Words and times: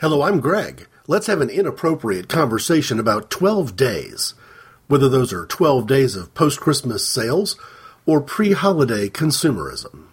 Hello, 0.00 0.22
I'm 0.22 0.38
Greg. 0.38 0.86
Let's 1.08 1.26
have 1.26 1.40
an 1.40 1.50
inappropriate 1.50 2.28
conversation 2.28 3.00
about 3.00 3.30
12 3.30 3.74
days. 3.74 4.34
Whether 4.86 5.08
those 5.08 5.32
are 5.32 5.44
12 5.44 5.88
days 5.88 6.14
of 6.14 6.32
post 6.34 6.60
Christmas 6.60 7.04
sales 7.04 7.56
or 8.06 8.20
pre 8.20 8.52
holiday 8.52 9.08
consumerism. 9.08 10.04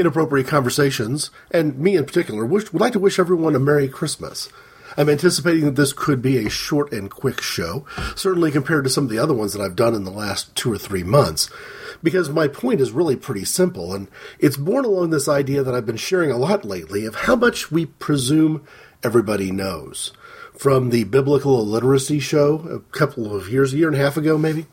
Inappropriate 0.00 0.48
conversations, 0.48 1.30
and 1.50 1.78
me 1.78 1.96
in 1.96 2.04
particular, 2.04 2.44
wish, 2.44 2.72
would 2.72 2.80
like 2.80 2.94
to 2.94 2.98
wish 2.98 3.18
everyone 3.18 3.54
a 3.54 3.60
Merry 3.60 3.88
Christmas. 3.88 4.48
I'm 4.96 5.08
anticipating 5.08 5.64
that 5.66 5.76
this 5.76 5.92
could 5.92 6.20
be 6.20 6.38
a 6.38 6.50
short 6.50 6.92
and 6.92 7.10
quick 7.10 7.40
show, 7.40 7.86
certainly 8.16 8.50
compared 8.50 8.84
to 8.84 8.90
some 8.90 9.04
of 9.04 9.10
the 9.10 9.18
other 9.18 9.34
ones 9.34 9.52
that 9.52 9.62
I've 9.62 9.76
done 9.76 9.94
in 9.94 10.04
the 10.04 10.10
last 10.10 10.54
two 10.56 10.72
or 10.72 10.78
three 10.78 11.04
months, 11.04 11.48
because 12.02 12.28
my 12.28 12.48
point 12.48 12.80
is 12.80 12.90
really 12.90 13.14
pretty 13.14 13.44
simple, 13.44 13.94
and 13.94 14.08
it's 14.38 14.56
born 14.56 14.84
along 14.84 15.10
this 15.10 15.28
idea 15.28 15.62
that 15.62 15.74
I've 15.74 15.86
been 15.86 15.96
sharing 15.96 16.32
a 16.32 16.38
lot 16.38 16.64
lately 16.64 17.04
of 17.04 17.14
how 17.14 17.36
much 17.36 17.70
we 17.70 17.86
presume 17.86 18.64
everybody 19.02 19.52
knows. 19.52 20.12
From 20.58 20.90
the 20.90 21.04
biblical 21.04 21.60
illiteracy 21.60 22.18
show 22.18 22.66
a 22.68 22.80
couple 22.92 23.34
of 23.34 23.48
years, 23.48 23.72
a 23.72 23.76
year 23.76 23.88
and 23.88 23.96
a 23.96 24.00
half 24.00 24.16
ago 24.16 24.36
maybe, 24.36 24.66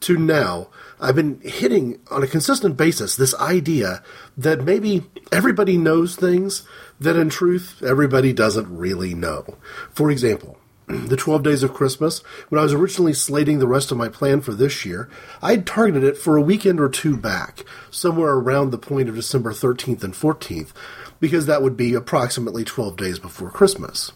to 0.00 0.16
now, 0.16 0.68
I've 1.00 1.16
been 1.16 1.40
hitting 1.42 2.00
on 2.10 2.22
a 2.22 2.26
consistent 2.26 2.76
basis 2.76 3.16
this 3.16 3.34
idea 3.34 4.02
that 4.36 4.64
maybe 4.64 5.04
everybody 5.30 5.76
knows 5.76 6.16
things 6.16 6.66
that 7.00 7.16
in 7.16 7.28
truth 7.28 7.82
everybody 7.82 8.32
doesn't 8.32 8.74
really 8.74 9.14
know. 9.14 9.56
For 9.92 10.10
example, 10.10 10.58
the 10.86 11.16
12 11.16 11.42
days 11.42 11.62
of 11.62 11.74
Christmas, 11.74 12.20
when 12.48 12.58
I 12.58 12.62
was 12.62 12.72
originally 12.72 13.12
slating 13.12 13.58
the 13.58 13.66
rest 13.66 13.90
of 13.90 13.98
my 13.98 14.08
plan 14.08 14.40
for 14.40 14.52
this 14.52 14.84
year, 14.84 15.08
I'd 15.42 15.66
targeted 15.66 16.04
it 16.04 16.16
for 16.16 16.36
a 16.36 16.42
weekend 16.42 16.80
or 16.80 16.88
two 16.88 17.16
back, 17.16 17.64
somewhere 17.90 18.34
around 18.34 18.70
the 18.70 18.78
point 18.78 19.08
of 19.08 19.16
December 19.16 19.52
13th 19.52 20.04
and 20.04 20.14
14th, 20.14 20.72
because 21.18 21.46
that 21.46 21.62
would 21.62 21.76
be 21.76 21.94
approximately 21.94 22.64
12 22.64 22.96
days 22.96 23.18
before 23.18 23.50
Christmas. 23.50 24.12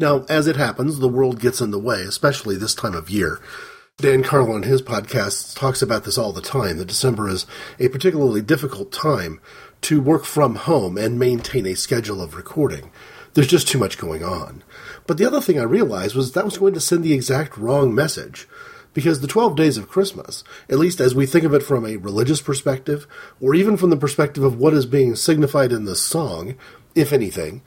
Now, 0.00 0.24
as 0.28 0.46
it 0.46 0.56
happens, 0.56 0.98
the 0.98 1.08
world 1.08 1.38
gets 1.38 1.60
in 1.60 1.70
the 1.70 1.78
way, 1.78 2.02
especially 2.02 2.56
this 2.56 2.74
time 2.74 2.94
of 2.94 3.10
year. 3.10 3.40
Dan 3.98 4.24
Carlin, 4.24 4.64
in 4.64 4.68
his 4.68 4.82
podcast, 4.82 5.54
talks 5.56 5.80
about 5.80 6.02
this 6.02 6.18
all 6.18 6.32
the 6.32 6.42
time 6.42 6.78
that 6.78 6.88
December 6.88 7.28
is 7.28 7.46
a 7.78 7.88
particularly 7.88 8.42
difficult 8.42 8.90
time 8.90 9.40
to 9.82 10.00
work 10.00 10.24
from 10.24 10.56
home 10.56 10.98
and 10.98 11.16
maintain 11.16 11.64
a 11.64 11.76
schedule 11.76 12.20
of 12.20 12.34
recording. 12.34 12.90
There's 13.34 13.46
just 13.46 13.68
too 13.68 13.78
much 13.78 13.96
going 13.96 14.24
on. 14.24 14.64
But 15.06 15.16
the 15.16 15.24
other 15.24 15.40
thing 15.40 15.60
I 15.60 15.62
realized 15.62 16.16
was 16.16 16.32
that 16.32 16.44
was 16.44 16.58
going 16.58 16.74
to 16.74 16.80
send 16.80 17.04
the 17.04 17.12
exact 17.12 17.56
wrong 17.56 17.94
message. 17.94 18.48
Because 18.94 19.20
the 19.20 19.28
12 19.28 19.54
days 19.54 19.78
of 19.78 19.88
Christmas, 19.88 20.42
at 20.68 20.80
least 20.80 21.00
as 21.00 21.14
we 21.14 21.24
think 21.24 21.44
of 21.44 21.54
it 21.54 21.62
from 21.62 21.86
a 21.86 21.96
religious 21.96 22.42
perspective, 22.42 23.06
or 23.40 23.54
even 23.54 23.76
from 23.76 23.90
the 23.90 23.96
perspective 23.96 24.42
of 24.42 24.58
what 24.58 24.74
is 24.74 24.86
being 24.86 25.14
signified 25.14 25.70
in 25.70 25.84
the 25.84 25.94
song, 25.94 26.56
if 26.96 27.12
anything, 27.12 27.62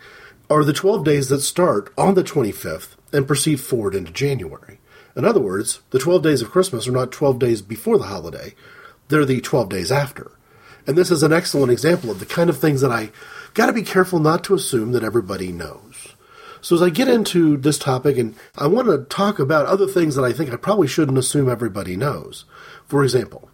are 0.50 0.66
the 0.66 0.74
12 0.74 1.06
days 1.06 1.30
that 1.30 1.40
start 1.40 1.94
on 1.98 2.16
the 2.16 2.24
25th 2.24 2.98
and 3.14 3.28
proceed 3.28 3.62
forward 3.62 3.96
into 3.96 4.12
January. 4.12 4.80
In 5.18 5.26
other 5.26 5.40
words, 5.40 5.82
the 5.90 6.00
12 6.00 6.22
days 6.22 6.44
of 6.44 6.52
Christmas 6.52 6.88
are 6.88 6.92
not 6.92 7.12
12 7.12 7.40
days 7.40 7.64
before 7.64 7.98
the 7.98 8.06
holiday, 8.06 8.54
they're 9.08 9.26
the 9.26 9.42
12 9.42 9.68
days 9.68 9.92
after. 9.92 10.32
And 10.86 10.96
this 10.96 11.10
is 11.10 11.24
an 11.24 11.34
excellent 11.34 11.72
example 11.72 12.12
of 12.12 12.20
the 12.20 12.26
kind 12.26 12.52
of 12.52 12.60
things 12.60 12.82
that 12.82 12.92
I 12.92 13.10
got 13.56 13.66
to 13.66 13.74
be 13.74 13.82
careful 13.82 14.20
not 14.20 14.44
to 14.46 14.54
assume 14.54 14.92
that 14.92 15.04
everybody 15.04 15.52
knows. 15.52 16.14
So 16.62 16.76
as 16.76 16.84
I 16.84 16.90
get 16.90 17.08
into 17.08 17.58
this 17.58 17.80
topic, 17.80 18.18
and 18.18 18.36
I 18.56 18.68
want 18.68 18.88
to 18.88 19.06
talk 19.06 19.40
about 19.40 19.66
other 19.66 19.88
things 19.88 20.16
that 20.16 20.24
I 20.24 20.34
think 20.34 20.52
I 20.52 20.56
probably 20.56 20.88
shouldn't 20.88 21.18
assume 21.18 21.50
everybody 21.50 21.98
knows. 21.98 22.46
For 22.86 23.04
example, 23.04 23.50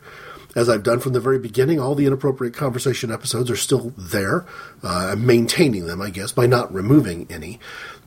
As 0.54 0.68
I've 0.68 0.84
done 0.84 1.00
from 1.00 1.14
the 1.14 1.22
very 1.22 1.40
beginning, 1.40 1.80
all 1.80 1.96
the 1.96 2.06
inappropriate 2.06 2.54
conversation 2.54 3.10
episodes 3.10 3.50
are 3.50 3.56
still 3.56 3.94
there. 3.98 4.46
Uh, 4.84 5.12
I'm 5.12 5.26
maintaining 5.26 5.86
them, 5.86 6.02
I 6.02 6.10
guess, 6.10 6.34
by 6.34 6.46
not 6.46 6.74
removing 6.74 7.26
any. 7.30 7.58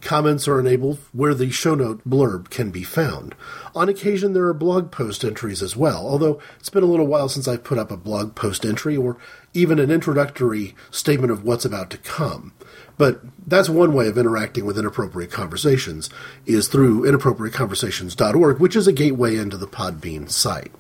Comments 0.04 0.46
are 0.46 0.60
enabled 0.60 0.98
where 1.12 1.32
the 1.32 1.50
show 1.50 1.74
note 1.74 2.06
blurb 2.06 2.50
can 2.50 2.70
be 2.70 2.82
found. 2.82 3.34
On 3.74 3.88
occasion, 3.88 4.34
there 4.34 4.44
are 4.44 4.52
blog 4.52 4.90
post 4.90 5.24
entries 5.24 5.62
as 5.62 5.78
well, 5.78 6.06
although 6.06 6.38
it's 6.60 6.68
been 6.68 6.82
a 6.82 6.86
little 6.86 7.06
while 7.06 7.30
since 7.30 7.48
I've 7.48 7.64
put 7.64 7.78
up 7.78 7.90
a 7.90 7.96
blog 7.96 8.34
post 8.34 8.66
entry 8.66 8.98
or 8.98 9.16
even 9.54 9.78
an 9.78 9.90
introductory 9.90 10.74
statement 10.90 11.32
of 11.32 11.42
what's 11.42 11.64
about 11.64 11.88
to 11.88 11.96
come. 11.96 12.52
But 12.98 13.22
that's 13.46 13.70
one 13.70 13.94
way 13.94 14.06
of 14.06 14.18
interacting 14.18 14.66
with 14.66 14.78
inappropriate 14.78 15.30
conversations 15.30 16.10
is 16.44 16.68
through 16.68 17.10
inappropriateconversations.org, 17.10 18.60
which 18.60 18.76
is 18.76 18.86
a 18.86 18.92
gateway 18.92 19.36
into 19.38 19.56
the 19.56 19.66
Podbean 19.66 20.30
site. 20.30 20.70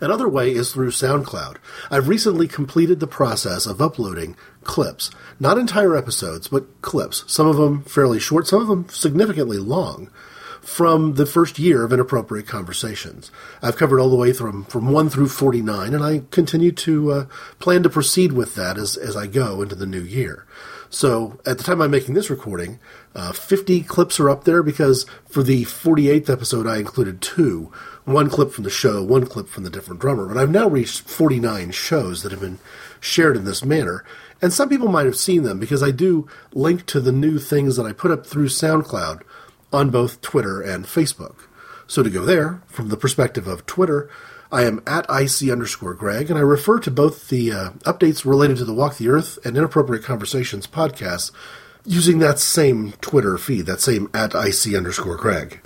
Another 0.00 0.28
way 0.28 0.52
is 0.52 0.72
through 0.72 0.90
SoundCloud. 0.90 1.56
I've 1.90 2.08
recently 2.08 2.48
completed 2.48 3.00
the 3.00 3.06
process 3.06 3.66
of 3.66 3.80
uploading 3.80 4.36
clips, 4.64 5.10
not 5.40 5.58
entire 5.58 5.96
episodes, 5.96 6.48
but 6.48 6.82
clips, 6.82 7.24
some 7.26 7.46
of 7.46 7.56
them 7.56 7.82
fairly 7.82 8.20
short, 8.20 8.46
some 8.46 8.62
of 8.62 8.68
them 8.68 8.88
significantly 8.88 9.58
long, 9.58 10.10
from 10.60 11.14
the 11.14 11.26
first 11.26 11.58
year 11.60 11.84
of 11.84 11.92
Inappropriate 11.92 12.48
Conversations. 12.48 13.30
I've 13.62 13.76
covered 13.76 14.00
all 14.00 14.10
the 14.10 14.16
way 14.16 14.32
from, 14.32 14.64
from 14.64 14.90
1 14.90 15.10
through 15.10 15.28
49, 15.28 15.94
and 15.94 16.04
I 16.04 16.22
continue 16.32 16.72
to 16.72 17.12
uh, 17.12 17.26
plan 17.60 17.84
to 17.84 17.90
proceed 17.90 18.32
with 18.32 18.56
that 18.56 18.76
as, 18.76 18.96
as 18.96 19.16
I 19.16 19.28
go 19.28 19.62
into 19.62 19.76
the 19.76 19.86
new 19.86 20.00
year. 20.00 20.44
So 20.90 21.38
at 21.46 21.58
the 21.58 21.64
time 21.64 21.80
I'm 21.80 21.90
making 21.90 22.14
this 22.14 22.30
recording, 22.30 22.78
uh, 23.14 23.32
50 23.32 23.82
clips 23.82 24.18
are 24.18 24.30
up 24.30 24.44
there 24.44 24.62
because 24.62 25.06
for 25.28 25.42
the 25.42 25.64
48th 25.64 26.30
episode 26.30 26.66
I 26.66 26.78
included 26.78 27.20
two 27.20 27.72
one 28.06 28.30
clip 28.30 28.52
from 28.52 28.64
the 28.64 28.70
show, 28.70 29.02
one 29.02 29.26
clip 29.26 29.48
from 29.48 29.64
the 29.64 29.70
different 29.70 30.00
drummer. 30.00 30.26
But 30.26 30.38
I've 30.38 30.50
now 30.50 30.68
reached 30.68 31.02
49 31.02 31.72
shows 31.72 32.22
that 32.22 32.32
have 32.32 32.40
been 32.40 32.58
shared 33.00 33.36
in 33.36 33.44
this 33.44 33.64
manner. 33.64 34.04
And 34.40 34.52
some 34.52 34.68
people 34.68 34.88
might 34.88 35.06
have 35.06 35.16
seen 35.16 35.42
them 35.42 35.58
because 35.58 35.82
I 35.82 35.90
do 35.90 36.28
link 36.52 36.86
to 36.86 37.00
the 37.00 37.12
new 37.12 37.38
things 37.38 37.76
that 37.76 37.84
I 37.84 37.92
put 37.92 38.10
up 38.10 38.24
through 38.24 38.48
SoundCloud 38.48 39.22
on 39.72 39.90
both 39.90 40.20
Twitter 40.20 40.62
and 40.62 40.84
Facebook. 40.84 41.36
So 41.86 42.02
to 42.02 42.10
go 42.10 42.24
there, 42.24 42.62
from 42.66 42.88
the 42.88 42.96
perspective 42.96 43.46
of 43.46 43.66
Twitter, 43.66 44.08
I 44.52 44.62
am 44.62 44.82
at 44.86 45.06
IC 45.10 45.50
underscore 45.50 45.94
Greg, 45.94 46.30
and 46.30 46.38
I 46.38 46.42
refer 46.42 46.78
to 46.80 46.90
both 46.90 47.28
the 47.28 47.50
uh, 47.50 47.70
updates 47.84 48.24
related 48.24 48.58
to 48.58 48.64
the 48.64 48.74
Walk 48.74 48.96
the 48.96 49.08
Earth 49.08 49.38
and 49.44 49.56
Inappropriate 49.56 50.04
Conversations 50.04 50.66
podcasts 50.66 51.32
using 51.84 52.20
that 52.20 52.38
same 52.38 52.92
Twitter 53.00 53.38
feed, 53.38 53.66
that 53.66 53.80
same 53.80 54.08
at 54.14 54.34
IC 54.34 54.74
underscore 54.74 55.16
Greg. 55.16 55.60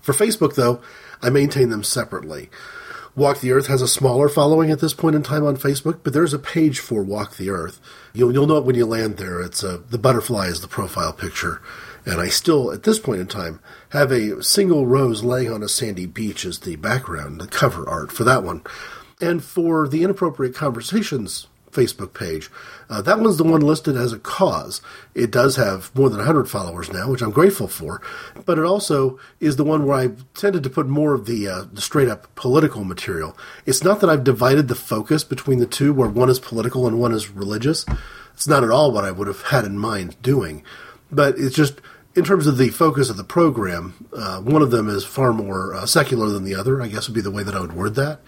For 0.00 0.12
Facebook, 0.12 0.54
though, 0.54 0.80
I 1.22 1.30
maintain 1.30 1.70
them 1.70 1.82
separately. 1.82 2.50
Walk 3.18 3.40
the 3.40 3.50
Earth 3.50 3.66
has 3.66 3.82
a 3.82 3.88
smaller 3.88 4.28
following 4.28 4.70
at 4.70 4.78
this 4.78 4.94
point 4.94 5.16
in 5.16 5.24
time 5.24 5.44
on 5.44 5.56
Facebook, 5.56 6.00
but 6.04 6.12
there's 6.12 6.32
a 6.32 6.38
page 6.38 6.78
for 6.78 7.02
Walk 7.02 7.36
the 7.36 7.50
Earth. 7.50 7.80
You'll, 8.12 8.32
you'll 8.32 8.46
know 8.46 8.58
it 8.58 8.64
when 8.64 8.76
you 8.76 8.86
land 8.86 9.16
there. 9.16 9.40
It's 9.40 9.64
a, 9.64 9.70
uh, 9.70 9.78
the 9.90 9.98
butterfly 9.98 10.46
is 10.46 10.60
the 10.60 10.68
profile 10.68 11.12
picture. 11.12 11.60
And 12.06 12.20
I 12.20 12.28
still, 12.28 12.70
at 12.70 12.84
this 12.84 13.00
point 13.00 13.20
in 13.20 13.26
time, 13.26 13.58
have 13.88 14.12
a 14.12 14.40
single 14.42 14.86
rose 14.86 15.24
laying 15.24 15.52
on 15.52 15.64
a 15.64 15.68
sandy 15.68 16.06
beach 16.06 16.44
as 16.44 16.60
the 16.60 16.76
background, 16.76 17.40
the 17.40 17.48
cover 17.48 17.88
art 17.88 18.12
for 18.12 18.22
that 18.22 18.44
one. 18.44 18.62
And 19.20 19.42
for 19.42 19.88
the 19.88 20.04
Inappropriate 20.04 20.54
Conversations 20.54 21.47
Facebook 21.70 22.14
page. 22.14 22.50
Uh, 22.88 23.02
that 23.02 23.18
one's 23.18 23.36
the 23.36 23.44
one 23.44 23.60
listed 23.60 23.96
as 23.96 24.12
a 24.12 24.18
cause. 24.18 24.80
It 25.14 25.30
does 25.30 25.56
have 25.56 25.94
more 25.94 26.08
than 26.08 26.18
100 26.18 26.48
followers 26.48 26.92
now, 26.92 27.10
which 27.10 27.22
I'm 27.22 27.30
grateful 27.30 27.68
for, 27.68 28.00
but 28.44 28.58
it 28.58 28.64
also 28.64 29.18
is 29.40 29.56
the 29.56 29.64
one 29.64 29.86
where 29.86 29.98
I 29.98 30.10
tended 30.34 30.62
to 30.62 30.70
put 30.70 30.88
more 30.88 31.14
of 31.14 31.26
the, 31.26 31.48
uh, 31.48 31.64
the 31.72 31.80
straight 31.80 32.08
up 32.08 32.34
political 32.34 32.84
material. 32.84 33.36
It's 33.66 33.84
not 33.84 34.00
that 34.00 34.10
I've 34.10 34.24
divided 34.24 34.68
the 34.68 34.74
focus 34.74 35.24
between 35.24 35.58
the 35.58 35.66
two, 35.66 35.92
where 35.92 36.08
one 36.08 36.30
is 36.30 36.38
political 36.38 36.86
and 36.86 36.98
one 36.98 37.12
is 37.12 37.30
religious. 37.30 37.84
It's 38.34 38.48
not 38.48 38.64
at 38.64 38.70
all 38.70 38.92
what 38.92 39.04
I 39.04 39.10
would 39.10 39.26
have 39.26 39.42
had 39.42 39.64
in 39.64 39.78
mind 39.78 40.20
doing, 40.22 40.62
but 41.10 41.38
it's 41.38 41.56
just 41.56 41.80
in 42.14 42.24
terms 42.24 42.46
of 42.46 42.56
the 42.56 42.70
focus 42.70 43.10
of 43.10 43.16
the 43.16 43.24
program, 43.24 44.06
uh, 44.16 44.40
one 44.40 44.62
of 44.62 44.70
them 44.70 44.88
is 44.88 45.04
far 45.04 45.32
more 45.32 45.74
uh, 45.74 45.86
secular 45.86 46.28
than 46.28 46.44
the 46.44 46.54
other, 46.54 46.82
I 46.82 46.88
guess 46.88 47.08
would 47.08 47.14
be 47.14 47.20
the 47.20 47.30
way 47.30 47.42
that 47.42 47.54
I 47.54 47.60
would 47.60 47.74
word 47.74 47.94
that 47.96 48.20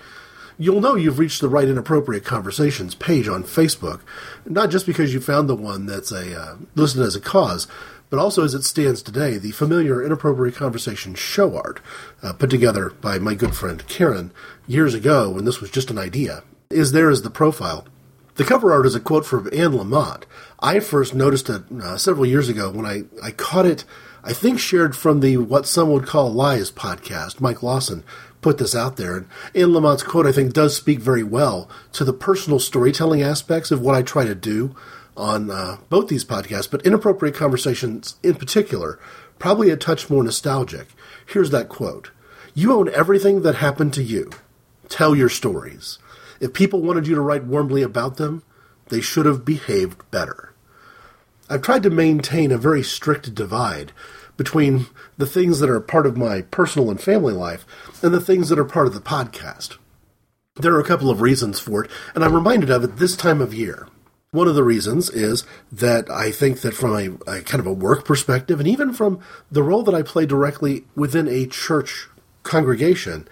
you'll 0.61 0.81
know 0.83 0.95
you've 0.95 1.19
reached 1.19 1.41
the 1.41 1.49
right 1.49 1.67
inappropriate 1.67 2.25
conversations 2.25 2.95
page 2.95 3.27
on 3.27 3.43
Facebook, 3.43 4.01
not 4.45 4.71
just 4.71 4.87
because 4.87 5.15
you 5.15 5.21
found 5.21 5.49
the 5.49 5.57
one 5.57 5.87
that's 5.87 6.13
a 6.13 6.39
uh, 6.39 6.57
listed 6.75 7.01
as 7.01 7.17
a 7.17 7.21
cause, 7.21 7.67
but 8.11 8.19
also 8.19 8.45
as 8.45 8.53
it 8.53 8.63
stands 8.63 9.01
today, 9.01 9.39
the 9.39 9.53
familiar 9.53 10.05
inappropriate 10.05 10.55
conversation 10.55 11.15
show 11.15 11.57
art, 11.57 11.81
uh, 12.23 12.35
put 12.35 12.51
together 12.51 12.91
by 13.01 13.19
my 13.19 13.35
good 13.35 13.55
friend 13.55 13.87
Karen 13.89 14.33
years 14.67 14.93
ago 14.93 15.31
when 15.31 15.47
this 15.47 15.61
was 15.61 15.71
just 15.71 15.91
an 15.91 15.99
idea, 15.99 16.43
is 16.69 16.93
there 16.93 17.09
as 17.09 17.23
the 17.23 17.31
profile. 17.31 17.87
The 18.35 18.45
cover 18.45 18.71
art 18.73 18.87
is 18.87 18.95
a 18.95 19.01
quote 19.01 19.25
from 19.25 19.49
Anne 19.53 19.73
Lamott. 19.73 20.25
I 20.61 20.81
first 20.81 21.15
noticed 21.15 21.49
it 21.49 21.63
uh, 21.83 21.97
several 21.97 22.27
years 22.27 22.49
ago 22.49 22.71
when 22.71 22.85
I, 22.85 23.05
I 23.23 23.31
caught 23.31 23.67
it, 23.67 23.85
I 24.23 24.35
think 24.35 24.59
shared 24.59 24.95
from 24.95 25.21
the 25.21 25.39
What 25.39 25.67
Some 25.67 25.91
Would 25.91 26.07
Call 26.07 26.31
Lies 26.31 26.71
podcast. 26.71 27.41
Mike 27.41 27.63
Lawson 27.63 28.05
put 28.41 28.59
this 28.59 28.75
out 28.75 28.97
there. 28.97 29.17
And 29.17 29.29
Anne 29.55 29.73
Lamott's 29.73 30.03
quote, 30.03 30.27
I 30.27 30.33
think, 30.33 30.53
does 30.53 30.77
speak 30.77 31.01
very 31.01 31.23
well 31.23 31.69
to 31.93 32.05
the 32.05 32.13
personal 32.13 32.59
storytelling 32.59 33.23
aspects 33.23 33.71
of 33.71 33.81
what 33.81 33.95
I 33.95 34.03
try 34.03 34.25
to 34.25 34.35
do 34.35 34.75
on 35.17 35.51
uh, 35.51 35.79
both 35.89 36.09
these 36.09 36.25
podcasts, 36.25 36.71
but 36.71 36.85
inappropriate 36.87 37.35
conversations 37.35 38.17
in 38.23 38.35
particular, 38.35 38.99
probably 39.39 39.71
a 39.71 39.77
touch 39.77 40.09
more 40.09 40.23
nostalgic. 40.23 40.89
Here's 41.27 41.51
that 41.51 41.69
quote 41.69 42.11
You 42.55 42.73
own 42.73 42.89
everything 42.95 43.43
that 43.43 43.57
happened 43.57 43.93
to 43.95 44.03
you. 44.03 44.31
Tell 44.89 45.15
your 45.15 45.29
stories. 45.29 45.99
If 46.41 46.55
people 46.55 46.81
wanted 46.81 47.07
you 47.07 47.15
to 47.15 47.21
write 47.21 47.45
warmly 47.45 47.83
about 47.83 48.17
them, 48.17 48.43
they 48.89 49.01
should 49.01 49.27
have 49.27 49.45
behaved 49.45 50.11
better. 50.11 50.53
I've 51.49 51.63
tried 51.63 51.83
to 51.83 51.91
maintain 51.91 52.51
a 52.51 52.59
very 52.59 52.83
strict 52.83 53.35
divide 53.35 53.93
between 54.41 54.87
the 55.19 55.27
things 55.27 55.59
that 55.59 55.69
are 55.69 55.81
part 55.81 56.07
of 56.07 56.17
my 56.17 56.41
personal 56.41 56.89
and 56.89 56.99
family 56.99 57.35
life 57.35 57.67
and 58.03 58.15
the 58.15 58.23
things 58.23 58.49
that 58.49 58.59
are 58.59 58.65
part 58.65 58.87
of 58.87 58.95
the 58.95 58.99
podcast. 58.99 59.77
There 60.57 60.73
are 60.73 60.81
a 60.81 60.85
couple 60.87 61.11
of 61.11 61.21
reasons 61.21 61.61
for 61.61 61.85
it, 61.85 61.91
and 62.15 62.25
I'm 62.25 62.35
reminded 62.35 62.71
of 62.71 62.83
it 62.83 62.97
this 62.97 63.17
time 63.17 63.43
of 63.43 63.53
year. 63.53 63.87
One 64.31 64.49
of 64.49 64.55
the 64.55 64.65
reasons 64.65 65.11
is 65.11 65.45
that 65.71 66.11
I 66.11 66.33
think 66.33 66.63
that 66.63 66.73
from 66.73 66.97
a, 66.97 67.31
a, 67.31 67.43
kind 67.43 67.61
of 67.61 67.67
a 67.67 67.73
work 67.75 68.07
perspective, 68.07 68.59
and 68.61 68.67
even 68.67 68.95
from 68.95 69.21
the 69.51 69.63
role 69.63 69.83
that 69.83 69.95
I 69.95 70.01
play 70.01 70.25
directly 70.25 70.87
within 70.97 71.29
a 71.29 71.45
church 71.45 72.09
congregation, 72.43 73.29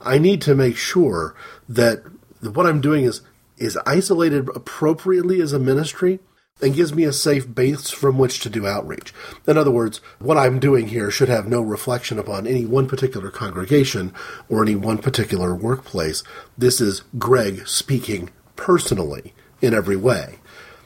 I 0.00 0.18
need 0.18 0.40
to 0.42 0.54
make 0.54 0.76
sure 0.76 1.34
that 1.68 2.04
what 2.40 2.66
I'm 2.66 2.80
doing 2.80 3.04
is 3.04 3.22
is 3.58 3.76
isolated 3.84 4.48
appropriately 4.54 5.40
as 5.40 5.52
a 5.52 5.58
ministry 5.58 6.20
and 6.62 6.74
gives 6.74 6.94
me 6.94 7.04
a 7.04 7.12
safe 7.12 7.52
base 7.52 7.90
from 7.90 8.18
which 8.18 8.40
to 8.40 8.48
do 8.48 8.66
outreach. 8.66 9.12
In 9.46 9.58
other 9.58 9.70
words, 9.70 10.00
what 10.18 10.38
I'm 10.38 10.60
doing 10.60 10.88
here 10.88 11.10
should 11.10 11.28
have 11.28 11.48
no 11.48 11.60
reflection 11.60 12.18
upon 12.18 12.46
any 12.46 12.64
one 12.64 12.88
particular 12.88 13.30
congregation 13.30 14.14
or 14.48 14.62
any 14.62 14.76
one 14.76 14.98
particular 14.98 15.54
workplace. 15.54 16.22
This 16.56 16.80
is 16.80 17.02
Greg 17.18 17.66
speaking 17.66 18.30
personally 18.56 19.34
in 19.60 19.74
every 19.74 19.96
way. 19.96 20.38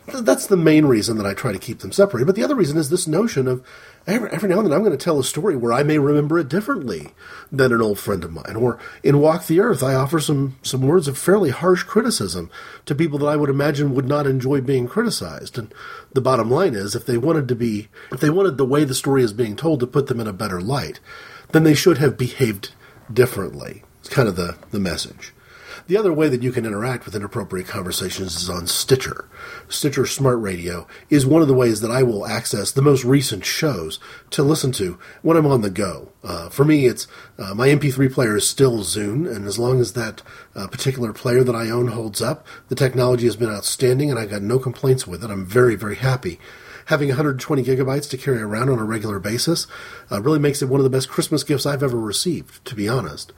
That's 0.06 0.46
the 0.46 0.56
main 0.56 0.86
reason 0.86 1.16
that 1.18 1.26
I 1.26 1.34
try 1.34 1.52
to 1.52 1.58
keep 1.58 1.80
them 1.80 1.92
separated. 1.92 2.26
But 2.26 2.36
the 2.36 2.44
other 2.44 2.54
reason 2.54 2.78
is 2.78 2.90
this 2.90 3.08
notion 3.08 3.48
of 3.48 3.66
every, 4.06 4.30
every 4.30 4.48
now 4.48 4.58
and 4.58 4.66
then 4.66 4.72
I'm 4.72 4.82
going 4.82 4.96
to 4.96 5.04
tell 5.04 5.18
a 5.18 5.24
story 5.24 5.56
where 5.56 5.72
I 5.72 5.82
may 5.82 5.98
remember 5.98 6.38
it 6.38 6.48
differently 6.48 7.12
than 7.50 7.72
an 7.72 7.82
old 7.82 7.98
friend 7.98 8.22
of 8.24 8.32
mine. 8.32 8.56
Or 8.56 8.78
in 9.02 9.20
Walk 9.20 9.46
the 9.46 9.60
Earth, 9.60 9.82
I 9.82 9.94
offer 9.94 10.20
some, 10.20 10.56
some 10.62 10.82
words 10.82 11.08
of 11.08 11.18
fairly 11.18 11.50
harsh 11.50 11.82
criticism 11.82 12.50
to 12.86 12.94
people 12.94 13.18
that 13.20 13.26
I 13.26 13.36
would 13.36 13.50
imagine 13.50 13.94
would 13.94 14.06
not 14.06 14.26
enjoy 14.26 14.60
being 14.60 14.88
criticized. 14.88 15.58
And 15.58 15.72
the 16.12 16.20
bottom 16.20 16.50
line 16.50 16.74
is, 16.74 16.94
if 16.94 17.06
they 17.06 17.18
wanted 17.18 17.48
to 17.48 17.54
be, 17.54 17.88
if 18.12 18.20
they 18.20 18.30
wanted 18.30 18.56
the 18.56 18.64
way 18.64 18.84
the 18.84 18.94
story 18.94 19.22
is 19.22 19.32
being 19.32 19.56
told 19.56 19.80
to 19.80 19.86
put 19.86 20.06
them 20.06 20.20
in 20.20 20.26
a 20.26 20.32
better 20.32 20.60
light, 20.60 21.00
then 21.52 21.64
they 21.64 21.74
should 21.74 21.98
have 21.98 22.18
behaved 22.18 22.72
differently. 23.12 23.82
It's 24.00 24.08
kind 24.08 24.28
of 24.28 24.36
the, 24.36 24.56
the 24.70 24.80
message. 24.80 25.32
The 25.86 25.96
other 25.96 26.12
way 26.12 26.28
that 26.28 26.42
you 26.42 26.50
can 26.50 26.66
interact 26.66 27.04
with 27.04 27.14
inappropriate 27.14 27.68
conversations 27.68 28.34
is 28.34 28.50
on 28.50 28.66
Stitcher. 28.66 29.28
Stitcher 29.68 30.04
Smart 30.04 30.40
Radio 30.40 30.88
is 31.10 31.24
one 31.24 31.42
of 31.42 31.48
the 31.48 31.54
ways 31.54 31.80
that 31.80 31.92
I 31.92 32.02
will 32.02 32.26
access 32.26 32.72
the 32.72 32.82
most 32.82 33.04
recent 33.04 33.44
shows 33.44 34.00
to 34.30 34.42
listen 34.42 34.72
to 34.72 34.98
when 35.22 35.36
I'm 35.36 35.46
on 35.46 35.60
the 35.60 35.70
go. 35.70 36.10
Uh, 36.24 36.48
for 36.48 36.64
me, 36.64 36.86
it's 36.86 37.06
uh, 37.38 37.54
my 37.54 37.68
MP3 37.68 38.12
player 38.12 38.36
is 38.36 38.48
still 38.48 38.80
Zune, 38.80 39.32
and 39.32 39.46
as 39.46 39.60
long 39.60 39.80
as 39.80 39.92
that 39.92 40.22
uh, 40.56 40.66
particular 40.66 41.12
player 41.12 41.44
that 41.44 41.54
I 41.54 41.70
own 41.70 41.88
holds 41.88 42.20
up, 42.20 42.44
the 42.68 42.74
technology 42.74 43.26
has 43.26 43.36
been 43.36 43.50
outstanding, 43.50 44.10
and 44.10 44.18
I 44.18 44.26
got 44.26 44.42
no 44.42 44.58
complaints 44.58 45.06
with 45.06 45.22
it. 45.22 45.30
I'm 45.30 45.46
very, 45.46 45.76
very 45.76 45.96
happy 45.96 46.40
having 46.86 47.08
120 47.08 47.64
gigabytes 47.64 48.08
to 48.08 48.16
carry 48.16 48.40
around 48.40 48.70
on 48.70 48.78
a 48.78 48.84
regular 48.84 49.18
basis 49.18 49.66
uh, 50.10 50.22
really 50.22 50.38
makes 50.38 50.62
it 50.62 50.68
one 50.68 50.80
of 50.80 50.84
the 50.84 50.90
best 50.90 51.08
Christmas 51.08 51.42
gifts 51.42 51.66
I've 51.66 51.82
ever 51.82 51.98
received, 51.98 52.64
to 52.64 52.74
be 52.74 52.88
honest. 52.88 53.32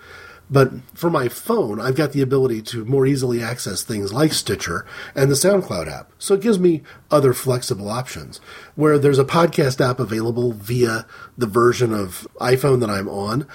But 0.51 0.73
for 0.95 1.11
my 1.11 1.29
phone, 1.29 1.81
I've 1.81 1.95
got 1.95 2.13
the 2.13 2.23
ability 2.23 2.63
to 2.63 2.85
more 2.85 3.07
easily 3.07 3.43
access 3.43 3.83
things 3.83 4.13
like 4.13 4.33
Stitcher 4.33 4.87
and 5.15 5.31
the 5.31 5.35
SoundCloud 5.35 5.91
app. 5.91 6.11
So 6.19 6.35
it 6.35 6.41
gives 6.41 6.59
me 6.59 6.83
other 7.11 7.35
flexible 7.35 7.91
options. 7.91 8.41
Where 8.75 8.99
there's 8.99 9.19
a 9.19 9.25
podcast 9.25 9.87
app 9.87 10.01
available 10.01 10.53
via 10.53 11.07
the 11.37 11.47
version 11.47 11.93
of 11.93 12.27
iPhone 12.41 12.81
that 12.81 12.91
I'm 12.91 13.09
on. 13.09 13.47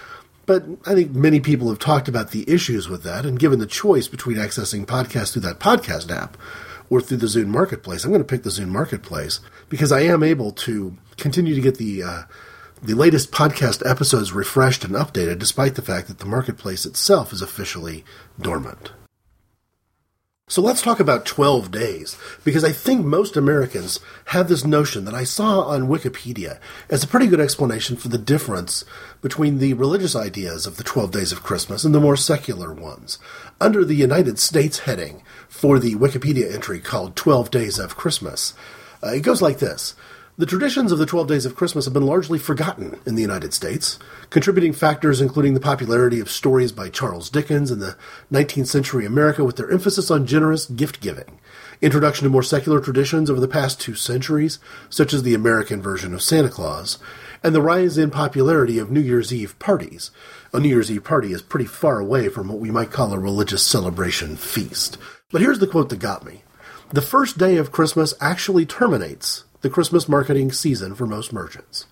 But 0.45 0.65
I 0.85 0.93
think 0.93 1.11
many 1.11 1.39
people 1.39 1.69
have 1.69 1.79
talked 1.79 2.07
about 2.07 2.31
the 2.31 2.43
issues 2.49 2.89
with 2.89 3.03
that, 3.03 3.25
and 3.25 3.39
given 3.39 3.59
the 3.59 3.65
choice 3.65 4.09
between 4.09 4.35
accessing 4.35 4.85
podcasts 4.85 5.31
through 5.31 5.43
that 5.43 5.59
podcast 5.59 6.13
app 6.13 6.35
or 6.89 6.99
through 6.99 7.17
the 7.17 7.27
Zune 7.27 7.47
Marketplace, 7.47 8.03
I'm 8.03 8.11
going 8.11 8.21
to 8.21 8.27
pick 8.27 8.43
the 8.43 8.49
Zune 8.49 8.67
Marketplace 8.67 9.39
because 9.69 9.93
I 9.93 10.01
am 10.01 10.21
able 10.21 10.51
to 10.51 10.97
continue 11.15 11.55
to 11.55 11.61
get 11.61 11.77
the 11.77 12.03
uh, 12.03 12.23
the 12.83 12.93
latest 12.95 13.31
podcast 13.31 13.89
episodes 13.89 14.33
refreshed 14.33 14.83
and 14.83 14.93
updated, 14.93 15.39
despite 15.39 15.75
the 15.75 15.81
fact 15.81 16.09
that 16.09 16.19
the 16.19 16.25
marketplace 16.25 16.85
itself 16.85 17.31
is 17.31 17.41
officially 17.41 18.03
dormant. 18.37 18.91
So 20.49 20.61
let's 20.61 20.81
talk 20.81 20.99
about 20.99 21.25
12 21.25 21.71
days, 21.71 22.17
because 22.43 22.65
I 22.65 22.73
think 22.73 23.05
most 23.05 23.37
Americans 23.37 24.01
have 24.25 24.49
this 24.49 24.65
notion 24.65 25.05
that 25.05 25.13
I 25.13 25.23
saw 25.23 25.61
on 25.61 25.87
Wikipedia 25.87 26.59
as 26.89 27.01
a 27.01 27.07
pretty 27.07 27.27
good 27.27 27.39
explanation 27.39 27.95
for 27.95 28.09
the 28.09 28.17
difference 28.17 28.83
between 29.21 29.59
the 29.59 29.73
religious 29.75 30.13
ideas 30.13 30.67
of 30.67 30.75
the 30.75 30.83
12 30.83 31.11
days 31.11 31.31
of 31.31 31.41
Christmas 31.41 31.85
and 31.85 31.95
the 31.95 32.01
more 32.01 32.17
secular 32.17 32.73
ones. 32.73 33.17
Under 33.61 33.85
the 33.85 33.95
United 33.95 34.39
States 34.39 34.79
heading 34.79 35.23
for 35.47 35.79
the 35.79 35.95
Wikipedia 35.95 36.53
entry 36.53 36.81
called 36.81 37.15
12 37.15 37.49
Days 37.49 37.79
of 37.79 37.95
Christmas, 37.95 38.53
uh, 39.01 39.11
it 39.11 39.21
goes 39.21 39.41
like 39.41 39.59
this. 39.59 39.95
The 40.35 40.47
traditions 40.47 40.91
of 40.91 40.97
the 40.97 41.05
12 41.05 41.27
days 41.27 41.45
of 41.45 41.55
Christmas 41.55 41.85
have 41.85 41.93
been 41.93 42.07
largely 42.07 42.39
forgotten 42.39 42.99
in 43.05 43.13
the 43.13 43.21
United 43.21 43.53
States, 43.53 43.99
contributing 44.31 44.73
factors 44.73 45.21
including 45.21 45.53
the 45.53 45.59
popularity 45.59 46.19
of 46.19 46.31
stories 46.31 46.71
by 46.71 46.89
Charles 46.89 47.29
Dickens 47.29 47.69
in 47.69 47.77
the 47.77 47.95
19th 48.31 48.65
century 48.65 49.05
America 49.05 49.43
with 49.43 49.57
their 49.57 49.69
emphasis 49.69 50.09
on 50.09 50.25
generous 50.25 50.65
gift 50.65 51.01
giving, 51.01 51.39
introduction 51.81 52.23
to 52.23 52.31
more 52.31 52.41
secular 52.41 52.79
traditions 52.79 53.29
over 53.29 53.39
the 53.39 53.47
past 53.47 53.79
two 53.79 53.93
centuries, 53.93 54.57
such 54.89 55.13
as 55.13 55.21
the 55.21 55.35
American 55.35 55.83
version 55.83 56.15
of 56.15 56.23
Santa 56.23 56.49
Claus, 56.49 56.97
and 57.43 57.53
the 57.53 57.61
rise 57.61 57.95
in 57.99 58.09
popularity 58.09 58.79
of 58.79 58.89
New 58.89 59.01
Year's 59.01 59.31
Eve 59.31 59.59
parties. 59.59 60.09
A 60.51 60.59
New 60.59 60.69
Year's 60.69 60.89
Eve 60.91 61.03
party 61.03 61.31
is 61.31 61.43
pretty 61.43 61.67
far 61.67 61.99
away 61.99 62.27
from 62.27 62.47
what 62.47 62.57
we 62.57 62.71
might 62.71 62.89
call 62.89 63.13
a 63.13 63.19
religious 63.19 63.61
celebration 63.61 64.35
feast. 64.35 64.97
But 65.31 65.41
here's 65.41 65.59
the 65.59 65.67
quote 65.67 65.89
that 65.89 65.99
got 65.99 66.25
me. 66.25 66.41
The 66.91 67.03
first 67.03 67.37
day 67.37 67.57
of 67.57 67.71
Christmas 67.71 68.15
actually 68.19 68.65
terminates 68.65 69.43
the 69.63 69.69
Christmas 69.69 70.07
marketing 70.09 70.51
season 70.51 70.93
for 70.93 71.07
most 71.07 71.33
merchants, 71.33 71.87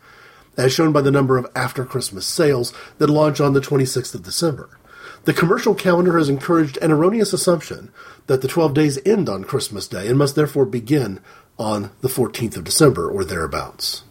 as 0.58 0.72
shown 0.74 0.92
by 0.92 1.02
the 1.02 1.10
number 1.10 1.38
of 1.38 1.48
after 1.56 1.84
Christmas 1.86 2.28
sales 2.28 2.74
that 3.00 3.10
launch 3.10 3.40
on 3.40 3.54
the 3.54 3.62
26th 3.62 4.14
of 4.14 4.24
December. 4.24 4.78
The 5.24 5.34
commercial 5.34 5.74
calendar 5.74 6.18
has 6.18 6.30
encouraged 6.30 6.78
an 6.78 6.92
erroneous 6.92 7.32
assumption 7.32 7.92
that 8.28 8.42
the 8.42 8.48
12 8.50 8.74
days 8.74 9.00
end 9.06 9.30
on 9.30 9.46
Christmas 9.46 9.88
Day 9.88 10.08
and 10.08 10.18
must 10.18 10.36
therefore 10.36 10.66
begin 10.66 11.22
on 11.58 11.92
the 12.02 12.10
14th 12.10 12.58
of 12.58 12.66
December 12.66 13.10
or 13.10 13.24
thereabouts. 13.24 14.04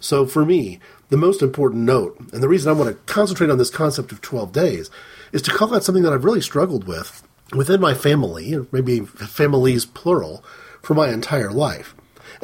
So 0.00 0.26
for 0.26 0.44
me, 0.44 0.80
the 1.10 1.16
most 1.16 1.40
important 1.40 1.82
note, 1.84 2.18
and 2.32 2.42
the 2.42 2.48
reason 2.48 2.68
I 2.68 2.74
want 2.74 2.90
to 2.90 3.12
concentrate 3.12 3.50
on 3.50 3.58
this 3.58 3.70
concept 3.70 4.10
of 4.10 4.20
12 4.22 4.52
days, 4.52 4.90
is 5.32 5.42
to 5.42 5.52
call 5.52 5.72
out 5.72 5.84
something 5.84 6.02
that 6.02 6.12
I've 6.12 6.24
really 6.24 6.40
struggled 6.40 6.88
with 6.88 7.22
within 7.54 7.80
my 7.80 7.94
family, 7.94 8.54
or 8.54 8.66
maybe 8.72 9.00
families 9.00 9.86
plural, 9.86 10.44
for 10.82 10.94
my 10.94 11.10
entire 11.10 11.52
life. 11.52 11.94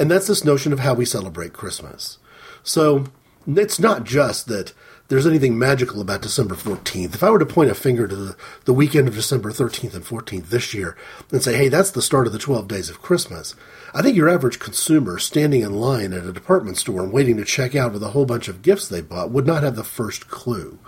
And 0.00 0.10
that's 0.10 0.28
this 0.28 0.46
notion 0.46 0.72
of 0.72 0.78
how 0.78 0.94
we 0.94 1.04
celebrate 1.04 1.52
Christmas. 1.52 2.16
So 2.62 3.04
it's 3.46 3.78
not 3.78 4.04
just 4.04 4.46
that 4.46 4.72
there's 5.08 5.26
anything 5.26 5.58
magical 5.58 6.00
about 6.00 6.22
December 6.22 6.54
14th. 6.54 7.14
If 7.14 7.22
I 7.22 7.28
were 7.28 7.38
to 7.38 7.44
point 7.44 7.70
a 7.70 7.74
finger 7.74 8.08
to 8.08 8.16
the, 8.16 8.36
the 8.64 8.72
weekend 8.72 9.08
of 9.08 9.14
December 9.14 9.50
13th 9.50 9.92
and 9.92 10.02
14th 10.02 10.48
this 10.48 10.72
year 10.72 10.96
and 11.30 11.42
say, 11.42 11.54
hey, 11.54 11.68
that's 11.68 11.90
the 11.90 12.00
start 12.00 12.26
of 12.26 12.32
the 12.32 12.38
12 12.38 12.66
days 12.66 12.88
of 12.88 13.02
Christmas, 13.02 13.54
I 13.92 14.00
think 14.00 14.16
your 14.16 14.30
average 14.30 14.58
consumer 14.58 15.18
standing 15.18 15.60
in 15.60 15.74
line 15.74 16.14
at 16.14 16.24
a 16.24 16.32
department 16.32 16.78
store 16.78 17.02
and 17.02 17.12
waiting 17.12 17.36
to 17.36 17.44
check 17.44 17.74
out 17.74 17.92
with 17.92 18.02
a 18.02 18.12
whole 18.12 18.24
bunch 18.24 18.48
of 18.48 18.62
gifts 18.62 18.88
they 18.88 19.02
bought 19.02 19.30
would 19.30 19.46
not 19.46 19.62
have 19.62 19.76
the 19.76 19.84
first 19.84 20.28
clue. 20.28 20.78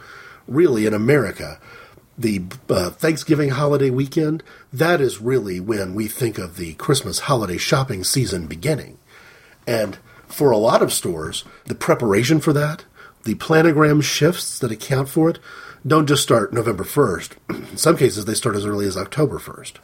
Really, 0.48 0.86
in 0.86 0.94
America, 0.94 1.60
the 2.16 2.44
uh, 2.70 2.88
Thanksgiving 2.90 3.50
holiday 3.50 3.90
weekend, 3.90 4.42
that 4.72 5.02
is 5.02 5.20
really 5.20 5.60
when 5.60 5.94
we 5.94 6.08
think 6.08 6.38
of 6.38 6.56
the 6.56 6.72
Christmas 6.74 7.20
holiday 7.20 7.58
shopping 7.58 8.04
season 8.04 8.46
beginning. 8.46 8.96
And 9.66 9.98
for 10.26 10.50
a 10.50 10.58
lot 10.58 10.82
of 10.82 10.92
stores, 10.92 11.44
the 11.66 11.74
preparation 11.74 12.40
for 12.40 12.52
that, 12.52 12.84
the 13.24 13.34
planogram 13.36 14.02
shifts 14.02 14.58
that 14.58 14.72
account 14.72 15.08
for 15.08 15.30
it, 15.30 15.38
don't 15.86 16.06
just 16.06 16.22
start 16.22 16.52
November 16.52 16.84
1st. 16.84 17.32
In 17.70 17.76
some 17.76 17.96
cases, 17.96 18.24
they 18.24 18.34
start 18.34 18.56
as 18.56 18.66
early 18.66 18.86
as 18.86 18.96
October 18.96 19.38
1st. 19.38 19.74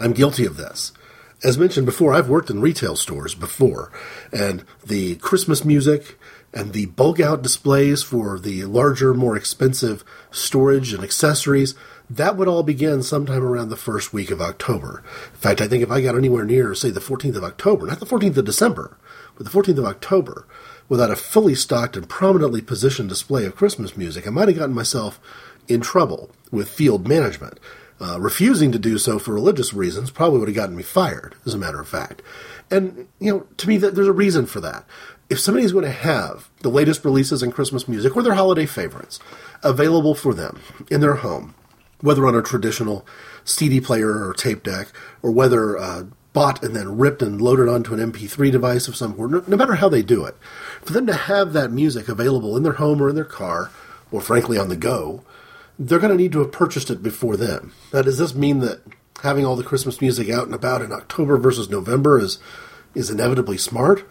I'm 0.00 0.12
guilty 0.12 0.44
of 0.44 0.56
this. 0.56 0.92
As 1.42 1.58
mentioned 1.58 1.86
before, 1.86 2.14
I've 2.14 2.30
worked 2.30 2.48
in 2.48 2.60
retail 2.60 2.96
stores 2.96 3.34
before, 3.34 3.92
and 4.32 4.64
the 4.84 5.16
Christmas 5.16 5.64
music 5.64 6.18
and 6.54 6.72
the 6.72 6.86
bulk 6.86 7.20
out 7.20 7.42
displays 7.42 8.02
for 8.02 8.38
the 8.38 8.64
larger, 8.64 9.12
more 9.12 9.36
expensive 9.36 10.02
storage 10.30 10.94
and 10.94 11.04
accessories, 11.04 11.74
that 12.08 12.36
would 12.36 12.48
all 12.48 12.62
begin 12.62 13.02
sometime 13.02 13.42
around 13.42 13.68
the 13.68 13.76
first 13.76 14.12
week 14.12 14.30
of 14.30 14.40
October. 14.40 15.02
In 15.32 15.40
fact, 15.40 15.60
I 15.60 15.68
think 15.68 15.82
if 15.82 15.90
I 15.90 16.00
got 16.00 16.16
anywhere 16.16 16.44
near, 16.44 16.74
say, 16.74 16.90
the 16.90 17.00
14th 17.00 17.36
of 17.36 17.44
October, 17.44 17.86
not 17.86 18.00
the 18.00 18.06
14th 18.06 18.36
of 18.36 18.44
December, 18.44 18.96
but 19.36 19.44
the 19.44 19.50
14th 19.50 19.78
of 19.78 19.84
October, 19.84 20.46
without 20.88 21.10
a 21.10 21.16
fully 21.16 21.54
stocked 21.54 21.96
and 21.96 22.08
prominently 22.08 22.62
positioned 22.62 23.08
display 23.08 23.44
of 23.44 23.56
Christmas 23.56 23.96
music, 23.96 24.26
I 24.26 24.30
might 24.30 24.48
have 24.48 24.56
gotten 24.56 24.74
myself 24.74 25.20
in 25.68 25.80
trouble 25.80 26.30
with 26.50 26.68
field 26.68 27.08
management. 27.08 27.58
Uh, 27.98 28.20
refusing 28.20 28.70
to 28.72 28.78
do 28.78 28.98
so 28.98 29.18
for 29.18 29.32
religious 29.32 29.72
reasons 29.72 30.10
probably 30.10 30.38
would 30.38 30.48
have 30.48 30.54
gotten 30.54 30.76
me 30.76 30.82
fired, 30.82 31.34
as 31.46 31.54
a 31.54 31.58
matter 31.58 31.80
of 31.80 31.88
fact. 31.88 32.20
And, 32.70 33.08
you 33.18 33.32
know, 33.32 33.46
to 33.56 33.68
me, 33.68 33.78
there's 33.78 34.06
a 34.06 34.12
reason 34.12 34.44
for 34.44 34.60
that. 34.60 34.84
If 35.30 35.40
somebody's 35.40 35.72
going 35.72 35.86
to 35.86 35.90
have 35.90 36.50
the 36.60 36.68
latest 36.68 37.06
releases 37.06 37.42
in 37.42 37.52
Christmas 37.52 37.88
music 37.88 38.14
or 38.14 38.22
their 38.22 38.34
holiday 38.34 38.66
favorites 38.66 39.18
available 39.62 40.14
for 40.14 40.34
them 40.34 40.60
in 40.90 41.00
their 41.00 41.14
home, 41.14 41.54
whether 42.00 42.26
on 42.26 42.34
a 42.34 42.42
traditional 42.42 43.06
CD 43.44 43.80
player 43.80 44.26
or 44.26 44.34
tape 44.34 44.62
deck, 44.62 44.88
or 45.22 45.30
whether 45.30 45.78
uh, 45.78 46.04
bought 46.32 46.62
and 46.62 46.76
then 46.76 46.98
ripped 46.98 47.22
and 47.22 47.40
loaded 47.40 47.68
onto 47.68 47.94
an 47.94 48.12
MP3 48.12 48.52
device 48.52 48.88
of 48.88 48.96
some 48.96 49.16
sort, 49.16 49.30
no, 49.30 49.42
no 49.46 49.56
matter 49.56 49.76
how 49.76 49.88
they 49.88 50.02
do 50.02 50.24
it, 50.24 50.36
for 50.82 50.92
them 50.92 51.06
to 51.06 51.14
have 51.14 51.52
that 51.52 51.72
music 51.72 52.08
available 52.08 52.56
in 52.56 52.62
their 52.62 52.74
home 52.74 53.00
or 53.00 53.08
in 53.08 53.14
their 53.14 53.24
car, 53.24 53.70
or 54.12 54.20
frankly 54.20 54.58
on 54.58 54.68
the 54.68 54.76
go, 54.76 55.24
they're 55.78 55.98
going 55.98 56.10
to 56.10 56.22
need 56.22 56.32
to 56.32 56.40
have 56.40 56.52
purchased 56.52 56.90
it 56.90 57.02
before 57.02 57.36
then. 57.36 57.72
Now, 57.92 58.02
does 58.02 58.18
this 58.18 58.34
mean 58.34 58.60
that 58.60 58.80
having 59.22 59.44
all 59.44 59.56
the 59.56 59.64
Christmas 59.64 60.00
music 60.00 60.28
out 60.28 60.46
and 60.46 60.54
about 60.54 60.82
in 60.82 60.92
October 60.92 61.38
versus 61.38 61.70
November 61.70 62.18
is 62.18 62.38
is 62.94 63.10
inevitably 63.10 63.58
smart? 63.58 64.08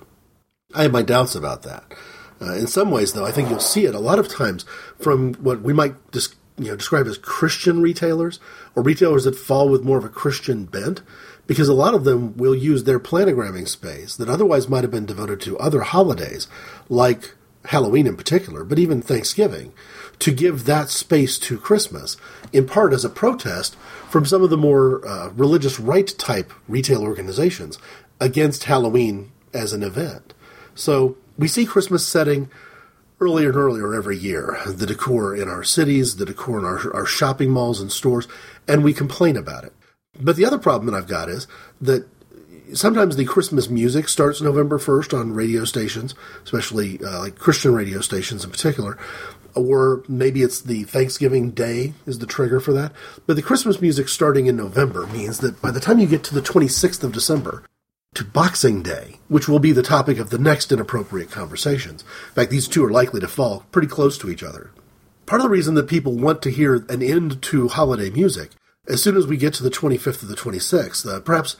I 0.73 0.83
have 0.83 0.91
my 0.91 1.01
doubts 1.01 1.35
about 1.35 1.63
that. 1.63 1.93
Uh, 2.41 2.53
in 2.53 2.67
some 2.67 2.91
ways, 2.91 3.13
though, 3.13 3.25
I 3.25 3.31
think 3.31 3.49
you'll 3.49 3.59
see 3.59 3.85
it 3.85 3.95
a 3.95 3.99
lot 3.99 4.19
of 4.19 4.27
times 4.27 4.63
from 4.99 5.33
what 5.35 5.61
we 5.61 5.73
might 5.73 6.11
dis- 6.11 6.35
you 6.57 6.67
know, 6.67 6.75
describe 6.75 7.07
as 7.07 7.17
Christian 7.17 7.81
retailers 7.81 8.39
or 8.75 8.83
retailers 8.83 9.25
that 9.25 9.35
fall 9.35 9.69
with 9.69 9.83
more 9.83 9.97
of 9.97 10.05
a 10.05 10.09
Christian 10.09 10.65
bent, 10.65 11.01
because 11.47 11.67
a 11.67 11.73
lot 11.73 11.93
of 11.93 12.05
them 12.05 12.35
will 12.37 12.55
use 12.55 12.83
their 12.83 12.99
planogramming 12.99 13.67
space 13.67 14.15
that 14.15 14.29
otherwise 14.29 14.69
might 14.69 14.83
have 14.83 14.91
been 14.91 15.05
devoted 15.05 15.41
to 15.41 15.57
other 15.59 15.81
holidays, 15.81 16.47
like 16.89 17.35
Halloween 17.65 18.07
in 18.07 18.15
particular, 18.15 18.63
but 18.63 18.79
even 18.79 19.01
Thanksgiving, 19.01 19.73
to 20.19 20.31
give 20.31 20.65
that 20.65 20.89
space 20.89 21.37
to 21.39 21.57
Christmas, 21.57 22.15
in 22.53 22.67
part 22.67 22.93
as 22.93 23.03
a 23.03 23.09
protest 23.09 23.75
from 24.09 24.25
some 24.25 24.41
of 24.41 24.49
the 24.49 24.57
more 24.57 25.05
uh, 25.05 25.29
religious 25.31 25.79
right 25.79 26.07
type 26.17 26.53
retail 26.67 27.03
organizations 27.03 27.77
against 28.19 28.63
Halloween 28.63 29.31
as 29.53 29.73
an 29.73 29.83
event. 29.83 30.33
So 30.73 31.17
we 31.37 31.47
see 31.47 31.65
Christmas 31.65 32.05
setting 32.05 32.49
earlier 33.25 33.49
and 33.49 33.57
earlier 33.57 33.95
every 33.95 34.17
year. 34.17 34.57
The 34.67 34.85
decor 34.85 35.35
in 35.35 35.49
our 35.49 35.63
cities, 35.63 36.17
the 36.17 36.25
decor 36.25 36.59
in 36.59 36.65
our, 36.65 36.93
our 36.95 37.05
shopping 37.05 37.49
malls 37.49 37.81
and 37.81 37.91
stores, 37.91 38.27
and 38.67 38.83
we 38.83 38.93
complain 38.93 39.35
about 39.35 39.63
it. 39.63 39.73
But 40.19 40.35
the 40.35 40.45
other 40.45 40.59
problem 40.59 40.85
that 40.85 40.97
I've 40.97 41.07
got 41.07 41.27
is 41.27 41.47
that 41.81 42.07
sometimes 42.73 43.15
the 43.15 43.25
Christmas 43.25 43.67
music 43.67 44.07
starts 44.07 44.41
November 44.41 44.77
1st 44.77 45.19
on 45.19 45.33
radio 45.33 45.65
stations, 45.65 46.13
especially 46.43 46.99
uh, 47.03 47.19
like 47.19 47.39
Christian 47.39 47.73
radio 47.73 47.99
stations 47.99 48.45
in 48.45 48.51
particular, 48.51 48.97
or 49.55 50.03
maybe 50.07 50.43
it's 50.43 50.61
the 50.61 50.83
Thanksgiving 50.83 51.51
Day 51.51 51.93
is 52.05 52.19
the 52.19 52.27
trigger 52.27 52.59
for 52.59 52.73
that. 52.73 52.91
But 53.25 53.37
the 53.37 53.41
Christmas 53.41 53.81
music 53.81 54.07
starting 54.07 54.45
in 54.45 54.55
November 54.55 55.07
means 55.07 55.39
that 55.39 55.61
by 55.61 55.71
the 55.71 55.79
time 55.79 55.99
you 55.99 56.07
get 56.07 56.23
to 56.25 56.35
the 56.35 56.41
26th 56.41 57.03
of 57.03 57.11
December, 57.11 57.63
to 58.15 58.25
Boxing 58.25 58.81
Day, 58.81 59.19
which 59.27 59.47
will 59.47 59.59
be 59.59 59.71
the 59.71 59.83
topic 59.83 60.17
of 60.17 60.29
the 60.29 60.37
next 60.37 60.71
inappropriate 60.71 61.29
conversations. 61.29 62.03
In 62.29 62.33
fact, 62.33 62.49
these 62.49 62.67
two 62.67 62.83
are 62.83 62.91
likely 62.91 63.19
to 63.19 63.27
fall 63.27 63.65
pretty 63.71 63.87
close 63.87 64.17
to 64.17 64.29
each 64.29 64.41
other. 64.41 64.71
Part 65.25 65.41
of 65.41 65.43
the 65.43 65.49
reason 65.49 65.75
that 65.75 65.87
people 65.87 66.15
want 66.15 66.41
to 66.43 66.51
hear 66.51 66.85
an 66.87 67.03
end 67.03 67.41
to 67.43 67.67
holiday 67.67 68.09
music, 68.09 68.51
as 68.87 69.01
soon 69.01 69.17
as 69.17 69.27
we 69.27 69.37
get 69.37 69.53
to 69.55 69.63
the 69.63 69.69
25th 69.69 70.23
or 70.23 70.27
the 70.27 70.35
26th, 70.35 71.05
uh, 71.07 71.19
perhaps 71.19 71.57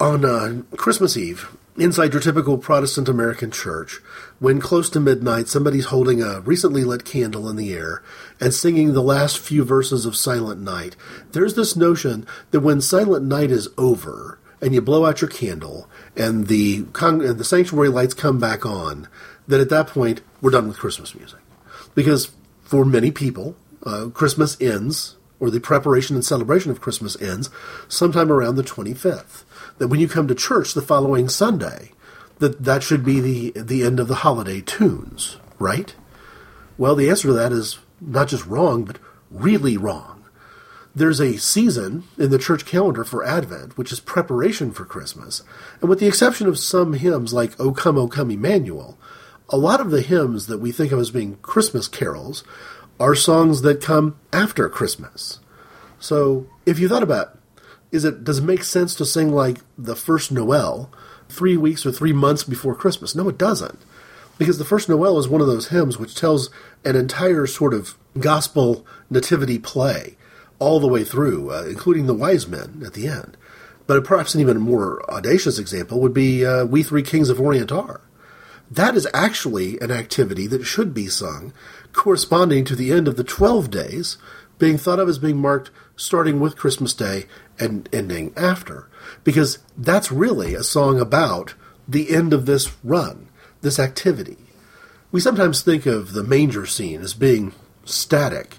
on 0.00 0.24
uh, 0.24 0.62
Christmas 0.76 1.16
Eve, 1.16 1.54
inside 1.76 2.12
your 2.12 2.22
typical 2.22 2.58
Protestant 2.58 3.08
American 3.08 3.50
church, 3.50 4.00
when 4.40 4.60
close 4.60 4.90
to 4.90 5.00
midnight 5.00 5.48
somebody's 5.48 5.86
holding 5.86 6.20
a 6.20 6.40
recently 6.40 6.82
lit 6.82 7.04
candle 7.04 7.48
in 7.48 7.56
the 7.56 7.72
air 7.72 8.02
and 8.40 8.52
singing 8.52 8.92
the 8.92 9.02
last 9.02 9.38
few 9.38 9.64
verses 9.64 10.06
of 10.06 10.16
Silent 10.16 10.60
Night, 10.60 10.96
there's 11.32 11.54
this 11.54 11.76
notion 11.76 12.26
that 12.50 12.60
when 12.60 12.80
Silent 12.80 13.24
Night 13.26 13.50
is 13.50 13.68
over 13.78 14.38
and 14.64 14.72
you 14.72 14.80
blow 14.80 15.04
out 15.04 15.20
your 15.20 15.28
candle 15.28 15.86
and 16.16 16.46
the 16.46 16.84
con- 16.94 17.18
the 17.18 17.44
sanctuary 17.44 17.90
lights 17.90 18.14
come 18.14 18.38
back 18.38 18.64
on, 18.64 19.06
then 19.46 19.60
at 19.60 19.68
that 19.68 19.88
point 19.88 20.22
we're 20.40 20.50
done 20.50 20.66
with 20.66 20.78
Christmas 20.78 21.14
music, 21.14 21.40
because 21.94 22.32
for 22.62 22.86
many 22.86 23.10
people, 23.10 23.56
uh, 23.84 24.08
Christmas 24.14 24.58
ends 24.62 25.16
or 25.38 25.50
the 25.50 25.60
preparation 25.60 26.16
and 26.16 26.24
celebration 26.24 26.70
of 26.70 26.80
Christmas 26.80 27.20
ends 27.20 27.50
sometime 27.88 28.32
around 28.32 28.54
the 28.54 28.62
25th 28.62 29.44
that 29.76 29.88
when 29.88 30.00
you 30.00 30.08
come 30.08 30.26
to 30.28 30.34
church 30.34 30.72
the 30.72 30.80
following 30.80 31.28
Sunday, 31.28 31.92
that 32.38 32.64
that 32.64 32.82
should 32.82 33.04
be 33.04 33.20
the 33.20 33.60
the 33.60 33.84
end 33.84 34.00
of 34.00 34.08
the 34.08 34.16
holiday 34.16 34.62
tunes, 34.62 35.36
right? 35.58 35.94
Well, 36.78 36.94
the 36.94 37.10
answer 37.10 37.28
to 37.28 37.34
that 37.34 37.52
is 37.52 37.78
not 38.00 38.28
just 38.28 38.46
wrong, 38.46 38.84
but 38.84 38.98
really 39.30 39.76
wrong. 39.76 40.13
There's 40.96 41.20
a 41.20 41.38
season 41.38 42.04
in 42.16 42.30
the 42.30 42.38
church 42.38 42.64
calendar 42.64 43.02
for 43.02 43.24
Advent, 43.24 43.76
which 43.76 43.90
is 43.90 43.98
preparation 43.98 44.70
for 44.70 44.84
Christmas, 44.84 45.42
and 45.80 45.90
with 45.90 45.98
the 45.98 46.06
exception 46.06 46.46
of 46.46 46.56
some 46.56 46.92
hymns 46.92 47.32
like 47.32 47.58
"O 47.58 47.72
Come, 47.72 47.98
O 47.98 48.06
Come, 48.06 48.30
Emmanuel," 48.30 48.96
a 49.48 49.56
lot 49.56 49.80
of 49.80 49.90
the 49.90 50.02
hymns 50.02 50.46
that 50.46 50.58
we 50.58 50.70
think 50.70 50.92
of 50.92 51.00
as 51.00 51.10
being 51.10 51.36
Christmas 51.42 51.88
carols 51.88 52.44
are 53.00 53.16
songs 53.16 53.62
that 53.62 53.82
come 53.82 54.14
after 54.32 54.68
Christmas. 54.68 55.40
So, 55.98 56.46
if 56.64 56.78
you 56.78 56.88
thought 56.88 57.02
about 57.02 57.38
is 57.90 58.04
it 58.04 58.22
does 58.22 58.38
it 58.38 58.44
make 58.44 58.62
sense 58.62 58.94
to 58.96 59.04
sing 59.04 59.32
like 59.32 59.58
the 59.76 59.96
first 59.96 60.30
Noel 60.30 60.92
three 61.28 61.56
weeks 61.56 61.84
or 61.84 61.90
three 61.90 62.12
months 62.12 62.44
before 62.44 62.74
Christmas? 62.74 63.16
No, 63.16 63.28
it 63.28 63.38
doesn't. 63.38 63.80
Because 64.38 64.58
the 64.58 64.64
first 64.64 64.88
Noel 64.88 65.18
is 65.18 65.28
one 65.28 65.40
of 65.40 65.46
those 65.46 65.68
hymns 65.68 65.98
which 65.98 66.14
tells 66.14 66.50
an 66.84 66.94
entire 66.94 67.46
sort 67.46 67.72
of 67.74 67.96
gospel 68.18 68.86
nativity 69.10 69.58
play 69.58 70.16
all 70.64 70.80
the 70.80 70.88
way 70.88 71.04
through, 71.04 71.52
uh, 71.52 71.64
including 71.68 72.06
the 72.06 72.14
wise 72.14 72.48
men 72.48 72.82
at 72.86 72.94
the 72.94 73.06
end. 73.06 73.36
But 73.86 74.02
perhaps 74.02 74.34
an 74.34 74.40
even 74.40 74.58
more 74.58 75.04
audacious 75.10 75.58
example 75.58 76.00
would 76.00 76.14
be 76.14 76.44
uh, 76.44 76.64
We 76.64 76.82
Three 76.82 77.02
Kings 77.02 77.28
of 77.28 77.38
Orient 77.38 77.70
Are. 77.70 78.00
That 78.70 78.96
is 78.96 79.06
actually 79.12 79.78
an 79.80 79.90
activity 79.90 80.46
that 80.46 80.64
should 80.64 80.94
be 80.94 81.06
sung 81.08 81.52
corresponding 81.92 82.64
to 82.64 82.74
the 82.74 82.92
end 82.92 83.06
of 83.06 83.16
the 83.16 83.24
12 83.24 83.70
days, 83.70 84.16
being 84.58 84.78
thought 84.78 84.98
of 84.98 85.08
as 85.08 85.18
being 85.18 85.36
marked 85.36 85.70
starting 85.96 86.40
with 86.40 86.56
Christmas 86.56 86.94
Day 86.94 87.26
and 87.60 87.86
ending 87.92 88.32
after. 88.34 88.88
Because 89.22 89.58
that's 89.76 90.10
really 90.10 90.54
a 90.54 90.64
song 90.64 90.98
about 90.98 91.54
the 91.86 92.10
end 92.10 92.32
of 92.32 92.46
this 92.46 92.72
run, 92.82 93.28
this 93.60 93.78
activity. 93.78 94.38
We 95.12 95.20
sometimes 95.20 95.60
think 95.60 95.84
of 95.84 96.14
the 96.14 96.24
manger 96.24 96.64
scene 96.64 97.02
as 97.02 97.12
being 97.12 97.52
static, 97.84 98.56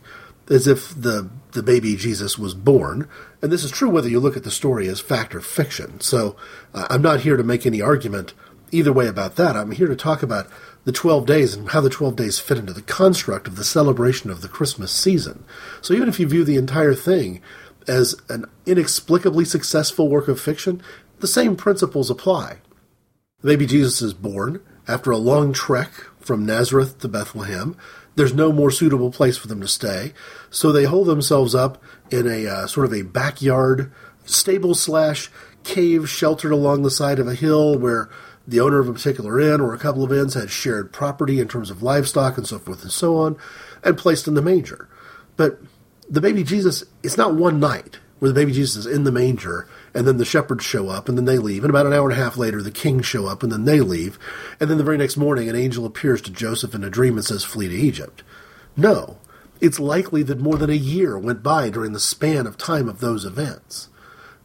as 0.49 0.67
if 0.67 0.89
the, 0.89 1.29
the 1.53 1.63
baby 1.63 1.95
Jesus 1.95 2.37
was 2.37 2.53
born. 2.53 3.07
And 3.41 3.51
this 3.51 3.63
is 3.63 3.71
true 3.71 3.89
whether 3.89 4.09
you 4.09 4.19
look 4.19 4.37
at 4.37 4.43
the 4.43 4.51
story 4.51 4.87
as 4.87 4.99
fact 4.99 5.33
or 5.33 5.41
fiction. 5.41 5.99
So 6.01 6.35
uh, 6.73 6.87
I'm 6.89 7.01
not 7.01 7.21
here 7.21 7.37
to 7.37 7.43
make 7.43 7.65
any 7.65 7.81
argument 7.81 8.33
either 8.71 8.93
way 8.93 9.07
about 9.07 9.35
that. 9.35 9.55
I'm 9.55 9.71
here 9.71 9.87
to 9.87 9.95
talk 9.95 10.21
about 10.21 10.47
the 10.83 10.91
12 10.91 11.25
days 11.25 11.55
and 11.55 11.69
how 11.69 11.81
the 11.81 11.89
12 11.89 12.15
days 12.15 12.39
fit 12.39 12.57
into 12.57 12.73
the 12.73 12.81
construct 12.81 13.47
of 13.47 13.55
the 13.55 13.63
celebration 13.63 14.29
of 14.29 14.41
the 14.41 14.47
Christmas 14.47 14.91
season. 14.91 15.43
So 15.81 15.93
even 15.93 16.09
if 16.09 16.19
you 16.19 16.27
view 16.27 16.43
the 16.43 16.57
entire 16.57 16.93
thing 16.93 17.41
as 17.87 18.15
an 18.29 18.45
inexplicably 18.65 19.45
successful 19.45 20.09
work 20.09 20.27
of 20.27 20.39
fiction, 20.39 20.81
the 21.19 21.27
same 21.27 21.55
principles 21.55 22.09
apply. 22.09 22.57
The 23.41 23.47
baby 23.47 23.65
Jesus 23.65 24.01
is 24.01 24.13
born 24.13 24.61
after 24.87 25.11
a 25.11 25.17
long 25.17 25.53
trek 25.53 25.91
from 26.19 26.45
Nazareth 26.45 26.99
to 26.99 27.07
Bethlehem. 27.07 27.77
There's 28.15 28.33
no 28.33 28.51
more 28.51 28.71
suitable 28.71 29.11
place 29.11 29.37
for 29.37 29.47
them 29.47 29.61
to 29.61 29.67
stay, 29.67 30.13
so 30.49 30.71
they 30.71 30.85
hold 30.85 31.07
themselves 31.07 31.53
up 31.53 31.81
in 32.09 32.27
a 32.27 32.47
uh, 32.47 32.67
sort 32.67 32.85
of 32.85 32.93
a 32.93 33.01
backyard 33.01 33.91
stable 34.25 34.73
slash 34.73 35.29
cave 35.63 36.09
sheltered 36.09 36.51
along 36.51 36.83
the 36.83 36.91
side 36.91 37.19
of 37.19 37.27
a 37.27 37.35
hill 37.35 37.77
where 37.77 38.09
the 38.47 38.59
owner 38.59 38.79
of 38.79 38.87
a 38.87 38.93
particular 38.93 39.39
inn 39.39 39.59
or 39.59 39.73
a 39.73 39.79
couple 39.79 40.03
of 40.03 40.13
inns 40.13 40.35
had 40.35 40.51
shared 40.51 40.93
property 40.93 41.39
in 41.39 41.47
terms 41.47 41.69
of 41.69 41.81
livestock 41.81 42.37
and 42.37 42.47
so 42.47 42.59
forth 42.59 42.83
and 42.83 42.91
so 42.91 43.17
on, 43.17 43.35
and 43.83 43.97
placed 43.97 44.27
in 44.27 44.35
the 44.35 44.41
manger. 44.41 44.87
But 45.35 45.59
the 46.09 46.21
baby 46.21 46.43
Jesus, 46.43 46.83
it's 47.03 47.17
not 47.17 47.35
one 47.35 47.59
night 47.59 47.99
where 48.19 48.29
the 48.29 48.39
baby 48.39 48.51
Jesus 48.51 48.85
is 48.85 48.85
in 48.85 49.03
the 49.03 49.11
manger 49.11 49.67
and 49.95 50.05
then 50.05 50.17
the 50.17 50.25
shepherds 50.25 50.63
show 50.65 50.89
up 50.89 51.07
and 51.07 51.17
then 51.17 51.23
they 51.23 51.37
leave. 51.37 51.63
And 51.63 51.69
about 51.69 51.85
an 51.85 51.93
hour 51.93 52.09
and 52.09 52.19
a 52.19 52.21
half 52.21 52.35
later, 52.35 52.61
the 52.61 52.69
kings 52.69 53.05
show 53.05 53.27
up 53.27 53.41
and 53.41 53.51
then 53.51 53.63
they 53.63 53.79
leave. 53.79 54.19
And 54.59 54.69
then 54.69 54.77
the 54.77 54.83
very 54.83 54.97
next 54.97 55.15
morning, 55.15 55.47
an 55.47 55.55
angel 55.55 55.85
appears 55.85 56.21
to 56.23 56.31
Joseph 56.31 56.75
in 56.75 56.83
a 56.83 56.89
dream 56.89 57.15
and 57.15 57.25
says, 57.25 57.45
Flee 57.45 57.69
to 57.69 57.73
Egypt. 57.73 58.21
No. 58.75 59.17
it's 59.61 59.79
likely 59.79 60.21
that 60.23 60.41
more 60.41 60.57
than 60.57 60.69
a 60.69 60.73
year 60.73 61.17
went 61.17 61.41
by 61.41 61.69
during 61.69 61.93
the 61.93 61.99
span 61.99 62.45
of 62.45 62.57
time 62.57 62.89
of 62.89 62.99
those 62.99 63.23
events. 63.23 63.87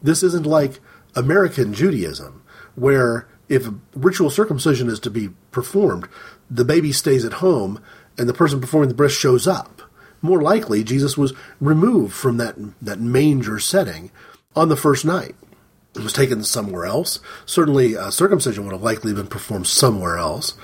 This 0.01 0.23
isn't 0.23 0.47
like 0.47 0.79
American 1.17 1.75
Judaism, 1.75 2.43
where 2.77 3.27
if 3.49 3.67
ritual 3.95 4.31
circumcision 4.31 4.89
is 4.89 5.01
to 5.01 5.11
be 5.11 5.31
performed, 5.51 6.09
the 6.49 6.65
baby 6.65 6.93
stays 6.93 7.25
at 7.25 7.35
home 7.35 7.83
and 8.17 8.29
the 8.29 8.33
person 8.33 8.61
performing 8.61 8.89
the 8.89 8.95
bris 8.95 9.13
shows 9.13 9.49
up. 9.49 9.83
More 10.23 10.41
likely, 10.41 10.85
Jesus 10.85 11.19
was 11.19 11.33
removed 11.61 12.15
from 12.15 12.37
that, 12.37 12.55
that 12.81 13.01
manger 13.01 13.59
setting 13.59 14.13
on 14.55 14.69
the 14.69 14.77
first 14.77 15.05
night. 15.05 15.35
It 15.95 16.03
was 16.03 16.13
taken 16.13 16.45
somewhere 16.45 16.85
else. 16.85 17.19
Certainly, 17.47 17.97
uh, 17.97 18.11
circumcision 18.11 18.65
would 18.65 18.73
have 18.73 18.83
likely 18.83 19.13
been 19.13 19.27
performed 19.27 19.67
somewhere 19.67 20.19
else. 20.19 20.55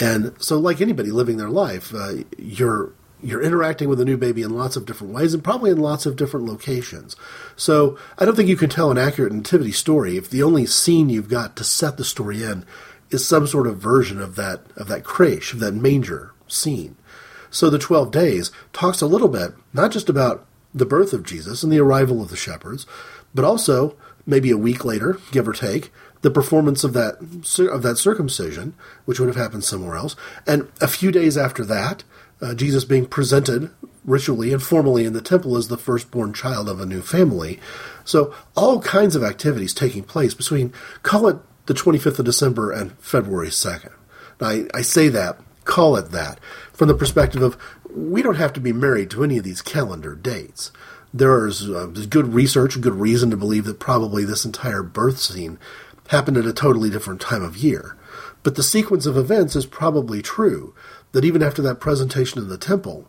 And 0.00 0.34
so, 0.42 0.58
like 0.58 0.80
anybody 0.80 1.10
living 1.10 1.36
their 1.36 1.50
life, 1.50 1.94
uh, 1.94 2.24
you're 2.36 2.92
you're 3.22 3.42
interacting 3.42 3.88
with 3.88 4.00
a 4.00 4.04
new 4.04 4.16
baby 4.16 4.42
in 4.42 4.50
lots 4.50 4.74
of 4.74 4.84
different 4.84 5.12
ways 5.12 5.32
and 5.32 5.44
probably 5.44 5.70
in 5.70 5.78
lots 5.78 6.06
of 6.06 6.16
different 6.16 6.46
locations. 6.46 7.14
So 7.54 7.96
I 8.18 8.24
don't 8.24 8.34
think 8.34 8.48
you 8.48 8.56
can 8.56 8.68
tell 8.68 8.90
an 8.90 8.98
accurate 8.98 9.32
nativity 9.32 9.70
story 9.70 10.16
if 10.16 10.28
the 10.28 10.42
only 10.42 10.66
scene 10.66 11.08
you've 11.08 11.28
got 11.28 11.54
to 11.56 11.64
set 11.64 11.96
the 11.96 12.04
story 12.04 12.42
in 12.42 12.66
is 13.10 13.26
some 13.26 13.46
sort 13.46 13.68
of 13.68 13.78
version 13.78 14.20
of 14.20 14.34
that 14.36 14.62
of 14.76 14.88
that 14.88 15.04
creche, 15.04 15.52
of 15.52 15.60
that 15.60 15.74
manger 15.74 16.32
scene. 16.48 16.96
So 17.50 17.70
the 17.70 17.78
12 17.78 18.10
days 18.10 18.50
talks 18.72 19.00
a 19.00 19.06
little 19.06 19.28
bit 19.28 19.52
not 19.72 19.92
just 19.92 20.08
about 20.08 20.46
the 20.74 20.86
birth 20.86 21.12
of 21.12 21.22
Jesus 21.22 21.62
and 21.62 21.70
the 21.70 21.80
arrival 21.80 22.22
of 22.22 22.30
the 22.30 22.36
shepherds, 22.36 22.86
but 23.34 23.44
also 23.44 23.96
maybe 24.26 24.50
a 24.50 24.56
week 24.56 24.84
later, 24.84 25.18
give 25.30 25.48
or 25.48 25.52
take, 25.52 25.92
the 26.22 26.30
performance 26.30 26.84
of 26.84 26.92
that 26.92 27.16
of 27.72 27.82
that 27.82 27.98
circumcision, 27.98 28.74
which 29.04 29.18
would 29.18 29.28
have 29.28 29.36
happened 29.36 29.64
somewhere 29.64 29.96
else, 29.96 30.14
and 30.46 30.70
a 30.80 30.86
few 30.86 31.10
days 31.10 31.36
after 31.36 31.64
that, 31.64 32.04
uh, 32.40 32.54
Jesus 32.54 32.84
being 32.84 33.06
presented 33.06 33.70
ritually 34.04 34.52
and 34.52 34.62
formally 34.62 35.04
in 35.04 35.12
the 35.12 35.20
temple 35.20 35.56
as 35.56 35.68
the 35.68 35.76
firstborn 35.76 36.32
child 36.32 36.68
of 36.68 36.80
a 36.80 36.86
new 36.86 37.00
family. 37.00 37.60
So 38.04 38.34
all 38.56 38.80
kinds 38.80 39.14
of 39.14 39.22
activities 39.22 39.74
taking 39.74 40.02
place 40.02 40.34
between 40.34 40.72
call 41.02 41.28
it 41.28 41.36
the 41.66 41.74
25th 41.74 42.18
of 42.18 42.24
December 42.24 42.72
and 42.72 42.92
February 42.98 43.48
2nd. 43.48 43.92
Now, 44.40 44.48
I, 44.48 44.66
I 44.74 44.82
say 44.82 45.08
that, 45.08 45.38
call 45.64 45.96
it 45.96 46.10
that, 46.10 46.40
from 46.72 46.88
the 46.88 46.94
perspective 46.94 47.42
of 47.42 47.56
we 47.94 48.22
don't 48.22 48.36
have 48.36 48.52
to 48.54 48.60
be 48.60 48.72
married 48.72 49.10
to 49.10 49.22
any 49.22 49.38
of 49.38 49.44
these 49.44 49.62
calendar 49.62 50.14
dates. 50.14 50.72
There's 51.14 51.68
uh, 51.68 51.86
good 52.08 52.32
research, 52.32 52.80
good 52.80 52.94
reason 52.94 53.30
to 53.30 53.36
believe 53.36 53.64
that 53.66 53.78
probably 53.78 54.24
this 54.24 54.44
entire 54.44 54.82
birth 54.82 55.18
scene 55.18 55.58
happened 56.08 56.36
at 56.36 56.46
a 56.46 56.52
totally 56.52 56.90
different 56.90 57.20
time 57.20 57.42
of 57.42 57.56
year. 57.56 57.96
But 58.42 58.54
the 58.54 58.62
sequence 58.62 59.06
of 59.06 59.16
events 59.16 59.54
is 59.54 59.66
probably 59.66 60.22
true, 60.22 60.74
that 61.12 61.24
even 61.24 61.42
after 61.42 61.62
that 61.62 61.80
presentation 61.80 62.40
in 62.40 62.48
the 62.48 62.58
temple, 62.58 63.08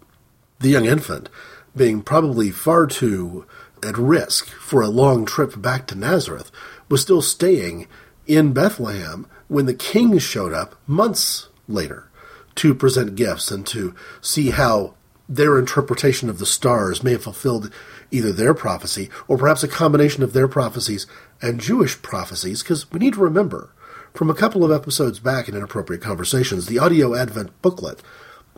the 0.60 0.70
young 0.70 0.86
infant, 0.86 1.30
being 1.76 2.02
probably 2.02 2.52
far 2.52 2.86
too 2.88 3.46
at 3.84 3.98
risk 3.98 4.48
for 4.48 4.82
a 4.82 4.90
long 4.90 5.26
trip 5.26 5.60
back 5.62 5.88
to 5.88 5.96
Nazareth, 5.96 6.52
was 6.90 7.02
still 7.02 7.22
staying 7.22 7.88
in 8.28 8.54
Bethlehem 8.54 9.28
when 9.48 9.66
the 9.66 9.74
king 9.74 10.18
showed 10.18 10.54
up 10.54 10.76
months 10.88 11.50
later 11.68 12.10
to 12.56 12.76
present 12.76 13.16
gifts 13.16 13.50
and 13.50 13.66
to 13.68 13.96
see 14.22 14.52
how 14.52 14.94
their 15.28 15.58
interpretation 15.58 16.30
of 16.30 16.40
the 16.40 16.46
stars 16.46 17.04
may 17.04 17.12
have 17.12 17.24
fulfilled 17.24 17.72
either 18.14 18.32
their 18.32 18.54
prophecy 18.54 19.10
or 19.28 19.38
perhaps 19.38 19.64
a 19.64 19.68
combination 19.68 20.24
of 20.24 20.34
their 20.34 20.48
prophecies 20.48 21.08
and 21.42 21.60
Jewish 21.60 22.02
prophecies, 22.02 22.62
because 22.62 22.90
we 22.92 23.00
need 23.00 23.14
to 23.14 23.20
remember 23.20 23.74
from 24.14 24.30
a 24.30 24.36
couple 24.36 24.64
of 24.64 24.72
episodes 24.72 25.20
back 25.20 25.50
in 25.50 25.56
Inappropriate 25.56 26.02
Conversations, 26.02 26.68
the 26.68 26.78
audio 26.80 27.16
Advent 27.16 27.60
booklet, 27.62 28.02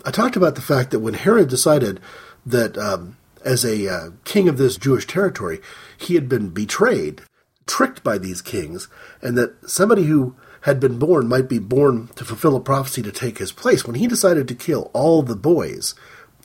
I 0.03 0.11
talked 0.11 0.35
about 0.35 0.55
the 0.55 0.61
fact 0.61 0.91
that 0.91 0.99
when 0.99 1.13
Herod 1.13 1.47
decided 1.47 2.01
that 2.45 2.77
um, 2.77 3.17
as 3.45 3.63
a 3.63 3.87
uh, 3.87 4.09
king 4.25 4.49
of 4.49 4.57
this 4.57 4.75
Jewish 4.75 5.07
territory, 5.07 5.61
he 5.97 6.15
had 6.15 6.27
been 6.27 6.49
betrayed, 6.49 7.21
tricked 7.65 8.03
by 8.03 8.17
these 8.17 8.41
kings, 8.41 8.89
and 9.21 9.37
that 9.37 9.69
somebody 9.69 10.03
who 10.03 10.35
had 10.61 10.79
been 10.79 10.99
born 10.99 11.27
might 11.27 11.47
be 11.47 11.59
born 11.59 12.09
to 12.15 12.25
fulfill 12.25 12.55
a 12.55 12.59
prophecy 12.59 13.01
to 13.03 13.11
take 13.11 13.37
his 13.37 13.53
place, 13.53 13.85
when 13.85 13.95
he 13.95 14.07
decided 14.07 14.47
to 14.47 14.55
kill 14.55 14.91
all 14.93 15.23
the 15.23 15.35
boys 15.35 15.95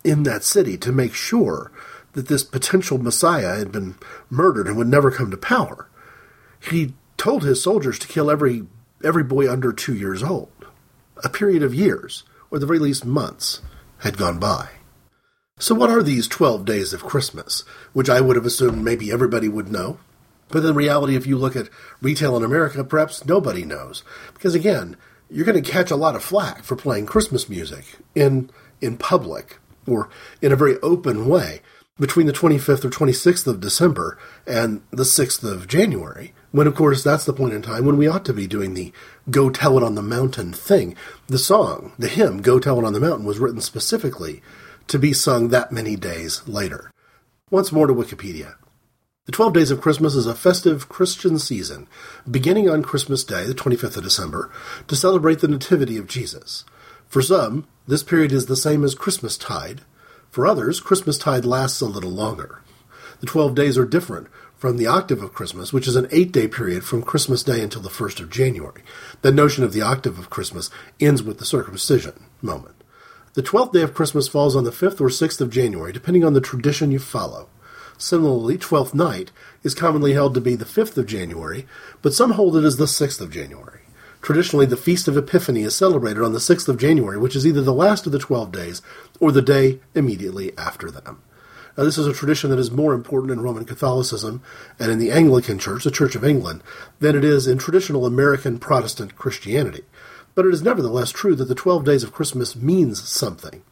in 0.04 0.22
that 0.22 0.44
city 0.44 0.78
to 0.78 0.92
make 0.92 1.14
sure 1.14 1.72
that 2.12 2.28
this 2.28 2.44
potential 2.44 2.98
Messiah 2.98 3.56
had 3.56 3.72
been 3.72 3.96
murdered 4.28 4.66
and 4.66 4.76
would 4.76 4.88
never 4.88 5.10
come 5.10 5.30
to 5.30 5.36
power, 5.36 5.88
he 6.60 6.94
told 7.16 7.42
his 7.42 7.62
soldiers 7.62 7.98
to 7.98 8.08
kill 8.08 8.30
every 8.30 8.66
every 9.02 9.22
boy 9.22 9.50
under 9.50 9.72
two 9.72 9.94
years 9.94 10.22
old. 10.22 10.50
A 11.22 11.28
period 11.28 11.62
of 11.62 11.74
years, 11.74 12.24
or 12.50 12.56
at 12.56 12.60
the 12.60 12.66
very 12.66 12.78
least 12.78 13.04
months, 13.04 13.60
had 13.98 14.16
gone 14.16 14.38
by. 14.38 14.68
So, 15.58 15.74
what 15.74 15.90
are 15.90 16.02
these 16.02 16.26
12 16.26 16.64
days 16.64 16.92
of 16.92 17.04
Christmas, 17.04 17.64
which 17.92 18.08
I 18.08 18.20
would 18.20 18.36
have 18.36 18.46
assumed 18.46 18.82
maybe 18.82 19.12
everybody 19.12 19.48
would 19.48 19.70
know? 19.70 19.98
But 20.48 20.64
in 20.64 20.74
reality, 20.74 21.16
if 21.16 21.26
you 21.26 21.36
look 21.36 21.54
at 21.54 21.68
retail 22.00 22.36
in 22.36 22.42
America, 22.42 22.82
perhaps 22.82 23.24
nobody 23.24 23.64
knows. 23.64 24.02
Because 24.32 24.54
again, 24.54 24.96
you're 25.28 25.44
going 25.44 25.62
to 25.62 25.70
catch 25.70 25.90
a 25.90 25.96
lot 25.96 26.16
of 26.16 26.24
flack 26.24 26.64
for 26.64 26.76
playing 26.76 27.06
Christmas 27.06 27.48
music 27.48 27.84
in, 28.14 28.50
in 28.80 28.96
public 28.96 29.58
or 29.86 30.08
in 30.42 30.50
a 30.50 30.56
very 30.56 30.78
open 30.80 31.28
way 31.28 31.60
between 32.00 32.26
the 32.26 32.32
25th 32.32 32.84
or 32.84 32.90
26th 32.90 33.46
of 33.46 33.60
December 33.60 34.16
and 34.46 34.82
the 34.90 35.02
6th 35.02 35.44
of 35.44 35.68
January, 35.68 36.32
when 36.50 36.66
of 36.66 36.74
course 36.74 37.04
that's 37.04 37.26
the 37.26 37.32
point 37.32 37.52
in 37.52 37.60
time 37.60 37.84
when 37.84 37.98
we 37.98 38.08
ought 38.08 38.24
to 38.24 38.32
be 38.32 38.46
doing 38.46 38.72
the 38.72 38.90
Go 39.30 39.50
Tell 39.50 39.76
It 39.76 39.84
on 39.84 39.94
the 39.94 40.02
Mountain 40.02 40.54
thing. 40.54 40.96
The 41.26 41.38
song, 41.38 41.92
the 41.98 42.08
hymn, 42.08 42.40
Go 42.40 42.58
Tell 42.58 42.78
It 42.78 42.86
on 42.86 42.94
the 42.94 43.00
Mountain, 43.00 43.26
was 43.26 43.38
written 43.38 43.60
specifically 43.60 44.42
to 44.88 44.98
be 44.98 45.12
sung 45.12 45.48
that 45.48 45.70
many 45.70 45.94
days 45.94 46.42
later. 46.48 46.90
Once 47.50 47.70
more 47.70 47.86
to 47.86 47.92
Wikipedia. 47.92 48.54
The 49.26 49.32
12 49.32 49.52
Days 49.52 49.70
of 49.70 49.82
Christmas 49.82 50.14
is 50.14 50.26
a 50.26 50.34
festive 50.34 50.88
Christian 50.88 51.38
season, 51.38 51.86
beginning 52.28 52.68
on 52.70 52.82
Christmas 52.82 53.22
Day, 53.22 53.44
the 53.44 53.54
25th 53.54 53.98
of 53.98 54.02
December, 54.02 54.50
to 54.88 54.96
celebrate 54.96 55.40
the 55.40 55.48
Nativity 55.48 55.98
of 55.98 56.08
Jesus. 56.08 56.64
For 57.06 57.20
some, 57.20 57.68
this 57.86 58.02
period 58.02 58.32
is 58.32 58.46
the 58.46 58.56
same 58.56 58.82
as 58.82 58.94
Christmas 58.94 59.36
tide, 59.36 59.82
for 60.30 60.46
others, 60.46 60.80
Christmastide 60.80 61.44
lasts 61.44 61.80
a 61.80 61.86
little 61.86 62.10
longer. 62.10 62.62
The 63.20 63.26
12 63.26 63.54
days 63.54 63.76
are 63.76 63.84
different 63.84 64.28
from 64.56 64.76
the 64.76 64.86
octave 64.86 65.22
of 65.22 65.32
Christmas, 65.32 65.72
which 65.72 65.88
is 65.88 65.96
an 65.96 66.08
eight 66.10 66.32
day 66.32 66.46
period 66.46 66.84
from 66.84 67.02
Christmas 67.02 67.42
Day 67.42 67.62
until 67.62 67.82
the 67.82 67.88
1st 67.88 68.20
of 68.20 68.30
January. 68.30 68.82
The 69.22 69.32
notion 69.32 69.64
of 69.64 69.72
the 69.72 69.82
octave 69.82 70.18
of 70.18 70.30
Christmas 70.30 70.70
ends 71.00 71.22
with 71.22 71.38
the 71.38 71.44
circumcision 71.44 72.24
moment. 72.42 72.76
The 73.34 73.42
12th 73.42 73.72
day 73.72 73.82
of 73.82 73.94
Christmas 73.94 74.28
falls 74.28 74.56
on 74.56 74.64
the 74.64 74.70
5th 74.70 75.00
or 75.00 75.08
6th 75.08 75.40
of 75.40 75.50
January, 75.50 75.92
depending 75.92 76.24
on 76.24 76.34
the 76.34 76.40
tradition 76.40 76.90
you 76.90 76.98
follow. 76.98 77.48
Similarly, 77.96 78.56
Twelfth 78.56 78.94
Night 78.94 79.30
is 79.62 79.74
commonly 79.74 80.14
held 80.14 80.34
to 80.34 80.40
be 80.40 80.56
the 80.56 80.64
5th 80.64 80.96
of 80.96 81.06
January, 81.06 81.66
but 82.02 82.14
some 82.14 82.32
hold 82.32 82.56
it 82.56 82.64
as 82.64 82.76
the 82.76 82.86
6th 82.86 83.20
of 83.20 83.30
January. 83.30 83.80
Traditionally, 84.22 84.66
the 84.66 84.76
Feast 84.76 85.08
of 85.08 85.16
Epiphany 85.16 85.62
is 85.62 85.74
celebrated 85.74 86.22
on 86.22 86.32
the 86.32 86.38
6th 86.38 86.68
of 86.68 86.78
January, 86.78 87.18
which 87.18 87.34
is 87.34 87.46
either 87.46 87.62
the 87.62 87.72
last 87.72 88.06
of 88.06 88.12
the 88.12 88.18
12 88.18 88.52
days 88.52 88.82
or 89.18 89.32
the 89.32 89.42
day 89.42 89.80
immediately 89.94 90.56
after 90.58 90.90
them. 90.90 91.22
Now, 91.76 91.84
this 91.84 91.96
is 91.96 92.06
a 92.06 92.12
tradition 92.12 92.50
that 92.50 92.58
is 92.58 92.70
more 92.70 92.92
important 92.92 93.32
in 93.32 93.40
Roman 93.40 93.64
Catholicism 93.64 94.42
and 94.78 94.90
in 94.90 94.98
the 94.98 95.10
Anglican 95.10 95.58
Church, 95.58 95.84
the 95.84 95.90
Church 95.90 96.14
of 96.14 96.24
England, 96.24 96.62
than 96.98 97.16
it 97.16 97.24
is 97.24 97.46
in 97.46 97.56
traditional 97.56 98.04
American 98.04 98.58
Protestant 98.58 99.16
Christianity. 99.16 99.84
But 100.34 100.46
it 100.46 100.52
is 100.52 100.62
nevertheless 100.62 101.10
true 101.10 101.34
that 101.36 101.46
the 101.46 101.54
12 101.54 101.84
days 101.84 102.02
of 102.02 102.12
Christmas 102.12 102.54
means 102.54 103.08
something. 103.08 103.62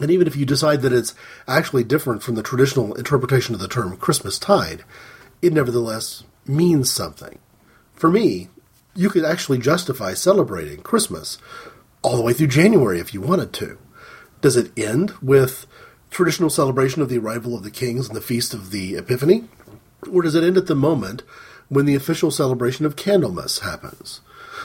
And 0.00 0.10
even 0.10 0.26
if 0.26 0.34
you 0.34 0.46
decide 0.46 0.82
that 0.82 0.92
it's 0.92 1.14
actually 1.46 1.84
different 1.84 2.22
from 2.22 2.34
the 2.34 2.42
traditional 2.42 2.94
interpretation 2.94 3.54
of 3.54 3.60
the 3.60 3.68
term 3.68 3.96
Christmas 3.96 4.38
tide, 4.38 4.84
it 5.40 5.52
nevertheless 5.52 6.24
means 6.46 6.90
something. 6.90 7.38
For 7.94 8.10
me, 8.10 8.48
you 8.94 9.10
could 9.10 9.24
actually 9.24 9.58
justify 9.58 10.14
celebrating 10.14 10.82
Christmas 10.82 11.38
all 12.02 12.16
the 12.16 12.22
way 12.22 12.32
through 12.32 12.48
January 12.48 13.00
if 13.00 13.14
you 13.14 13.20
wanted 13.20 13.52
to. 13.54 13.78
Does 14.40 14.56
it 14.56 14.76
end 14.76 15.12
with 15.22 15.66
traditional 16.10 16.50
celebration 16.50 17.00
of 17.00 17.08
the 17.08 17.18
arrival 17.18 17.54
of 17.54 17.62
the 17.62 17.70
kings 17.70 18.08
and 18.08 18.16
the 18.16 18.20
feast 18.20 18.52
of 18.52 18.70
the 18.70 18.96
Epiphany? 18.96 19.48
Or 20.12 20.22
does 20.22 20.34
it 20.34 20.44
end 20.44 20.56
at 20.56 20.66
the 20.66 20.74
moment 20.74 21.22
when 21.68 21.86
the 21.86 21.94
official 21.94 22.30
celebration 22.30 22.84
of 22.84 22.96
Candlemas 22.96 23.60
happens? 23.60 24.20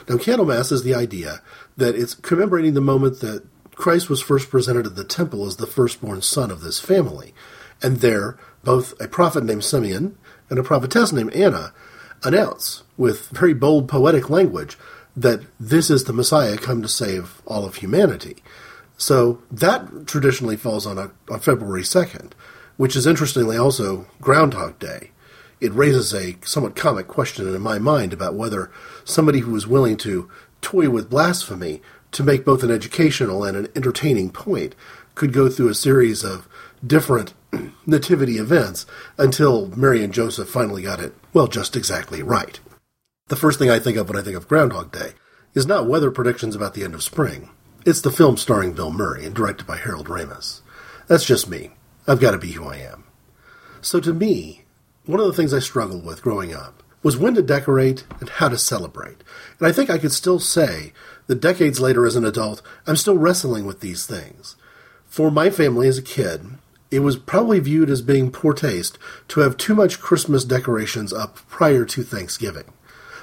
Now, 0.10 0.18
Candlemas 0.18 0.72
is 0.72 0.84
the 0.84 0.96
idea 0.96 1.42
that 1.78 1.96
it's 1.96 2.16
commemorating 2.16 2.74
the 2.74 2.82
moment 2.82 3.20
that 3.22 3.46
Christ 3.76 4.10
was 4.10 4.22
first 4.22 4.50
presented 4.50 4.86
at 4.86 4.96
the 4.96 5.04
temple 5.04 5.46
as 5.46 5.58
the 5.58 5.68
firstborn 5.68 6.22
son 6.22 6.52
of 6.52 6.62
this 6.62 6.80
family. 6.80 7.34
And 7.82 7.98
there, 7.98 8.38
both 8.64 9.00
a 9.00 9.08
prophet 9.08 9.44
named 9.44 9.64
Simeon 9.64 10.18
and 10.50 10.58
a 10.58 10.64
prophetess 10.64 11.14
named 11.14 11.34
Anna 11.34 11.74
announce 12.24 12.84
with 12.98 13.30
very 13.30 13.54
bold 13.54 13.88
poetic 13.88 14.30
language 14.30 14.78
that 15.16 15.42
this 15.60 15.90
is 15.90 16.04
the 16.04 16.14
Messiah 16.14 16.58
come 16.58 16.82
to 16.82 16.88
save 16.88 17.42
all 17.46 17.66
of 17.66 17.76
humanity. 17.76 18.44
So 18.98 19.42
that 19.52 20.08
traditionally 20.08 20.58
falls 20.58 20.86
on, 20.86 20.98
a, 20.98 21.12
on 21.30 21.40
February 21.40 21.84
2nd, 21.84 22.34
which 22.78 22.96
is 22.96 23.08
interestingly 23.08 23.58
also 23.58 24.08
Groundhog 24.22 24.80
Day. 24.80 25.12
It 25.60 25.74
raises 25.74 26.14
a 26.14 26.38
somewhat 26.44 26.76
comic 26.76 27.08
question 27.08 27.48
in 27.48 27.62
my 27.62 27.80
mind 27.80 28.14
about 28.14 28.36
whether 28.36 28.72
somebody 29.04 29.40
who 29.40 29.56
is 29.56 29.68
willing 29.68 29.98
to 29.98 30.30
toy 30.62 30.90
with 30.90 31.10
blasphemy 31.10 31.82
to 32.12 32.24
make 32.24 32.46
both 32.46 32.64
an 32.64 32.72
educational 32.72 33.44
and 33.44 33.58
an 33.58 33.68
entertaining 33.76 34.30
point 34.30 34.76
could 35.16 35.34
go 35.34 35.50
through 35.50 35.70
a 35.70 35.76
series 35.76 36.24
of 36.24 36.48
different 36.86 37.34
nativity 37.86 38.38
events 38.38 38.86
until 39.18 39.68
Mary 39.76 40.04
and 40.04 40.14
Joseph 40.14 40.50
finally 40.50 40.82
got 40.82 41.00
it, 41.00 41.14
well, 41.34 41.48
just 41.48 41.76
exactly 41.76 42.24
right. 42.24 42.60
The 43.28 43.36
first 43.36 43.60
thing 43.60 43.70
I 43.70 43.80
think 43.80 43.98
of 43.98 44.10
when 44.10 44.18
I 44.18 44.22
think 44.22 44.38
of 44.38 44.48
Groundhog 44.48 44.92
Day 44.92 45.12
is 45.54 45.66
not 45.66 45.88
weather 45.88 46.12
predictions 46.12 46.56
about 46.56 46.74
the 46.74 46.84
end 46.84 46.94
of 46.94 47.04
spring. 47.04 47.50
It's 47.86 48.02
the 48.02 48.12
film 48.12 48.38
starring 48.38 48.74
Bill 48.74 48.92
Murray 48.92 49.26
and 49.26 49.36
directed 49.36 49.66
by 49.66 49.78
Harold 49.78 50.08
Ramis. 50.08 50.62
That's 51.08 51.26
just 51.26 51.50
me. 51.50 51.72
I've 52.08 52.20
got 52.20 52.32
to 52.32 52.38
be 52.38 52.52
who 52.52 52.66
I 52.68 52.78
am. 52.78 53.06
So 53.82 54.00
to 54.00 54.14
me, 54.14 54.66
one 55.06 55.20
of 55.20 55.26
the 55.26 55.34
things 55.34 55.54
I 55.54 55.60
struggled 55.60 56.06
with 56.06 56.22
growing 56.22 56.54
up 56.54 56.84
was 57.04 57.18
when 57.18 57.36
to 57.36 57.42
decorate 57.42 58.06
and 58.20 58.28
how 58.30 58.50
to 58.50 58.58
celebrate. 58.58 59.24
And 59.60 59.68
I 59.68 59.72
think 59.72 59.90
I 59.90 59.98
could 59.98 60.12
still 60.12 60.40
say 60.40 60.94
that 61.28 61.42
decades 61.42 61.80
later 61.80 62.06
as 62.06 62.16
an 62.16 62.26
adult, 62.26 62.62
I'm 62.86 62.96
still 62.96 63.18
wrestling 63.18 63.66
with 63.66 63.80
these 63.80 64.06
things. 64.06 64.56
For 65.06 65.32
my 65.32 65.50
family 65.50 65.88
as 65.88 65.98
a 65.98 66.02
kid, 66.02 66.46
it 66.90 67.00
was 67.00 67.18
probably 67.18 67.60
viewed 67.60 67.90
as 67.90 68.02
being 68.02 68.32
poor 68.32 68.54
taste 68.54 68.98
to 69.30 69.42
have 69.42 69.58
too 69.58 69.76
much 69.76 70.00
Christmas 70.00 70.46
decorations 70.46 71.12
up 71.12 71.36
prior 71.48 71.86
to 71.86 72.04
Thanksgiving. 72.04 72.66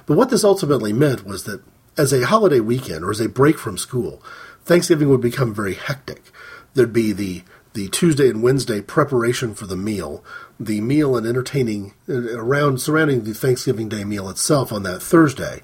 But 0.06 0.16
what 0.16 0.30
this 0.30 0.44
ultimately 0.44 0.92
meant 0.92 1.24
was 1.24 1.44
that 1.44 1.62
as 1.96 2.12
a 2.12 2.26
holiday 2.26 2.60
weekend 2.60 3.04
or 3.04 3.10
as 3.10 3.20
a 3.20 3.28
break 3.28 3.58
from 3.58 3.78
school, 3.78 4.22
Thanksgiving 4.64 5.08
would 5.08 5.20
become 5.20 5.54
very 5.54 5.74
hectic. 5.74 6.30
There'd 6.74 6.92
be 6.92 7.12
the 7.12 7.42
the 7.74 7.88
Tuesday 7.88 8.30
and 8.30 8.40
Wednesday 8.40 8.80
preparation 8.80 9.52
for 9.52 9.66
the 9.66 9.76
meal, 9.76 10.22
the 10.60 10.80
meal 10.80 11.16
and 11.16 11.26
entertaining 11.26 11.92
uh, 12.08 12.38
around 12.38 12.80
surrounding 12.80 13.24
the 13.24 13.34
Thanksgiving 13.34 13.88
Day 13.88 14.04
meal 14.04 14.28
itself 14.28 14.72
on 14.72 14.84
that 14.84 15.02
Thursday, 15.02 15.60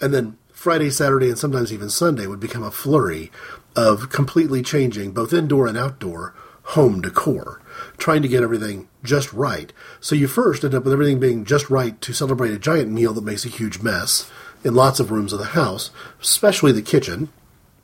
and 0.00 0.12
then 0.12 0.36
Friday, 0.52 0.90
Saturday, 0.90 1.28
and 1.28 1.38
sometimes 1.38 1.72
even 1.72 1.90
Sunday 1.90 2.26
would 2.26 2.40
become 2.40 2.64
a 2.64 2.72
flurry 2.72 3.30
of 3.76 4.10
completely 4.10 4.62
changing 4.62 5.12
both 5.12 5.32
indoor 5.32 5.66
and 5.66 5.78
outdoor 5.78 6.34
home 6.68 7.00
decor, 7.00 7.60
trying 7.98 8.22
to 8.22 8.28
get 8.28 8.42
everything 8.42 8.88
just 9.02 9.32
right. 9.32 9.72
So 10.00 10.14
you 10.14 10.26
first 10.28 10.64
end 10.64 10.74
up 10.74 10.84
with 10.84 10.92
everything 10.92 11.20
being 11.20 11.44
just 11.44 11.70
right 11.70 12.00
to 12.00 12.12
celebrate 12.12 12.52
a 12.52 12.58
giant 12.58 12.90
meal 12.90 13.12
that 13.12 13.24
makes 13.24 13.44
a 13.44 13.50
huge 13.50 13.80
mess 13.80 14.30
in 14.64 14.74
lots 14.74 14.98
of 14.98 15.10
rooms 15.10 15.32
of 15.32 15.38
the 15.38 15.46
house, 15.46 15.90
especially 16.20 16.72
the 16.72 16.82
kitchen. 16.82 17.28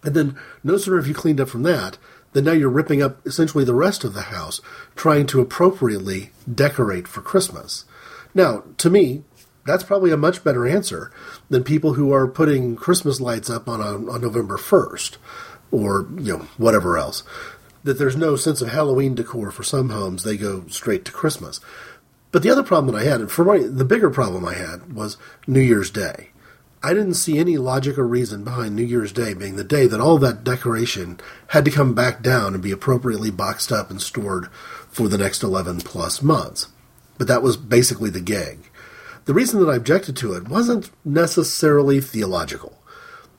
And 0.03 0.15
then 0.15 0.39
no 0.65 0.79
sooner 0.79 0.97
have 0.97 1.07
you 1.07 1.15
cleaned 1.15 1.41
up 1.41 1.49
from 1.49 1.63
that 1.65 1.99
then 2.33 2.45
now 2.45 2.53
you're 2.53 2.69
ripping 2.69 3.03
up 3.03 3.27
essentially 3.27 3.65
the 3.65 3.75
rest 3.75 4.05
of 4.05 4.15
the 4.15 4.23
house, 4.23 4.61
trying 4.95 5.27
to 5.27 5.41
appropriately 5.41 6.31
decorate 6.53 7.09
for 7.09 7.21
Christmas. 7.21 7.85
Now, 8.35 8.65
to 8.79 8.91
me, 8.91 9.25
that's 9.67 9.85
probably 9.85 10.13
a 10.13 10.17
much 10.17 10.45
better 10.45 10.67
answer 10.67 11.11
than 11.49 11.65
people 11.65 11.95
who 11.95 12.13
are 12.13 12.29
putting 12.29 12.77
Christmas 12.77 13.21
lights 13.21 13.51
up 13.51 13.69
on, 13.69 13.81
a, 13.81 14.11
on 14.11 14.21
November 14.21 14.57
1st 14.57 15.17
or 15.73 16.09
you 16.17 16.37
know 16.37 16.47
whatever 16.57 16.99
else 16.99 17.23
that 17.85 17.99
there's 17.99 18.17
no 18.17 18.37
sense 18.37 18.61
of 18.61 18.69
Halloween 18.69 19.15
decor 19.15 19.51
for 19.51 19.63
some 19.63 19.91
homes. 19.91 20.23
They 20.23 20.37
go 20.37 20.67
straight 20.69 21.05
to 21.07 21.13
Christmas. 21.13 21.61
But 22.33 22.43
the 22.43 22.51
other 22.51 22.63
problem 22.63 22.95
that 22.95 23.01
I 23.01 23.09
had, 23.09 23.21
and 23.21 23.31
for 23.31 23.45
my, 23.45 23.59
the 23.59 23.85
bigger 23.85 24.11
problem 24.11 24.45
I 24.45 24.55
had, 24.55 24.93
was 24.93 25.17
New 25.47 25.61
Year's 25.61 25.91
Day. 25.91 26.31
I 26.83 26.95
didn't 26.95 27.15
see 27.15 27.39
any 27.39 27.59
logic 27.59 27.99
or 27.99 28.07
reason 28.07 28.43
behind 28.43 28.75
New 28.75 28.85
Year's 28.85 29.13
Day 29.13 29.35
being 29.35 29.57
the 29.57 29.65
day 29.65 29.87
that 29.87 30.01
all 30.01 30.17
that 30.19 30.45
decoration 30.45 31.21
had 31.49 31.65
to 31.67 31.71
come 31.71 31.95
back 31.95 32.23
down 32.23 32.55
and 32.55 32.63
be 32.63 32.71
appropriately 32.71 33.31
boxed 33.31 33.71
up 33.71 33.91
and 33.91 34.01
stored 34.01 34.47
for 34.89 35.07
the 35.09 35.19
next 35.19 35.43
11 35.43 35.81
plus 35.81 36.23
months. 36.23 36.69
But 37.19 37.29
that 37.29 37.43
was 37.43 37.59
basically 37.59 38.09
the 38.09 38.21
gag. 38.21 38.71
The 39.27 39.35
reason 39.35 39.61
that 39.61 39.71
I 39.71 39.77
objected 39.77 40.17
to 40.19 40.33
it 40.33 40.49
wasn't 40.49 40.91
necessarily 41.05 42.01
theological. 42.01 42.79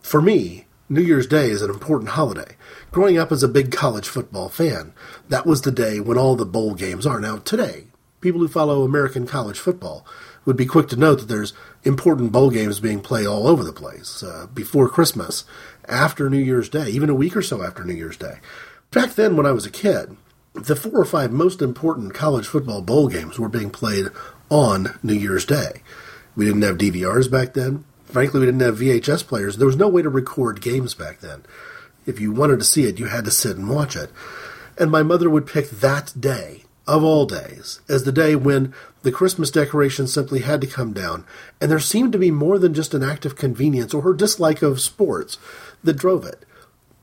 For 0.04 0.22
me, 0.22 0.68
New 0.92 1.02
Year's 1.02 1.26
Day 1.26 1.50
is 1.50 1.62
an 1.62 1.70
important 1.70 2.10
holiday. 2.10 2.58
Growing 2.92 3.18
up 3.18 3.32
as 3.32 3.44
a 3.44 3.48
big 3.48 3.72
college 3.72 4.10
football 4.10 4.50
fan, 4.50 4.92
that 5.30 5.46
was 5.46 5.62
the 5.62 5.72
day 5.72 6.02
when 6.02 6.18
all 6.18 6.36
the 6.36 6.46
bowl 6.46 6.74
games 6.74 7.06
are. 7.06 7.18
Now, 7.18 7.38
today, 7.38 7.86
people 8.20 8.42
who 8.42 8.50
follow 8.50 8.84
American 8.84 9.26
college 9.26 9.58
football 9.58 10.06
would 10.44 10.58
be 10.58 10.66
quick 10.66 10.90
to 10.90 10.98
note 10.98 11.20
that 11.20 11.30
there's 11.30 11.54
important 11.86 12.34
bowl 12.34 12.50
games 12.50 12.82
being 12.82 13.00
played 13.00 13.26
all 13.26 13.48
over 13.48 13.64
the 13.64 13.72
place 13.72 14.22
uh, 14.22 14.48
before 14.54 14.90
Christmas, 14.90 15.46
after 15.88 16.30
New 16.30 16.38
Year's 16.38 16.68
Day, 16.68 16.90
even 16.90 17.10
a 17.10 17.16
week 17.16 17.38
or 17.38 17.42
so 17.42 17.64
after 17.64 17.86
New 17.86 17.94
Year's 17.94 18.18
Day. 18.18 18.40
Back 18.92 19.14
then, 19.14 19.38
when 19.38 19.46
I 19.46 19.54
was 19.54 19.66
a 19.66 19.72
kid, 19.72 20.18
the 20.54 20.76
four 20.76 21.00
or 21.00 21.06
five 21.06 21.32
most 21.32 21.62
important 21.62 22.14
college 22.14 22.48
football 22.48 22.82
bowl 22.82 23.08
games 23.08 23.40
were 23.40 23.48
being 23.48 23.70
played 23.70 24.08
on 24.50 25.00
New 25.02 25.14
Year's 25.14 25.46
Day. 25.46 25.84
We 26.36 26.44
didn't 26.44 26.64
have 26.64 26.78
DVRs 26.78 27.32
back 27.32 27.54
then. 27.54 27.86
Frankly, 28.12 28.40
we 28.40 28.46
didn't 28.46 28.62
have 28.62 28.78
VHS 28.78 29.26
players. 29.26 29.58
There 29.58 29.68
was 29.68 29.78
no 29.78 29.88
way 29.88 30.02
to 30.02 30.10
record 30.10 30.62
games 30.62 30.94
back 30.94 31.20
then 31.20 31.44
if 32.06 32.20
you 32.20 32.32
wanted 32.32 32.60
to 32.60 32.66
see 32.66 32.86
it, 32.86 33.00
you 33.00 33.08
had 33.08 33.26
to 33.26 33.32
sit 33.32 33.58
and 33.58 33.70
watch 33.70 33.96
it. 33.96 34.10
And 34.78 34.90
my 34.90 35.04
mother 35.04 35.30
would 35.30 35.48
pick 35.48 35.70
that 35.70 36.14
day, 36.20 36.64
of 36.88 37.04
all 37.04 37.26
days, 37.26 37.80
as 37.88 38.04
the 38.04 38.12
day 38.12 38.36
when 38.36 38.74
the 39.04 39.12
Christmas 39.12 39.52
decorations 39.52 40.14
simply 40.14 40.40
had 40.40 40.62
to 40.62 40.68
come 40.68 40.94
down, 40.94 41.26
and 41.60 41.70
there 41.70 41.80
seemed 41.80 42.12
to 42.14 42.20
be 42.20 42.32
more 42.32 42.58
than 42.58 42.74
just 42.74 42.94
an 42.94 43.04
act 43.04 43.26
of 43.26 43.36
convenience 43.36 43.94
or 43.94 44.02
her 44.02 44.14
dislike 44.14 44.62
of 44.62 44.82
sports 44.82 45.38
that 45.84 45.98
drove 45.98 46.26
it. 46.26 46.44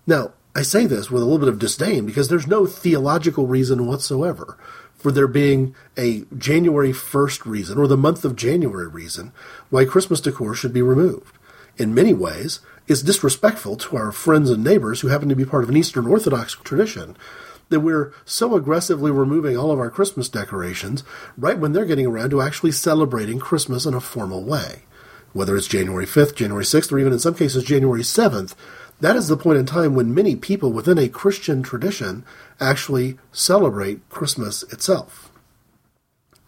Now, 0.07 0.33
I 0.55 0.63
say 0.63 0.87
this 0.87 1.11
with 1.11 1.23
a 1.23 1.25
little 1.25 1.39
bit 1.39 1.49
of 1.49 1.59
disdain 1.59 2.07
because 2.07 2.29
there's 2.29 2.47
no 2.47 2.67
theological 2.67 3.47
reason 3.47 3.87
whatsoever 3.87 4.59
for 4.99 5.13
there 5.13 5.29
being 5.29 5.75
a 5.97 6.25
January 6.37 6.93
1st 6.93 7.47
reason 7.47 7.79
or 7.79 7.87
the 7.87 7.97
month 7.97 8.25
of 8.25 8.37
January 8.37 8.89
reason 8.89 9.33
why 9.71 9.85
Christmas 9.85 10.21
decor 10.21 10.55
should 10.55 10.73
be 10.73 10.83
removed. 10.83 11.37
In 11.77 11.95
many 11.95 12.13
ways, 12.13 12.61
is 12.89 13.03
disrespectful 13.03 13.77
to 13.77 13.97
our 13.97 14.11
friends 14.11 14.51
and 14.51 14.65
neighbors 14.65 15.01
who 15.01 15.09
happen 15.09 15.29
to 15.29 15.37
be 15.37 15.45
part 15.45 15.63
of 15.63 15.69
an 15.69 15.77
Eastern 15.77 16.07
Orthodox 16.07 16.55
tradition 16.55 17.17
that 17.69 17.81
we're 17.81 18.13
so 18.25 18.57
aggressively 18.57 19.11
removing 19.11 19.57
all 19.57 19.71
of 19.71 19.79
our 19.79 19.91
Christmas 19.91 20.29
decorations 20.29 21.05
right 21.37 21.59
when 21.59 21.73
they're 21.73 21.85
getting 21.85 22.07
around 22.07 22.31
to 22.31 22.41
actually 22.41 22.73
celebrating 22.73 23.39
Christmas 23.39 23.85
in 23.85 23.93
a 23.93 24.01
formal 24.01 24.43
way. 24.43 24.85
Whether 25.35 25.55
it's 25.55 25.67
January 25.67 26.07
5th, 26.07 26.35
January 26.35 26.65
6th, 26.65 26.91
or 26.91 26.99
even 26.99 27.13
in 27.13 27.19
some 27.19 27.35
cases 27.35 27.63
January 27.63 28.01
7th, 28.01 28.55
that 29.01 29.17
is 29.17 29.29
the 29.29 29.37
point 29.37 29.59
in 29.59 29.67
time 29.67 29.95
when 29.95 30.15
many 30.15 30.35
people 30.37 30.73
within 30.73 30.99
a 30.99 31.09
Christian 31.09 31.63
tradition 31.63 32.25
actually 32.61 33.19
celebrate 33.33 34.09
Christmas 34.09 34.63
itself. 34.65 35.31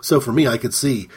So 0.03 0.21
for 0.21 0.33
me, 0.33 0.49
I 0.49 0.59
could 0.59 0.75
see 0.75 1.09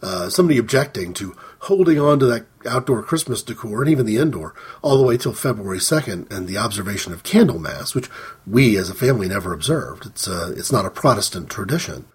uh, 0.00 0.28
somebody 0.30 0.58
objecting 0.58 1.12
to 1.14 1.36
holding 1.62 1.98
on 1.98 2.20
to 2.20 2.26
that 2.26 2.46
outdoor 2.66 3.02
Christmas 3.02 3.42
decor 3.42 3.82
and 3.82 3.90
even 3.90 4.06
the 4.06 4.16
indoor 4.16 4.54
all 4.80 4.96
the 4.96 5.04
way 5.04 5.16
till 5.16 5.32
February 5.32 5.78
2nd 5.78 6.30
and 6.30 6.46
the 6.46 6.56
observation 6.56 7.12
of 7.12 7.24
Candlemas, 7.24 7.94
which 7.94 8.08
we 8.46 8.76
as 8.76 8.88
a 8.88 8.94
family 8.94 9.28
never 9.28 9.52
observed. 9.52 10.06
It's, 10.06 10.28
uh, 10.28 10.54
it's 10.56 10.72
not 10.72 10.86
a 10.86 10.90
Protestant 10.90 11.50
tradition. 11.50 12.06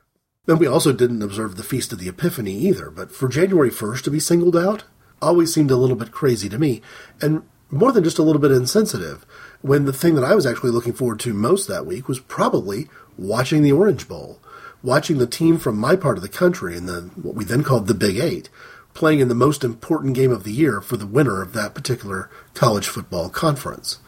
And 0.48 0.60
we 0.60 0.68
also 0.68 0.92
didn't 0.92 1.22
observe 1.22 1.56
the 1.56 1.64
Feast 1.64 1.94
of 1.94 2.00
the 2.00 2.10
Epiphany 2.10 2.54
either, 2.54 2.90
but 2.90 3.12
for 3.12 3.28
January 3.28 3.70
1st 3.70 4.04
to 4.04 4.12
be 4.12 4.20
singled 4.20 4.58
out 4.58 4.86
always 5.22 5.54
seemed 5.54 5.72
a 5.72 5.78
little 5.78 5.96
bit 5.96 6.12
crazy 6.12 6.50
to 6.50 6.60
me, 6.60 6.82
and 7.22 7.44
more 7.74 7.92
than 7.92 8.04
just 8.04 8.20
a 8.20 8.24
little 8.24 8.42
bit 8.42 8.52
insensitive, 8.52 9.26
when 9.62 9.86
the 9.86 9.94
thing 9.94 10.16
that 10.16 10.24
I 10.24 10.36
was 10.36 10.46
actually 10.46 10.72
looking 10.72 10.94
forward 10.94 11.20
to 11.22 11.34
most 11.34 11.68
that 11.68 11.86
week 11.86 12.08
was 12.08 12.20
probably 12.20 12.88
watching 13.18 13.64
the 13.64 13.72
Orange 13.72 14.08
Bowl, 14.08 14.40
watching 14.82 15.18
the 15.18 15.28
team 15.28 15.58
from 15.58 15.78
my 15.78 15.96
part 15.96 16.18
of 16.18 16.24
the 16.24 16.30
country 16.30 16.76
in 16.76 16.86
the 16.86 17.02
what 17.16 17.36
we 17.36 17.44
then 17.44 17.64
called 17.64 17.88
the 17.88 17.94
Big 17.94 18.18
Eight 18.18 18.50
playing 18.94 19.20
in 19.20 19.28
the 19.28 19.36
most 19.36 19.64
important 19.64 20.16
game 20.16 20.32
of 20.32 20.44
the 20.44 20.52
year 20.52 20.82
for 20.82 20.98
the 20.98 21.08
winner 21.08 21.42
of 21.42 21.54
that 21.54 21.74
particular 21.74 22.30
college 22.54 22.88
football 22.88 23.30
conference. 23.30 24.00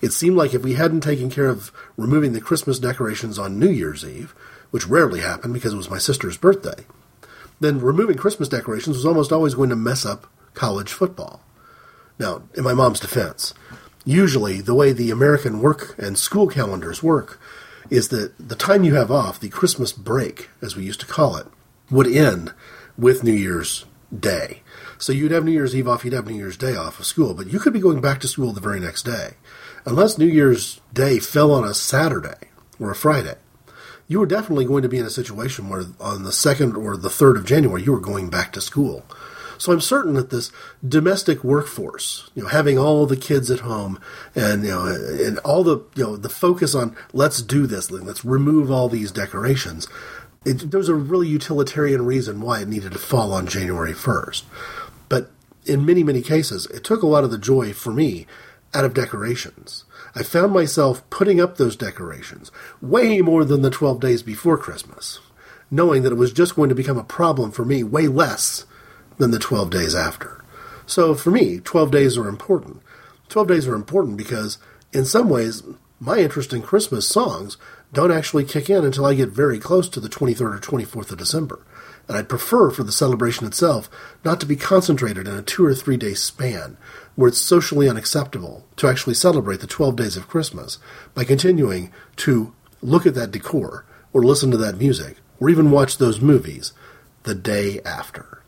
It 0.00 0.12
seemed 0.12 0.36
like 0.36 0.54
if 0.54 0.62
we 0.62 0.74
hadn't 0.74 1.00
taken 1.00 1.28
care 1.28 1.48
of 1.48 1.72
removing 1.96 2.32
the 2.32 2.40
Christmas 2.40 2.78
decorations 2.78 3.38
on 3.38 3.58
New 3.58 3.70
Year's 3.70 4.04
Eve, 4.04 4.34
which 4.70 4.86
rarely 4.86 5.20
happened 5.20 5.54
because 5.54 5.72
it 5.72 5.78
was 5.78 5.90
my 5.90 5.98
sister's 5.98 6.36
birthday, 6.36 6.86
then 7.58 7.80
removing 7.80 8.16
Christmas 8.16 8.48
decorations 8.48 8.96
was 8.96 9.06
almost 9.06 9.32
always 9.32 9.54
going 9.54 9.70
to 9.70 9.76
mess 9.76 10.06
up 10.06 10.28
college 10.54 10.92
football. 10.92 11.42
Now, 12.18 12.42
in 12.54 12.64
my 12.64 12.74
mom's 12.74 13.00
defense, 13.00 13.54
usually 14.04 14.60
the 14.60 14.74
way 14.74 14.92
the 14.92 15.10
American 15.10 15.60
work 15.60 15.94
and 15.98 16.18
school 16.18 16.48
calendars 16.48 17.02
work 17.02 17.40
is 17.90 18.08
that 18.08 18.32
the 18.38 18.56
time 18.56 18.84
you 18.84 18.94
have 18.94 19.10
off, 19.10 19.40
the 19.40 19.48
Christmas 19.48 19.92
break, 19.92 20.50
as 20.60 20.76
we 20.76 20.84
used 20.84 21.00
to 21.00 21.06
call 21.06 21.36
it, 21.36 21.46
would 21.90 22.06
end 22.06 22.52
with 22.96 23.24
New 23.24 23.32
Year's 23.32 23.86
day. 24.16 24.62
So 24.98 25.12
you'd 25.12 25.30
have 25.30 25.44
New 25.44 25.52
Year's 25.52 25.76
Eve 25.76 25.88
off, 25.88 26.04
you'd 26.04 26.14
have 26.14 26.26
New 26.26 26.34
Year's 26.34 26.56
Day 26.56 26.74
off 26.74 26.98
of 26.98 27.06
school, 27.06 27.34
but 27.34 27.52
you 27.52 27.60
could 27.60 27.72
be 27.72 27.80
going 27.80 28.00
back 28.00 28.20
to 28.20 28.28
school 28.28 28.52
the 28.52 28.60
very 28.60 28.80
next 28.80 29.04
day. 29.04 29.34
Unless 29.86 30.18
New 30.18 30.26
Year's 30.26 30.80
Day 30.92 31.18
fell 31.18 31.52
on 31.52 31.64
a 31.64 31.72
Saturday 31.72 32.48
or 32.80 32.90
a 32.90 32.96
Friday, 32.96 33.36
you 34.08 34.18
were 34.18 34.26
definitely 34.26 34.64
going 34.64 34.82
to 34.82 34.88
be 34.88 34.98
in 34.98 35.06
a 35.06 35.10
situation 35.10 35.68
where 35.68 35.84
on 36.00 36.24
the 36.24 36.30
2nd 36.30 36.76
or 36.76 36.96
the 36.96 37.08
3rd 37.08 37.36
of 37.36 37.46
January 37.46 37.82
you 37.82 37.92
were 37.92 38.00
going 38.00 38.28
back 38.28 38.52
to 38.52 38.60
school. 38.60 39.04
So 39.58 39.72
I'm 39.72 39.80
certain 39.80 40.14
that 40.14 40.30
this 40.30 40.50
domestic 40.86 41.44
workforce, 41.44 42.30
you 42.34 42.44
know, 42.44 42.48
having 42.48 42.78
all 42.78 43.06
the 43.06 43.16
kids 43.16 43.50
at 43.50 43.60
home 43.60 44.00
and 44.34 44.64
you 44.64 44.70
know 44.70 44.86
and 44.86 45.38
all 45.40 45.64
the 45.64 45.78
you 45.94 46.04
know 46.04 46.16
the 46.16 46.28
focus 46.28 46.74
on 46.74 46.96
let's 47.12 47.42
do 47.42 47.66
this, 47.66 47.90
let's 47.90 48.24
remove 48.24 48.70
all 48.70 48.88
these 48.88 49.12
decorations 49.12 49.88
it, 50.44 50.70
there 50.70 50.78
was 50.78 50.88
a 50.88 50.94
really 50.94 51.28
utilitarian 51.28 52.04
reason 52.04 52.40
why 52.40 52.60
it 52.60 52.68
needed 52.68 52.92
to 52.92 52.98
fall 52.98 53.32
on 53.32 53.46
January 53.46 53.92
1st. 53.92 54.44
But 55.08 55.30
in 55.66 55.84
many, 55.84 56.02
many 56.02 56.22
cases, 56.22 56.66
it 56.66 56.84
took 56.84 57.02
a 57.02 57.06
lot 57.06 57.24
of 57.24 57.30
the 57.30 57.38
joy 57.38 57.72
for 57.72 57.92
me 57.92 58.26
out 58.74 58.84
of 58.84 58.94
decorations. 58.94 59.84
I 60.14 60.22
found 60.22 60.52
myself 60.52 61.08
putting 61.10 61.40
up 61.40 61.56
those 61.56 61.76
decorations 61.76 62.50
way 62.80 63.20
more 63.20 63.44
than 63.44 63.62
the 63.62 63.70
12 63.70 64.00
days 64.00 64.22
before 64.22 64.58
Christmas, 64.58 65.20
knowing 65.70 66.02
that 66.02 66.12
it 66.12 66.16
was 66.16 66.32
just 66.32 66.56
going 66.56 66.68
to 66.68 66.74
become 66.74 66.98
a 66.98 67.04
problem 67.04 67.50
for 67.50 67.64
me 67.64 67.82
way 67.82 68.08
less 68.08 68.64
than 69.18 69.30
the 69.30 69.38
12 69.38 69.70
days 69.70 69.94
after. 69.94 70.42
So 70.86 71.14
for 71.14 71.30
me, 71.30 71.60
12 71.60 71.90
days 71.90 72.16
are 72.16 72.28
important. 72.28 72.80
12 73.28 73.48
days 73.48 73.68
are 73.68 73.74
important 73.74 74.16
because, 74.16 74.58
in 74.92 75.04
some 75.04 75.28
ways, 75.28 75.62
my 76.00 76.18
interest 76.18 76.52
in 76.52 76.62
Christmas 76.62 77.06
songs 77.06 77.58
don't 77.92 78.12
actually 78.12 78.44
kick 78.44 78.70
in 78.70 78.84
until 78.84 79.04
I 79.04 79.14
get 79.14 79.30
very 79.30 79.58
close 79.58 79.88
to 79.90 80.00
the 80.00 80.08
23rd 80.08 80.40
or 80.40 80.58
24th 80.58 81.10
of 81.10 81.18
December. 81.18 81.64
And 82.06 82.16
I'd 82.16 82.28
prefer 82.28 82.70
for 82.70 82.84
the 82.84 82.92
celebration 82.92 83.46
itself 83.46 83.90
not 84.24 84.40
to 84.40 84.46
be 84.46 84.56
concentrated 84.56 85.28
in 85.28 85.34
a 85.34 85.42
two 85.42 85.64
or 85.64 85.74
three 85.74 85.96
day 85.98 86.14
span 86.14 86.78
where 87.16 87.28
it's 87.28 87.38
socially 87.38 87.88
unacceptable 87.88 88.64
to 88.76 88.88
actually 88.88 89.14
celebrate 89.14 89.60
the 89.60 89.66
12 89.66 89.96
days 89.96 90.16
of 90.16 90.28
Christmas 90.28 90.78
by 91.14 91.24
continuing 91.24 91.92
to 92.16 92.54
look 92.80 93.04
at 93.04 93.14
that 93.14 93.30
decor 93.30 93.84
or 94.12 94.22
listen 94.22 94.50
to 94.50 94.56
that 94.56 94.78
music 94.78 95.16
or 95.40 95.50
even 95.50 95.70
watch 95.70 95.98
those 95.98 96.20
movies 96.20 96.72
the 97.24 97.34
day 97.34 97.80
after. 97.84 98.42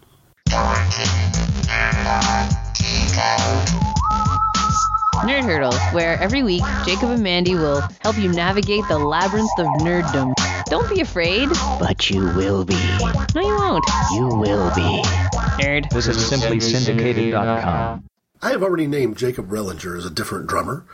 Nerd 5.23 5.45
Hurdles, 5.45 5.79
where 5.93 6.19
every 6.19 6.43
week 6.43 6.63
Jacob 6.85 7.11
and 7.11 7.23
Mandy 7.23 7.55
will 7.55 7.83
help 8.01 8.19
you 8.19 8.33
navigate 8.33 8.83
the 8.89 8.99
labyrinth 8.99 9.51
of 9.59 9.67
nerddom. 9.81 10.35
Don't 10.67 10.91
be 10.93 11.01
afraid. 11.01 11.51
But 11.79 12.11
you 12.11 12.25
will 12.35 12.65
be. 12.65 12.75
No, 13.35 13.41
you 13.43 13.55
won't. 13.57 13.85
You 14.13 14.27
will 14.27 14.75
be. 14.75 15.03
Nerd. 15.63 15.89
This 15.91 16.09
is 16.09 16.29
simply 16.29 16.59
syndicated.com. 16.59 18.05
I 18.43 18.51
have 18.51 18.65
already 18.65 18.89
named 18.89 19.19
Jacob 19.19 19.51
Rellinger 19.51 19.97
as 19.97 20.05
a 20.05 20.11
different 20.11 20.49
drummer, 20.49 20.85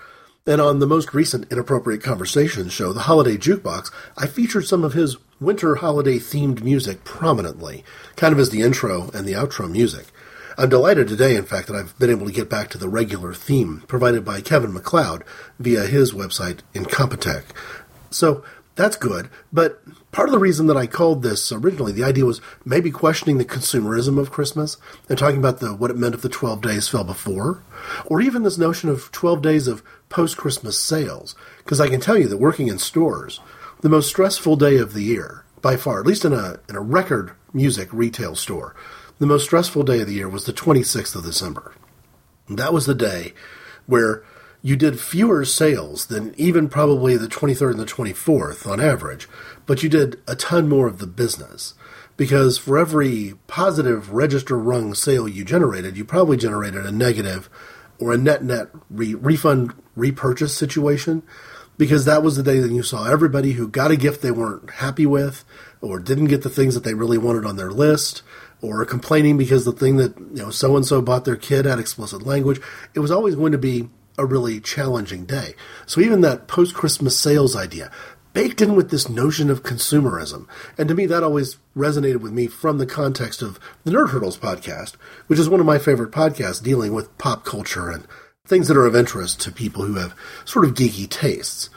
and 0.47 0.61
on 0.61 0.81
the 0.81 0.87
most 0.87 1.15
recent 1.15 1.51
Inappropriate 1.51 2.03
Conversations 2.03 2.75
show, 2.75 2.93
The 2.93 3.01
Holiday 3.01 3.39
Jukebox, 3.39 3.91
I 4.19 4.27
featured 4.27 4.67
some 4.67 4.85
of 4.85 4.93
his 4.93 5.17
winter 5.41 5.77
holiday 5.77 6.19
themed 6.19 6.63
music 6.63 7.05
prominently, 7.05 7.85
kind 8.17 8.33
of 8.33 8.39
as 8.39 8.51
the 8.51 8.63
intro 8.63 9.11
and 9.13 9.27
the 9.27 9.35
outro 9.35 9.71
music. 9.71 10.07
I'm 10.59 10.71
delighted 10.71 11.09
today, 11.09 11.37
in 11.37 11.45
fact, 11.45 11.69
that 11.69 11.77
I've 11.77 11.99
been 11.99 12.11
able 12.11 12.27
to 12.27 12.33
get 12.33 12.49
back 12.49 12.71
to 12.71 12.79
the 12.79 12.89
regular 12.89 13.35
theme 13.35 13.83
provided 13.87 14.25
by 14.25 14.41
Kevin 14.41 14.73
MacLeod 14.73 15.23
via 15.59 15.87
his 15.87 16.13
website, 16.13 16.61
Incompetech. 16.75 17.45
So 18.11 18.43
that's 18.75 18.97
good, 18.97 19.29
but 19.53 19.83
part 20.13 20.29
of 20.29 20.33
the 20.33 20.39
reason 20.39 20.67
that 20.69 20.77
I 20.77 20.87
called 20.87 21.23
this 21.23 21.53
originally, 21.53 21.93
the 21.93 22.05
idea 22.05 22.25
was 22.25 22.41
maybe 22.65 22.91
questioning 22.91 23.37
the 23.37 23.45
consumerism 23.45 24.19
of 24.19 24.31
Christmas 24.31 24.79
and 25.11 25.19
talking 25.19 25.39
about 25.39 25.61
the 25.61 25.75
what 25.75 25.91
it 25.91 25.99
meant 25.99 26.15
if 26.15 26.23
the 26.23 26.31
12 26.31 26.63
days 26.63 26.89
fell 26.89 27.05
before, 27.05 27.63
or 28.07 28.23
even 28.23 28.43
this 28.43 28.57
notion 28.57 28.89
of 28.89 29.13
12 29.13 29.43
days 29.43 29.69
of 29.69 29.83
post-Christmas 30.09 30.81
sales. 30.81 31.35
Because 31.59 31.81
I 31.81 31.89
can 31.89 32.01
tell 32.01 32.17
you 32.17 32.29
that 32.29 32.39
working 32.39 32.69
in 32.69 32.79
stores, 32.79 33.41
the 33.81 33.89
most 33.89 34.09
stressful 34.09 34.57
day 34.57 34.77
of 34.79 34.93
the 34.93 35.03
year, 35.03 35.45
by 35.61 35.77
far, 35.77 36.01
at 36.01 36.07
least 36.07 36.25
in 36.25 36.33
a 36.33 36.61
in 36.69 36.77
a 36.77 36.81
record 36.81 37.33
music 37.53 37.93
retail 37.93 38.35
store, 38.35 38.75
the 39.19 39.27
most 39.27 39.45
stressful 39.45 39.83
day 39.83 40.01
of 40.01 40.07
the 40.07 40.15
year 40.15 40.29
was 40.29 40.45
the 40.45 40.53
26th 40.53 41.15
of 41.15 41.25
December. 41.25 41.75
That 42.49 42.73
was 42.73 42.87
the 42.87 42.95
day 42.95 43.35
where 43.87 44.23
you 44.63 44.77
did 44.77 44.99
fewer 45.01 45.45
sales 45.45 46.07
than 46.07 46.35
even 46.37 46.69
probably 46.69 47.17
the 47.17 47.29
23rd 47.29 47.73
and 47.73 47.81
the 47.81 47.87
24th 47.87 48.67
on 48.67 48.81
average, 48.81 49.29
but 49.65 49.83
you 49.83 49.89
did 49.89 50.21
a 50.27 50.35
ton 50.35 50.69
more 50.69 50.87
of 50.87 50.99
the 50.99 51.07
business. 51.07 51.75
Because 52.17 52.57
for 52.57 52.79
every 52.79 53.35
positive 53.47 54.11
register 54.13 54.59
rung 54.59 54.95
sale 54.95 55.29
you 55.29 55.45
generated, 55.45 55.97
you 55.97 56.05
probably 56.05 56.37
generated 56.37 56.87
a 56.87 56.93
negative 56.93 57.51
or 57.99 58.13
a 58.13 58.19
net 58.19 58.43
net 58.43 58.69
re- 58.91 59.15
refund 59.15 59.75
repurchase 59.95 60.57
situation 60.57 61.23
because 61.79 62.05
that 62.05 62.23
was 62.23 62.37
the 62.37 62.43
day 62.43 62.59
that 62.59 62.71
you 62.71 62.83
saw 62.83 63.07
everybody 63.07 63.53
who 63.53 63.69
got 63.69 63.91
a 63.91 63.97
gift 63.97 64.23
they 64.23 64.31
weren't 64.31 64.71
happy 64.71 65.07
with 65.07 65.45
or 65.81 65.99
didn't 65.99 66.27
get 66.27 66.43
the 66.43 66.51
things 66.51 66.75
that 66.75 66.85
they 66.85 66.95
really 66.95 67.19
wanted 67.19 67.45
on 67.45 67.57
their 67.57 67.71
list 67.71 68.23
or 68.63 68.85
complaining 68.85 69.37
because 69.37 69.65
the 69.65 69.73
thing 69.73 69.97
that 69.97 70.17
you 70.19 70.43
know 70.43 70.51
so 70.51 70.77
and 70.77 70.87
so 70.87 71.03
bought 71.03 71.25
their 71.25 71.37
kid 71.37 71.67
had 71.67 71.79
explicit 71.79 72.23
language. 72.23 72.61
It 72.95 73.01
was 73.01 73.11
always 73.11 73.35
going 73.35 73.53
to 73.53 73.59
be 73.59 73.89
a 74.19 74.25
really 74.25 74.61
challenging 74.61 75.27
day. 75.27 75.55
So 75.85 76.01
even 76.01 76.23
that 76.23 76.49
post 76.49 76.75
christmas 76.75 77.19
sales 77.19 77.55
idea 77.55 77.91
baked 78.33 78.61
in 78.61 78.77
with 78.77 78.91
this 78.91 79.09
notion 79.09 79.49
of 79.49 79.63
consumerism 79.63 80.47
and 80.77 80.89
to 80.89 80.95
me 80.95 81.07
that 81.07 81.23
always 81.23 81.57
resonated 81.75 82.21
with 82.21 82.33
me 82.33 82.47
from 82.47 82.77
the 82.77 82.85
context 82.85 83.41
of 83.41 83.59
the 83.85 83.91
nerd 83.91 84.11
hurdles 84.11 84.37
podcast 84.37 84.93
which 85.27 85.39
is 85.39 85.49
one 85.49 85.59
of 85.59 85.65
my 85.65 85.79
favorite 85.79 86.11
podcasts 86.11 86.63
dealing 86.63 86.93
with 86.93 87.17
pop 87.17 87.47
culture 87.47 87.89
and 87.89 88.07
things 88.47 88.69
that 88.69 88.77
are 88.77 88.87
of 88.87 88.97
interest 88.97 89.41
to 89.41 89.53
people 89.53 89.85
who 89.85 89.95
have 89.95 90.15
sort 90.45 90.65
of 90.65 90.75
geeky 90.75 91.09
tastes 91.09 91.69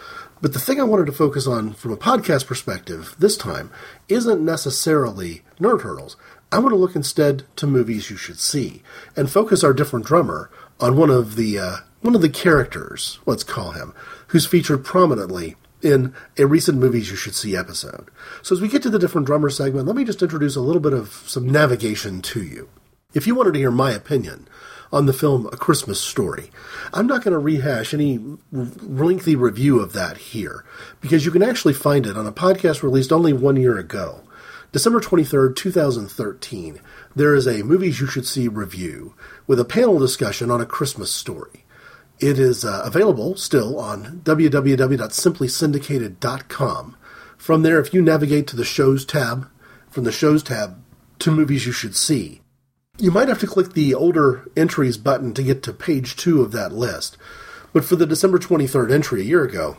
but 0.42 0.54
the 0.54 0.60
thing 0.60 0.80
I 0.80 0.86
wanted 0.86 1.06
to 1.08 1.12
focus 1.12 1.48
on 1.48 1.74
from 1.74 1.92
a 1.92 1.98
podcast 1.98 2.48
perspective 2.48 3.16
this 3.20 3.36
time 3.36 3.72
isn't 4.08 4.44
necessarily 4.44 5.42
Nerd 5.60 5.82
Hurdles. 5.82 6.16
I 6.52 6.60
want 6.60 6.72
to 6.72 6.78
look 6.78 6.96
instead 6.96 7.44
to 7.58 7.68
movies 7.68 8.10
you 8.10 8.16
should 8.16 8.40
see 8.40 8.82
and 9.16 9.30
focus 9.30 9.64
our 9.64 9.74
different 9.74 10.06
drummer 10.06 10.50
on 10.80 10.96
one 10.96 11.10
of 11.10 11.36
the 11.36 11.60
uh, 11.60 11.76
one 12.02 12.16
of 12.16 12.22
the 12.22 12.30
characters, 12.30 13.20
let's 13.26 13.44
call 13.44 13.72
him, 13.72 13.94
who's 14.28 14.46
featured 14.46 14.86
prominently 14.86 15.58
in 15.82 16.14
a 16.38 16.46
recent 16.46 16.78
movies 16.78 17.10
you 17.10 17.18
should 17.18 17.36
see 17.36 17.58
episode. 17.58 18.10
So 18.42 18.56
as 18.56 18.62
we 18.62 18.70
get 18.70 18.82
to 18.84 18.90
the 18.90 19.00
different 19.00 19.28
drummer 19.28 19.50
segment, 19.50 19.86
let 19.88 19.96
me 19.96 20.06
just 20.06 20.22
introduce 20.22 20.56
a 20.56 20.62
little 20.62 20.82
bit 20.82 20.94
of 20.94 21.10
some 21.28 21.50
navigation 21.50 22.22
to 22.22 22.42
you. 22.42 22.70
If 23.14 23.28
you 23.28 23.36
wanted 23.36 23.54
to 23.54 23.60
hear 23.60 23.72
my 23.72 23.92
opinion 23.92 24.48
on 24.92 25.06
the 25.06 25.14
film 25.14 25.46
A 25.48 25.58
Christmas 25.58 26.02
Story. 26.02 26.50
I'm 26.94 27.08
not 27.08 27.24
going 27.24 27.34
to 27.34 27.40
rehash 27.40 27.94
any 27.94 28.20
lengthy 28.52 29.36
review 29.36 29.80
of 29.80 29.94
that 29.94 30.18
here 30.18 30.66
because 31.02 31.26
you 31.26 31.32
can 31.32 31.44
actually 31.44 31.74
find 31.74 32.08
it 32.08 32.18
on 32.18 32.28
a 32.28 32.32
podcast 32.32 32.84
released 32.84 33.12
only 33.12 33.34
one 33.34 33.56
year 33.56 33.78
ago. 33.78 34.22
December 34.72 35.00
23rd, 35.00 35.56
2013, 35.56 36.80
there 37.16 37.34
is 37.34 37.48
a 37.48 37.64
Movies 37.64 38.00
You 38.00 38.06
Should 38.06 38.28
See 38.28 38.48
review 38.48 39.16
with 39.48 39.60
a 39.60 39.66
panel 39.66 39.98
discussion 39.98 40.52
on 40.52 40.62
A 40.62 40.66
Christmas 40.66 41.12
Story. 41.12 41.66
It 42.20 42.38
is 42.38 42.64
uh, 42.64 42.84
available 42.86 43.36
still 43.36 43.80
on 43.80 44.22
www.simplysyndicated.com. 44.24 46.98
From 47.38 47.64
there, 47.64 47.80
if 47.80 47.94
you 47.94 48.02
navigate 48.02 48.48
to 48.48 48.56
the 48.56 48.66
Shows 48.66 49.06
tab, 49.06 49.50
from 49.90 50.04
the 50.04 50.12
Shows 50.12 50.44
tab 50.44 50.82
to 51.20 51.32
Movies 51.32 51.66
You 51.66 51.72
Should 51.72 51.96
See, 51.96 52.39
you 53.00 53.12
might 53.12 53.30
have 53.30 53.40
to 53.40 53.48
click 53.48 53.74
the 53.74 53.96
older 53.96 54.50
entries 54.58 54.98
button 54.98 55.34
to 55.34 55.44
get 55.44 55.64
to 55.64 55.74
page 55.74 56.16
two 56.16 56.42
of 56.42 56.52
that 56.52 56.74
list. 56.74 57.18
But 57.72 57.86
for 57.86 57.96
the 57.96 58.06
December 58.06 58.40
23rd 58.40 58.92
entry 58.92 59.22
a 59.22 59.26
year 59.26 59.44
ago, 59.44 59.78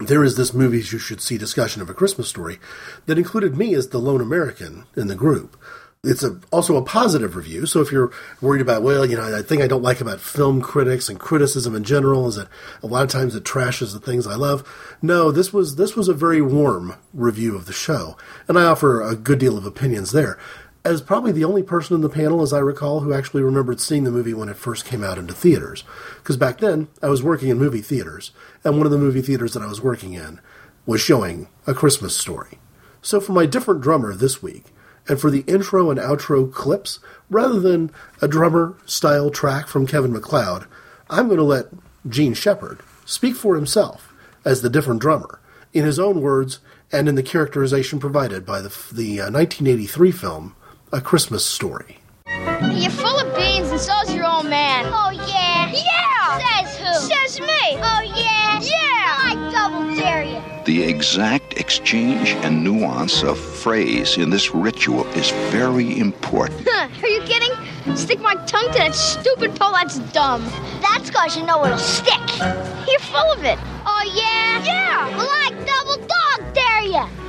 there 0.00 0.24
is 0.24 0.36
this 0.36 0.52
movies 0.52 0.92
you 0.92 0.98
should 0.98 1.20
see 1.20 1.38
discussion 1.38 1.82
of 1.82 1.88
a 1.88 1.94
Christmas 1.94 2.28
story 2.28 2.58
that 3.06 3.18
included 3.18 3.56
me 3.56 3.74
as 3.74 3.88
the 3.88 3.98
lone 3.98 4.20
American 4.20 4.84
in 4.96 5.06
the 5.06 5.14
group. 5.14 5.56
It's 6.04 6.24
a, 6.24 6.40
also 6.50 6.76
a 6.76 6.82
positive 6.82 7.36
review, 7.36 7.64
so 7.64 7.80
if 7.80 7.92
you're 7.92 8.10
worried 8.40 8.60
about, 8.60 8.82
well, 8.82 9.06
you 9.06 9.16
know, 9.16 9.38
I 9.38 9.40
think 9.40 9.62
I 9.62 9.68
don't 9.68 9.84
like 9.84 10.00
about 10.00 10.20
film 10.20 10.60
critics 10.60 11.08
and 11.08 11.20
criticism 11.20 11.76
in 11.76 11.84
general 11.84 12.26
is 12.26 12.34
that 12.34 12.48
a 12.82 12.88
lot 12.88 13.04
of 13.04 13.10
times 13.10 13.36
it 13.36 13.44
trashes 13.44 13.92
the 13.92 14.00
things 14.00 14.26
I 14.26 14.34
love. 14.34 14.68
No, 15.00 15.30
this 15.30 15.52
was 15.52 15.76
this 15.76 15.94
was 15.94 16.08
a 16.08 16.12
very 16.12 16.42
warm 16.42 16.96
review 17.14 17.54
of 17.54 17.66
the 17.66 17.72
show, 17.72 18.16
and 18.48 18.58
I 18.58 18.64
offer 18.64 19.00
a 19.00 19.14
good 19.14 19.38
deal 19.38 19.56
of 19.56 19.64
opinions 19.64 20.10
there 20.10 20.40
as 20.84 21.00
probably 21.00 21.32
the 21.32 21.44
only 21.44 21.62
person 21.62 21.94
in 21.94 22.00
the 22.00 22.08
panel, 22.08 22.42
as 22.42 22.52
I 22.52 22.58
recall, 22.58 23.00
who 23.00 23.12
actually 23.12 23.42
remembered 23.42 23.80
seeing 23.80 24.04
the 24.04 24.10
movie 24.10 24.34
when 24.34 24.48
it 24.48 24.56
first 24.56 24.84
came 24.84 25.04
out 25.04 25.18
into 25.18 25.32
theaters. 25.32 25.84
Because 26.16 26.36
back 26.36 26.58
then, 26.58 26.88
I 27.00 27.08
was 27.08 27.22
working 27.22 27.50
in 27.50 27.58
movie 27.58 27.82
theaters, 27.82 28.32
and 28.64 28.76
one 28.76 28.86
of 28.86 28.92
the 28.92 28.98
movie 28.98 29.22
theaters 29.22 29.54
that 29.54 29.62
I 29.62 29.68
was 29.68 29.80
working 29.80 30.14
in 30.14 30.40
was 30.84 31.00
showing 31.00 31.48
A 31.66 31.74
Christmas 31.74 32.16
Story. 32.16 32.58
So 33.00 33.20
for 33.20 33.32
my 33.32 33.46
different 33.46 33.80
drummer 33.80 34.14
this 34.14 34.42
week, 34.42 34.66
and 35.08 35.20
for 35.20 35.30
the 35.30 35.44
intro 35.46 35.90
and 35.90 36.00
outro 36.00 36.52
clips, 36.52 36.98
rather 37.30 37.60
than 37.60 37.90
a 38.20 38.28
drummer 38.28 38.76
style 38.84 39.30
track 39.30 39.68
from 39.68 39.86
Kevin 39.86 40.12
MacLeod, 40.12 40.66
I'm 41.08 41.26
going 41.26 41.38
to 41.38 41.44
let 41.44 41.66
Jean 42.08 42.34
Shepherd 42.34 42.80
speak 43.04 43.36
for 43.36 43.54
himself 43.54 44.12
as 44.44 44.62
the 44.62 44.70
different 44.70 45.00
drummer, 45.00 45.40
in 45.72 45.84
his 45.84 45.98
own 45.98 46.20
words 46.20 46.58
and 46.90 47.08
in 47.08 47.14
the 47.14 47.22
characterization 47.22 47.98
provided 47.98 48.44
by 48.44 48.60
the, 48.60 48.68
the 48.92 49.20
uh, 49.20 49.30
1983 49.30 50.12
film 50.12 50.56
a 50.92 51.00
Christmas 51.00 51.44
Story. 51.44 51.96
You're 52.26 52.90
full 52.90 53.18
of 53.18 53.34
beans 53.34 53.70
and 53.70 53.80
so's 53.80 54.14
your 54.14 54.26
old 54.26 54.46
man. 54.46 54.84
Oh, 54.86 55.10
yeah? 55.26 55.72
Yeah! 55.72 56.62
Says 56.62 56.76
who? 56.76 56.94
Says 56.94 57.40
me! 57.40 57.46
Oh, 57.48 58.02
yeah? 58.14 58.60
Yeah! 58.60 58.70
Oh, 58.70 59.24
I 59.24 59.50
double 59.50 59.94
dare 59.96 60.22
you. 60.22 60.42
The 60.66 60.82
exact 60.82 61.54
exchange 61.54 62.32
and 62.44 62.62
nuance 62.62 63.22
of 63.22 63.38
phrase 63.38 64.18
in 64.18 64.28
this 64.28 64.54
ritual 64.54 65.06
is 65.08 65.30
very 65.50 65.98
important. 65.98 66.68
Huh, 66.70 66.88
are 67.02 67.08
you 67.08 67.22
kidding? 67.22 67.96
Stick 67.96 68.20
my 68.20 68.34
tongue 68.44 68.70
to 68.72 68.78
that 68.78 68.94
stupid 68.94 69.56
pole, 69.56 69.72
that's 69.72 69.98
dumb. 70.12 70.44
That's 70.82 71.10
cause 71.10 71.36
you 71.36 71.44
know 71.44 71.64
it'll 71.64 71.78
stick. 71.78 72.38
You're 72.38 73.00
full 73.00 73.32
of 73.32 73.44
it. 73.44 73.58
Oh, 73.86 74.12
yeah? 74.14 74.62
Yeah! 74.62 75.16
Well, 75.16 75.28
I 75.30 75.50
double 75.64 76.06
dog 76.06 76.54
dare 76.54 76.82
you. 76.82 77.21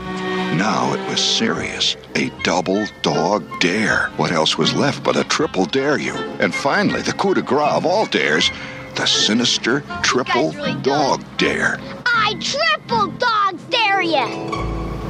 Now 0.58 0.94
it 0.94 1.10
was 1.10 1.20
serious. 1.20 1.98
A 2.16 2.30
double 2.44 2.86
dog 3.02 3.44
dare. 3.60 4.10
What 4.18 4.32
else 4.32 4.58
was 4.58 4.74
left 4.74 5.04
but 5.04 5.18
a 5.18 5.24
triple 5.24 5.66
dare 5.66 5.98
you? 5.98 6.14
And 6.40 6.54
finally, 6.54 7.02
the 7.02 7.14
coup 7.14 7.34
de 7.34 7.42
grace 7.42 7.74
of 7.74 7.86
all 7.86 8.06
dares, 8.06 8.52
the 8.96 9.06
sinister 9.08 9.84
triple 10.04 10.52
really 10.52 10.74
good. 10.74 10.84
dog 10.84 11.24
dare. 11.38 11.80
I 12.06 12.36
triple 12.40 13.08
dog 13.18 13.60
dare 13.72 14.02
ya. 14.04 14.28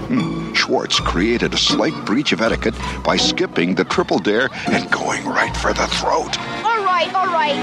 Hmm. 0.08 0.54
Schwartz 0.54 1.00
created 1.02 1.54
a 1.54 1.58
slight 1.58 1.94
breach 2.06 2.32
of 2.32 2.42
etiquette 2.42 2.76
by 3.04 3.18
skipping 3.18 3.76
the 3.76 3.84
triple 3.84 4.20
dare 4.20 4.50
and 4.68 4.90
going 4.92 5.26
right 5.26 5.56
for 5.58 5.74
the 5.74 5.88
throat. 5.88 6.40
All 6.64 6.84
right, 6.86 7.14
all 7.14 7.28
right. 7.28 7.58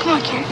Come 0.00 0.12
on, 0.14 0.22
Karen. 0.22 0.44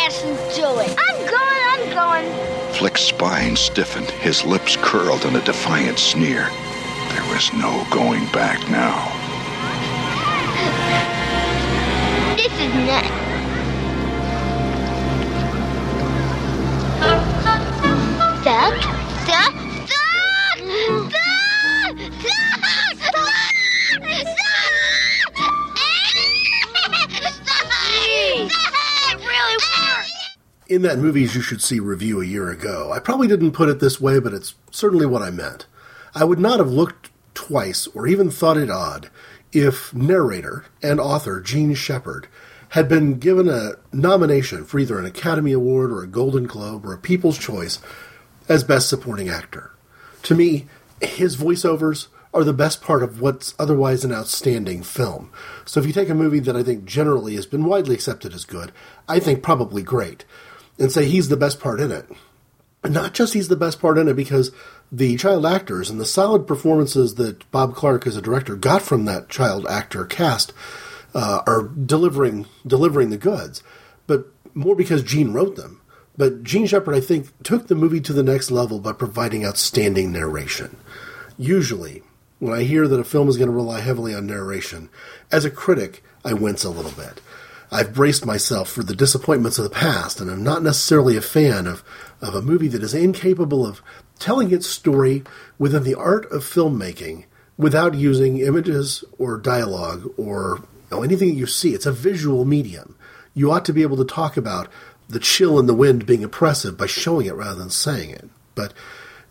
Smartass, 0.00 0.24
and 0.24 0.36
do 0.54 0.80
it. 0.80 0.96
I'm 0.98 1.20
going, 1.26 1.62
I'm 1.68 2.24
going. 2.24 2.72
Flick's 2.74 3.02
spine 3.02 3.56
stiffened, 3.56 4.10
his 4.10 4.44
lips 4.44 4.76
curled 4.80 5.24
in 5.24 5.36
a 5.36 5.44
defiant 5.44 5.98
sneer. 5.98 6.48
There 7.10 7.34
was 7.34 7.52
no 7.54 7.86
going 7.90 8.24
back 8.32 8.68
now. 8.70 9.16
This 12.36 12.52
is. 12.52 12.70
Duck, 18.44 18.74
duck, 18.74 18.74
duck, 19.26 19.69
in 30.70 30.82
that 30.82 30.98
Movies 30.98 31.34
You 31.34 31.42
Should 31.42 31.60
See 31.60 31.80
review 31.80 32.22
a 32.22 32.24
year 32.24 32.48
ago, 32.48 32.92
I 32.92 33.00
probably 33.00 33.26
didn't 33.26 33.50
put 33.50 33.68
it 33.68 33.80
this 33.80 34.00
way, 34.00 34.20
but 34.20 34.32
it's 34.32 34.54
certainly 34.70 35.04
what 35.04 35.20
I 35.20 35.30
meant. 35.30 35.66
I 36.14 36.22
would 36.22 36.38
not 36.38 36.60
have 36.60 36.70
looked 36.70 37.10
twice 37.34 37.88
or 37.88 38.06
even 38.06 38.30
thought 38.30 38.56
it 38.56 38.70
odd 38.70 39.10
if 39.52 39.92
narrator 39.92 40.66
and 40.80 41.00
author 41.00 41.40
Jean 41.40 41.74
Shepherd 41.74 42.28
had 42.70 42.88
been 42.88 43.18
given 43.18 43.48
a 43.48 43.72
nomination 43.92 44.64
for 44.64 44.78
either 44.78 44.96
an 44.96 45.06
Academy 45.06 45.50
Award 45.50 45.90
or 45.90 46.04
a 46.04 46.06
Golden 46.06 46.46
Globe 46.46 46.86
or 46.86 46.92
a 46.92 46.98
People's 46.98 47.36
Choice 47.36 47.80
as 48.48 48.62
Best 48.62 48.88
Supporting 48.88 49.28
Actor. 49.28 49.72
To 50.22 50.36
me, 50.36 50.68
his 51.00 51.36
voiceovers 51.36 52.06
are 52.32 52.44
the 52.44 52.52
best 52.52 52.80
part 52.80 53.02
of 53.02 53.20
what's 53.20 53.54
otherwise 53.58 54.04
an 54.04 54.12
outstanding 54.12 54.84
film. 54.84 55.32
So 55.64 55.80
if 55.80 55.86
you 55.86 55.92
take 55.92 56.08
a 56.08 56.14
movie 56.14 56.38
that 56.38 56.54
I 56.54 56.62
think 56.62 56.84
generally 56.84 57.34
has 57.34 57.46
been 57.46 57.64
widely 57.64 57.96
accepted 57.96 58.32
as 58.32 58.44
good, 58.44 58.70
I 59.08 59.18
think 59.18 59.42
probably 59.42 59.82
great, 59.82 60.24
and 60.80 60.90
say 60.90 61.04
he's 61.04 61.28
the 61.28 61.36
best 61.36 61.60
part 61.60 61.78
in 61.78 61.92
it, 61.92 62.06
not 62.82 63.14
just 63.14 63.34
he's 63.34 63.48
the 63.48 63.56
best 63.56 63.80
part 63.80 63.98
in 63.98 64.08
it 64.08 64.14
because 64.14 64.50
the 64.90 65.16
child 65.16 65.46
actors 65.46 65.90
and 65.90 66.00
the 66.00 66.06
solid 66.06 66.46
performances 66.46 67.14
that 67.16 67.48
Bob 67.52 67.74
Clark 67.76 68.06
as 68.06 68.16
a 68.16 68.22
director 68.22 68.56
got 68.56 68.82
from 68.82 69.04
that 69.04 69.28
child 69.28 69.66
actor 69.68 70.04
cast 70.04 70.52
uh, 71.14 71.42
are 71.46 71.62
delivering 71.62 72.46
delivering 72.66 73.10
the 73.10 73.18
goods, 73.18 73.62
but 74.06 74.26
more 74.54 74.74
because 74.74 75.02
Jean 75.02 75.32
wrote 75.32 75.56
them. 75.56 75.80
But 76.16 76.42
Jean 76.42 76.66
Shepherd, 76.66 76.94
I 76.94 77.00
think, 77.00 77.30
took 77.42 77.68
the 77.68 77.74
movie 77.74 78.00
to 78.00 78.12
the 78.12 78.22
next 78.22 78.50
level 78.50 78.78
by 78.78 78.92
providing 78.92 79.46
outstanding 79.46 80.12
narration. 80.12 80.76
Usually, 81.38 82.02
when 82.40 82.52
I 82.52 82.64
hear 82.64 82.88
that 82.88 83.00
a 83.00 83.04
film 83.04 83.28
is 83.28 83.36
going 83.36 83.48
to 83.48 83.54
rely 83.54 83.80
heavily 83.80 84.14
on 84.14 84.26
narration, 84.26 84.90
as 85.30 85.44
a 85.44 85.50
critic, 85.50 86.02
I 86.24 86.34
wince 86.34 86.64
a 86.64 86.70
little 86.70 86.90
bit. 86.90 87.20
I've 87.72 87.94
braced 87.94 88.26
myself 88.26 88.68
for 88.68 88.82
the 88.82 88.96
disappointments 88.96 89.58
of 89.58 89.64
the 89.64 89.70
past, 89.70 90.20
and 90.20 90.30
I'm 90.30 90.42
not 90.42 90.62
necessarily 90.62 91.16
a 91.16 91.22
fan 91.22 91.66
of, 91.66 91.84
of 92.20 92.34
a 92.34 92.42
movie 92.42 92.68
that 92.68 92.82
is 92.82 92.94
incapable 92.94 93.64
of 93.64 93.80
telling 94.18 94.52
its 94.52 94.66
story 94.66 95.22
within 95.58 95.84
the 95.84 95.94
art 95.94 96.30
of 96.32 96.42
filmmaking 96.42 97.24
without 97.56 97.94
using 97.94 98.38
images 98.38 99.04
or 99.18 99.36
dialogue 99.36 100.12
or 100.16 100.60
you 100.90 100.96
know, 100.96 101.02
anything 101.02 101.28
that 101.28 101.38
you 101.38 101.46
see. 101.46 101.74
It's 101.74 101.86
a 101.86 101.92
visual 101.92 102.44
medium. 102.44 102.96
You 103.34 103.52
ought 103.52 103.64
to 103.66 103.72
be 103.72 103.82
able 103.82 103.98
to 103.98 104.04
talk 104.04 104.36
about 104.36 104.68
the 105.08 105.20
chill 105.20 105.58
in 105.58 105.66
the 105.66 105.74
wind 105.74 106.06
being 106.06 106.24
oppressive 106.24 106.76
by 106.76 106.86
showing 106.86 107.26
it 107.26 107.34
rather 107.34 107.58
than 107.58 107.70
saying 107.70 108.10
it. 108.10 108.28
But 108.54 108.72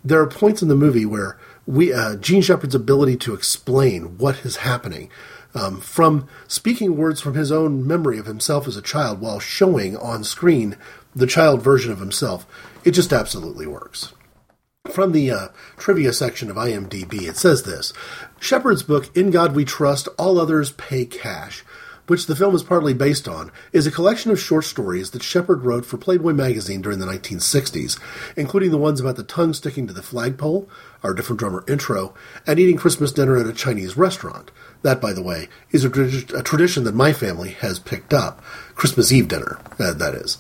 there 0.04 0.22
are 0.22 0.28
points 0.28 0.62
in 0.62 0.70
the 0.70 0.76
movie 0.76 1.06
where 1.06 1.38
we 1.66 1.92
uh, 1.92 2.16
Jean 2.16 2.42
Shepherd's 2.42 2.76
ability 2.76 3.18
to 3.18 3.34
explain 3.34 4.18
what 4.18 4.46
is 4.46 4.58
happening 4.58 5.10
um, 5.54 5.80
from 5.80 6.28
speaking 6.48 6.96
words 6.96 7.22
from 7.22 7.34
his 7.34 7.52
own 7.52 7.86
memory 7.86 8.18
of 8.20 8.26
himself 8.26 8.68
as 8.68 8.78
a 8.78 8.82
child 8.82 9.20
while 9.20 9.40
showing 9.40 9.98
on 9.98 10.24
screen 10.24 10.78
the 11.16 11.28
child 11.28 11.62
version 11.62 11.92
of 11.92 12.00
himself, 12.00 12.46
it 12.84 12.92
just 12.92 13.12
absolutely 13.12 13.66
works. 13.66 14.14
From 14.90 15.12
the 15.12 15.30
uh, 15.30 15.48
trivia 15.78 16.14
section 16.14 16.50
of 16.50 16.56
IMDb, 16.56 17.28
it 17.28 17.38
says 17.38 17.64
this 17.64 17.94
Shepherd's 18.40 18.84
book, 18.84 19.16
In 19.16 19.30
God 19.30 19.56
We 19.56 19.66
Trust, 19.66 20.08
All 20.18 20.40
Others 20.40 20.72
Pay 20.74 21.06
Cash, 21.06 21.64
which 22.10 22.26
the 22.26 22.36
film 22.36 22.56
is 22.56 22.64
partly 22.64 22.94
based 22.94 23.28
on, 23.28 23.52
is 23.72 23.86
a 23.86 23.92
collection 23.92 24.32
of 24.32 24.40
short 24.40 24.66
stories 24.66 25.12
that 25.12 25.24
Shepherd 25.24 25.64
wrote 25.64 25.86
for 25.86 25.98
Playboy 25.98 26.34
magazine 26.34 26.82
during 26.82 27.00
the 27.00 27.06
1960s, 27.06 28.00
including 28.36 28.72
the 28.72 28.78
ones 28.78 29.00
about 29.00 29.16
the 29.16 29.24
tongue 29.24 29.54
sticking 29.54 29.88
to 29.88 29.94
the 29.94 30.02
flagpole, 30.02 30.70
our 31.04 31.14
different 31.14 31.40
drummer 31.40 31.64
intro, 31.68 32.14
and 32.48 32.60
eating 32.60 32.78
Christmas 32.78 33.12
dinner 33.12 33.38
at 33.38 33.48
a 33.48 33.54
Chinese 33.54 33.96
restaurant. 33.96 34.52
That, 34.82 35.02
by 35.02 35.14
the 35.14 35.24
way, 35.24 35.50
is 35.72 35.86
a, 35.86 35.90
a 36.38 36.44
tradition 36.44 36.84
that 36.86 36.96
my 36.96 37.14
family 37.14 37.52
has 37.52 37.80
picked 37.80 38.14
up. 38.14 38.44
Christmas 38.76 39.12
Eve 39.12 39.28
dinner, 39.28 39.60
uh, 39.78 39.94
that 39.94 40.16
is. 40.16 40.38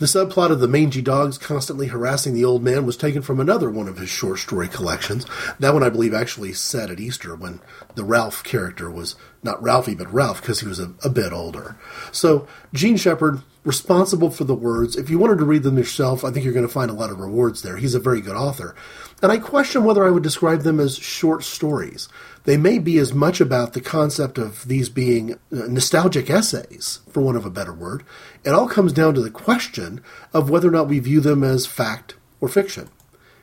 The 0.00 0.06
subplot 0.06 0.50
of 0.50 0.58
the 0.58 0.66
mangy 0.66 1.02
dogs 1.02 1.38
constantly 1.38 1.86
harassing 1.86 2.34
the 2.34 2.44
old 2.44 2.64
man 2.64 2.84
was 2.84 2.96
taken 2.96 3.22
from 3.22 3.38
another 3.38 3.70
one 3.70 3.86
of 3.86 3.98
his 3.98 4.08
short 4.08 4.40
story 4.40 4.66
collections. 4.66 5.24
That 5.60 5.72
one, 5.72 5.84
I 5.84 5.88
believe, 5.88 6.12
actually 6.12 6.52
set 6.52 6.90
at 6.90 6.98
Easter 6.98 7.36
when 7.36 7.60
the 7.94 8.02
Ralph 8.02 8.42
character 8.42 8.90
was 8.90 9.14
not 9.42 9.62
Ralphie, 9.62 9.94
but 9.94 10.12
Ralph 10.12 10.40
because 10.40 10.60
he 10.60 10.66
was 10.66 10.80
a, 10.80 10.94
a 11.04 11.08
bit 11.08 11.32
older. 11.32 11.76
So, 12.10 12.48
Jean 12.74 12.96
Shepherd, 12.96 13.42
responsible 13.64 14.30
for 14.30 14.44
the 14.44 14.54
words. 14.54 14.96
If 14.96 15.10
you 15.10 15.18
wanted 15.18 15.38
to 15.38 15.44
read 15.44 15.62
them 15.62 15.78
yourself, 15.78 16.24
I 16.24 16.30
think 16.30 16.44
you're 16.44 16.54
going 16.54 16.66
to 16.66 16.72
find 16.72 16.90
a 16.90 16.94
lot 16.94 17.10
of 17.10 17.20
rewards 17.20 17.62
there. 17.62 17.76
He's 17.76 17.94
a 17.94 18.00
very 18.00 18.20
good 18.20 18.34
author. 18.34 18.74
And 19.22 19.30
I 19.30 19.38
question 19.38 19.84
whether 19.84 20.04
I 20.04 20.10
would 20.10 20.22
describe 20.22 20.62
them 20.62 20.80
as 20.80 20.96
short 20.96 21.44
stories. 21.44 22.08
They 22.44 22.56
may 22.56 22.78
be 22.78 22.98
as 22.98 23.12
much 23.12 23.40
about 23.40 23.72
the 23.72 23.80
concept 23.80 24.38
of 24.38 24.66
these 24.66 24.88
being 24.88 25.34
uh, 25.34 25.66
nostalgic 25.68 26.30
essays, 26.30 27.00
for 27.10 27.20
want 27.20 27.36
of 27.36 27.44
a 27.44 27.50
better 27.50 27.72
word. 27.72 28.04
It 28.44 28.50
all 28.50 28.68
comes 28.68 28.92
down 28.92 29.14
to 29.14 29.20
the 29.20 29.30
question 29.30 30.00
of 30.32 30.48
whether 30.48 30.68
or 30.68 30.72
not 30.72 30.88
we 30.88 30.98
view 30.98 31.20
them 31.20 31.44
as 31.44 31.66
fact 31.66 32.14
or 32.40 32.48
fiction. 32.48 32.88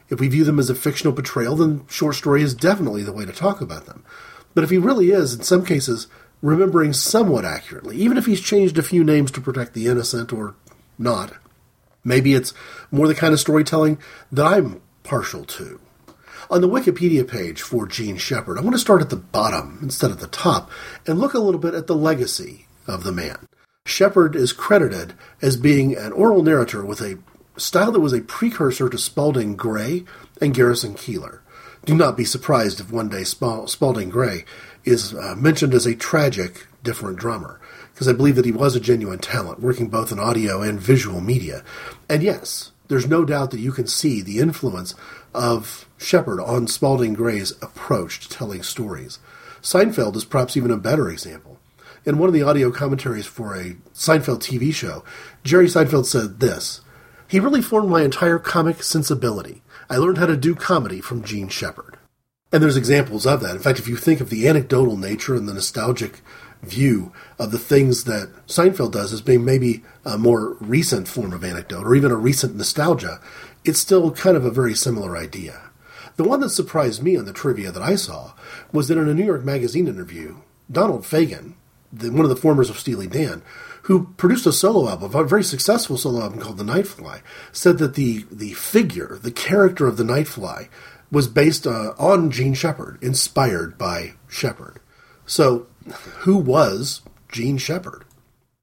If 0.10 0.20
we 0.20 0.28
view 0.28 0.44
them 0.44 0.60
as 0.60 0.70
a 0.70 0.76
fictional 0.76 1.14
portrayal, 1.14 1.56
then 1.56 1.86
short 1.88 2.16
story 2.16 2.42
is 2.42 2.54
definitely 2.54 3.04
the 3.04 3.14
way 3.14 3.26
to 3.26 3.32
talk 3.32 3.62
about 3.62 3.86
them. 3.86 4.04
But 4.54 4.64
if 4.64 4.70
he 4.70 4.78
really 4.78 5.12
is, 5.12 5.34
in 5.34 5.44
some 5.44 5.66
cases, 5.66 6.08
remembering 6.42 6.94
somewhat 6.94 7.46
accurately, 7.46 7.98
even 7.98 8.18
if 8.18 8.26
he's 8.26 8.42
changed 8.42 8.78
a 8.78 8.84
few 8.84 9.04
names 9.04 9.32
to 9.32 9.42
protect 9.42 9.74
the 9.74 9.88
innocent 9.88 10.32
or 10.32 10.56
not, 10.98 11.34
maybe 12.04 12.34
it's 12.34 12.54
more 12.92 13.08
the 13.08 13.16
kind 13.16 13.34
of 13.34 13.40
storytelling 13.40 13.98
that 14.32 14.46
I'm 14.46 14.82
partial 15.04 15.44
to. 15.46 15.80
On 16.50 16.62
the 16.62 16.70
Wikipedia 16.70 17.28
page 17.28 17.62
for 17.62 17.88
Jean 17.88 18.18
Shepherd, 18.18 18.58
I 18.58 18.62
want 18.62 18.76
to 18.76 18.80
start 18.80 19.02
at 19.02 19.10
the 19.10 19.16
bottom 19.16 19.80
instead 19.82 20.12
of 20.12 20.20
the 20.20 20.28
top 20.28 20.70
and 21.08 21.18
look 21.18 21.34
a 21.34 21.40
little 21.40 21.60
bit 21.60 21.74
at 21.74 21.88
the 21.88 21.96
legacy 21.96 22.68
of 22.88 23.04
the 23.04 23.12
man. 23.12 23.48
Shepherd 23.88 24.36
is 24.36 24.54
credited 24.54 25.14
as 25.42 25.58
being 25.58 25.96
an 25.96 26.12
oral 26.12 26.44
narrator 26.44 26.86
with 26.86 27.02
a 27.02 27.18
style 27.58 27.92
that 27.92 28.00
was 28.00 28.14
a 28.14 28.22
precursor 28.22 28.90
to 28.90 28.98
Spalding 28.98 29.56
Gray 29.56 30.04
and 30.40 30.54
Garrison 30.54 30.94
Keillor. 30.94 31.40
Do 31.84 31.96
not 31.96 32.18
be 32.18 32.26
surprised 32.26 32.80
if 32.80 32.92
one 32.92 33.10
day 33.10 33.24
Spal- 33.24 33.68
Spalding 33.68 34.10
Gray 34.10 34.46
is 34.84 35.16
uh, 35.16 35.36
mentioned 35.36 35.74
as 35.74 35.86
a 35.86 35.96
tragic, 35.96 36.68
different 36.84 37.18
drummer, 37.18 37.60
because 37.94 38.08
I 38.08 38.14
believe 38.14 38.36
that 38.36 38.46
he 38.46 38.52
was 38.52 38.76
a 38.76 38.80
genuine 38.80 39.20
talent, 39.20 39.62
working 39.62 39.88
both 39.88 40.12
in 40.12 40.20
audio 40.20 40.62
and 40.62 40.80
visual 40.80 41.22
media. 41.22 41.64
And 42.10 42.22
yes, 42.22 42.72
there's 42.88 43.08
no 43.08 43.26
doubt 43.26 43.52
that 43.52 43.60
you 43.60 43.72
can 43.72 43.88
see 43.88 44.22
the 44.22 44.40
influence 44.40 44.96
of 45.34 45.88
Shepherd 45.98 46.42
on 46.42 46.68
Spalding 46.68 47.14
Gray's 47.14 47.52
approach 47.62 48.20
to 48.22 48.30
telling 48.30 48.64
stories. 48.64 49.20
Seinfeld 49.62 50.16
is 50.16 50.26
perhaps 50.26 50.56
even 50.56 50.72
a 50.72 50.78
better 50.78 51.10
example. 51.10 51.60
In 52.06 52.20
one 52.20 52.28
of 52.28 52.34
the 52.34 52.44
audio 52.44 52.72
commentaries 52.72 53.26
for 53.26 53.56
a 53.56 53.76
Seinfeld 53.94 54.40
TV 54.40 54.74
show, 54.74 55.04
Jerry 55.44 55.66
Seinfeld 55.66 56.06
said 56.06 56.40
this 56.40 56.82
He 57.28 57.40
really 57.40 57.62
formed 57.62 57.90
my 57.90 58.04
entire 58.04 58.38
comic 58.38 58.84
sensibility. 58.84 59.64
I 59.90 59.98
learned 59.98 60.20
how 60.20 60.28
to 60.28 60.38
do 60.38 60.56
comedy 60.56 61.02
from 61.02 61.24
Jean 61.24 61.50
Shepherd. 61.50 61.98
And 62.52 62.62
there's 62.62 62.78
examples 62.78 63.26
of 63.26 63.42
that. 63.42 63.56
In 63.56 63.62
fact, 63.62 63.80
if 63.80 63.88
you 63.88 63.98
think 63.98 64.22
of 64.22 64.30
the 64.30 64.48
anecdotal 64.48 64.98
nature 64.98 65.36
and 65.36 65.48
the 65.48 65.54
nostalgic 65.54 66.22
view 66.62 67.12
of 67.40 67.52
the 67.52 67.60
things 67.60 68.06
that 68.06 68.32
Seinfeld 68.48 68.92
does 68.92 69.14
as 69.14 69.22
being 69.22 69.46
maybe 69.46 69.84
a 70.04 70.18
more 70.18 70.58
recent 70.60 71.08
form 71.08 71.34
of 71.34 71.44
anecdote 71.44 71.86
or 71.86 71.96
even 71.96 72.12
a 72.12 72.16
recent 72.16 72.56
nostalgia, 72.56 73.20
it's 73.64 73.80
still 73.80 74.12
kind 74.12 74.38
of 74.38 74.46
a 74.46 74.52
very 74.52 74.74
similar 74.74 75.18
idea. 75.18 75.62
The 76.18 76.24
one 76.24 76.40
that 76.40 76.50
surprised 76.50 77.04
me 77.04 77.18
on 77.18 77.26
the 77.26 77.34
trivia 77.34 77.72
that 77.72 77.84
I 77.84 77.96
saw 77.96 78.34
was 78.72 78.88
that 78.88 78.98
in 78.98 79.10
a 79.10 79.14
New 79.14 79.26
York 79.26 79.44
Magazine 79.44 79.88
interview, 79.88 80.38
Donald 80.72 81.04
Fagen, 81.04 81.56
the, 81.92 82.10
one 82.10 82.24
of 82.24 82.30
the 82.30 82.36
formers 82.36 82.70
of 82.70 82.80
Steely 82.80 83.08
Dan, 83.08 83.42
who 83.84 84.08
produced 84.18 84.48
a 84.48 84.52
solo 84.52 84.90
album, 84.90 85.14
a 85.14 85.24
very 85.24 85.44
successful 85.44 85.98
solo 85.98 86.22
album 86.22 86.40
called 86.40 86.58
The 86.58 86.64
Nightfly, 86.64 87.22
said 87.52 87.78
that 87.78 87.96
the 87.96 88.26
the 88.32 88.54
figure, 88.54 89.20
the 89.22 89.32
character 89.32 89.88
of 89.88 89.98
the 89.98 90.04
Nightfly, 90.04 90.70
was 91.12 91.28
based 91.28 91.68
uh, 91.68 91.94
on 92.00 92.32
Jean 92.32 92.54
Shepherd, 92.54 92.98
inspired 93.02 93.78
by 93.78 94.14
Shepherd. 94.28 94.80
So, 95.26 95.68
who 96.20 96.38
was 96.38 97.02
Jean 97.32 97.58
Shepherd? 97.58 98.06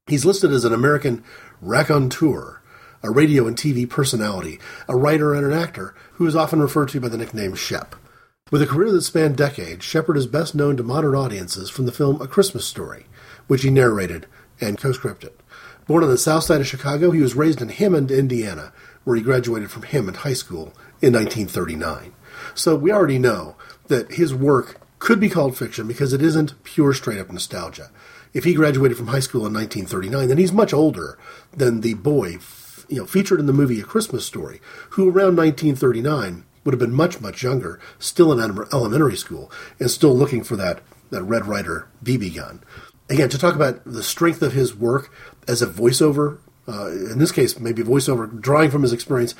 He's 0.07 0.25
listed 0.25 0.51
as 0.51 0.65
an 0.65 0.73
American 0.73 1.23
raconteur, 1.61 2.61
a 3.01 3.11
radio 3.11 3.47
and 3.47 3.57
TV 3.57 3.89
personality, 3.89 4.59
a 4.87 4.95
writer 4.95 5.33
and 5.33 5.45
an 5.45 5.53
actor 5.53 5.95
who 6.13 6.27
is 6.27 6.35
often 6.35 6.61
referred 6.61 6.89
to 6.89 6.99
by 6.99 7.07
the 7.07 7.17
nickname 7.17 7.55
Shep. 7.55 7.95
With 8.51 8.61
a 8.61 8.67
career 8.67 8.91
that 8.91 9.01
spanned 9.01 9.37
decades, 9.37 9.83
Shepherd 9.83 10.17
is 10.17 10.27
best 10.27 10.53
known 10.53 10.77
to 10.77 10.83
modern 10.83 11.15
audiences 11.15 11.69
from 11.69 11.85
the 11.85 11.91
film 11.91 12.21
A 12.21 12.27
Christmas 12.27 12.65
Story, 12.65 13.05
which 13.47 13.63
he 13.63 13.69
narrated 13.69 14.27
and 14.59 14.77
co-scripted. 14.77 15.31
Born 15.87 16.03
on 16.03 16.09
the 16.09 16.17
south 16.17 16.43
side 16.43 16.61
of 16.61 16.67
Chicago, 16.67 17.11
he 17.11 17.21
was 17.21 17.35
raised 17.35 17.61
in 17.61 17.69
Hammond, 17.69 18.11
Indiana, 18.11 18.71
where 19.03 19.15
he 19.15 19.21
graduated 19.21 19.71
from 19.71 19.83
Hammond 19.83 20.17
High 20.17 20.33
School 20.33 20.73
in 21.01 21.13
1939. 21.13 22.13
So 22.53 22.75
we 22.75 22.91
already 22.91 23.19
know 23.19 23.55
that 23.87 24.13
his 24.13 24.33
work 24.33 24.79
could 25.03 25.19
be 25.19 25.27
called 25.27 25.57
fiction 25.57 25.85
because 25.85 26.13
it 26.13 26.21
isn't 26.21 26.63
pure 26.63 26.93
straight 26.93 27.19
up 27.19 27.29
nostalgia. 27.29 27.91
If 28.33 28.45
he 28.45 28.53
graduated 28.53 28.97
from 28.97 29.07
high 29.07 29.19
school 29.19 29.45
in 29.45 29.53
1939, 29.53 30.29
then 30.29 30.37
he's 30.37 30.53
much 30.53 30.73
older 30.73 31.19
than 31.51 31.81
the 31.81 31.95
boy 31.95 32.37
you 32.87 32.99
know, 32.99 33.05
featured 33.05 33.41
in 33.41 33.45
the 33.45 33.51
movie 33.51 33.81
A 33.81 33.83
Christmas 33.83 34.25
Story, 34.25 34.61
who 34.91 35.09
around 35.09 35.35
1939 35.35 36.45
would 36.63 36.73
have 36.73 36.79
been 36.79 36.93
much, 36.93 37.19
much 37.19 37.43
younger, 37.43 37.81
still 37.99 38.31
in 38.31 38.39
elementary 38.71 39.17
school, 39.17 39.51
and 39.77 39.91
still 39.91 40.15
looking 40.15 40.41
for 40.41 40.55
that, 40.55 40.79
that 41.09 41.23
Red 41.23 41.47
Ryder 41.47 41.89
BB 42.01 42.35
gun. 42.35 42.63
Again, 43.09 43.27
to 43.27 43.37
talk 43.37 43.55
about 43.55 43.83
the 43.83 44.03
strength 44.03 44.41
of 44.41 44.53
his 44.53 44.73
work 44.73 45.13
as 45.49 45.61
a 45.61 45.67
voiceover, 45.67 46.39
uh, 46.65 46.87
in 46.91 47.19
this 47.19 47.33
case, 47.33 47.59
maybe 47.59 47.83
voiceover, 47.83 48.39
drawing 48.39 48.71
from 48.71 48.83
his 48.83 48.93
experience 48.93 49.35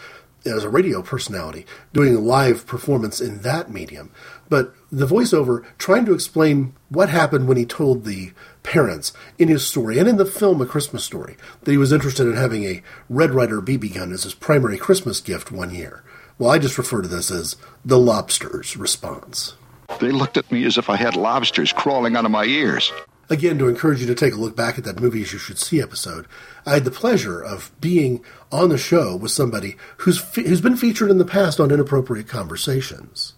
as 0.45 0.63
a 0.63 0.69
radio 0.69 1.01
personality, 1.01 1.65
doing 1.93 2.15
a 2.15 2.19
live 2.19 2.65
performance 2.67 3.21
in 3.21 3.41
that 3.41 3.71
medium. 3.71 4.11
But 4.49 4.73
the 4.91 5.07
voiceover 5.07 5.65
trying 5.77 6.05
to 6.05 6.13
explain 6.13 6.73
what 6.89 7.09
happened 7.09 7.47
when 7.47 7.57
he 7.57 7.65
told 7.65 8.03
the 8.03 8.33
parents 8.61 9.13
in 9.37 9.47
his 9.47 9.65
story 9.65 9.97
and 9.99 10.07
in 10.07 10.17
the 10.17 10.25
film 10.25 10.61
A 10.61 10.65
Christmas 10.65 11.03
Story 11.03 11.37
that 11.61 11.71
he 11.71 11.77
was 11.77 11.91
interested 11.91 12.27
in 12.27 12.35
having 12.35 12.63
a 12.63 12.83
Red 13.09 13.31
Ryder 13.31 13.61
BB 13.61 13.95
gun 13.95 14.11
as 14.11 14.23
his 14.23 14.33
primary 14.33 14.77
Christmas 14.77 15.19
gift 15.21 15.51
one 15.51 15.73
year. 15.73 16.03
Well, 16.37 16.51
I 16.51 16.59
just 16.59 16.77
refer 16.77 17.01
to 17.01 17.07
this 17.07 17.31
as 17.31 17.55
the 17.85 17.99
lobster's 17.99 18.75
response. 18.75 19.55
They 19.99 20.11
looked 20.11 20.37
at 20.37 20.51
me 20.51 20.65
as 20.65 20.77
if 20.77 20.89
I 20.89 20.95
had 20.95 21.15
lobsters 21.15 21.71
crawling 21.71 22.15
out 22.15 22.25
of 22.25 22.31
my 22.31 22.45
ears. 22.45 22.91
Again, 23.29 23.57
to 23.59 23.67
encourage 23.67 24.01
you 24.01 24.07
to 24.07 24.15
take 24.15 24.33
a 24.33 24.37
look 24.37 24.55
back 24.55 24.77
at 24.77 24.83
that 24.83 24.99
Movies 24.99 25.31
You 25.31 25.39
Should 25.39 25.57
See 25.57 25.81
episode, 25.81 26.27
I 26.65 26.75
had 26.75 26.85
the 26.85 26.91
pleasure 26.91 27.41
of 27.41 27.71
being 27.81 28.23
on 28.51 28.69
the 28.69 28.77
show 28.77 29.15
with 29.15 29.31
somebody 29.31 29.75
who's, 29.97 30.19
who's 30.35 30.61
been 30.61 30.77
featured 30.77 31.11
in 31.11 31.17
the 31.17 31.25
past 31.25 31.59
on 31.59 31.71
Inappropriate 31.71 32.27
Conversations. 32.27 33.33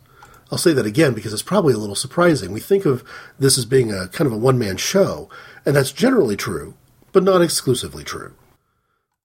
I'll 0.51 0.57
say 0.59 0.73
that 0.73 0.85
again 0.85 1.13
because 1.13 1.33
it's 1.33 1.41
probably 1.41 1.73
a 1.73 1.77
little 1.77 1.95
surprising. 1.95 2.51
We 2.51 2.59
think 2.59 2.85
of 2.85 3.03
this 3.39 3.57
as 3.57 3.65
being 3.65 3.91
a 3.91 4.07
kind 4.09 4.27
of 4.27 4.33
a 4.33 4.37
one 4.37 4.59
man 4.59 4.77
show, 4.77 5.29
and 5.65 5.75
that's 5.75 5.91
generally 5.91 6.35
true, 6.35 6.75
but 7.11 7.23
not 7.23 7.41
exclusively 7.41 8.03
true. 8.03 8.33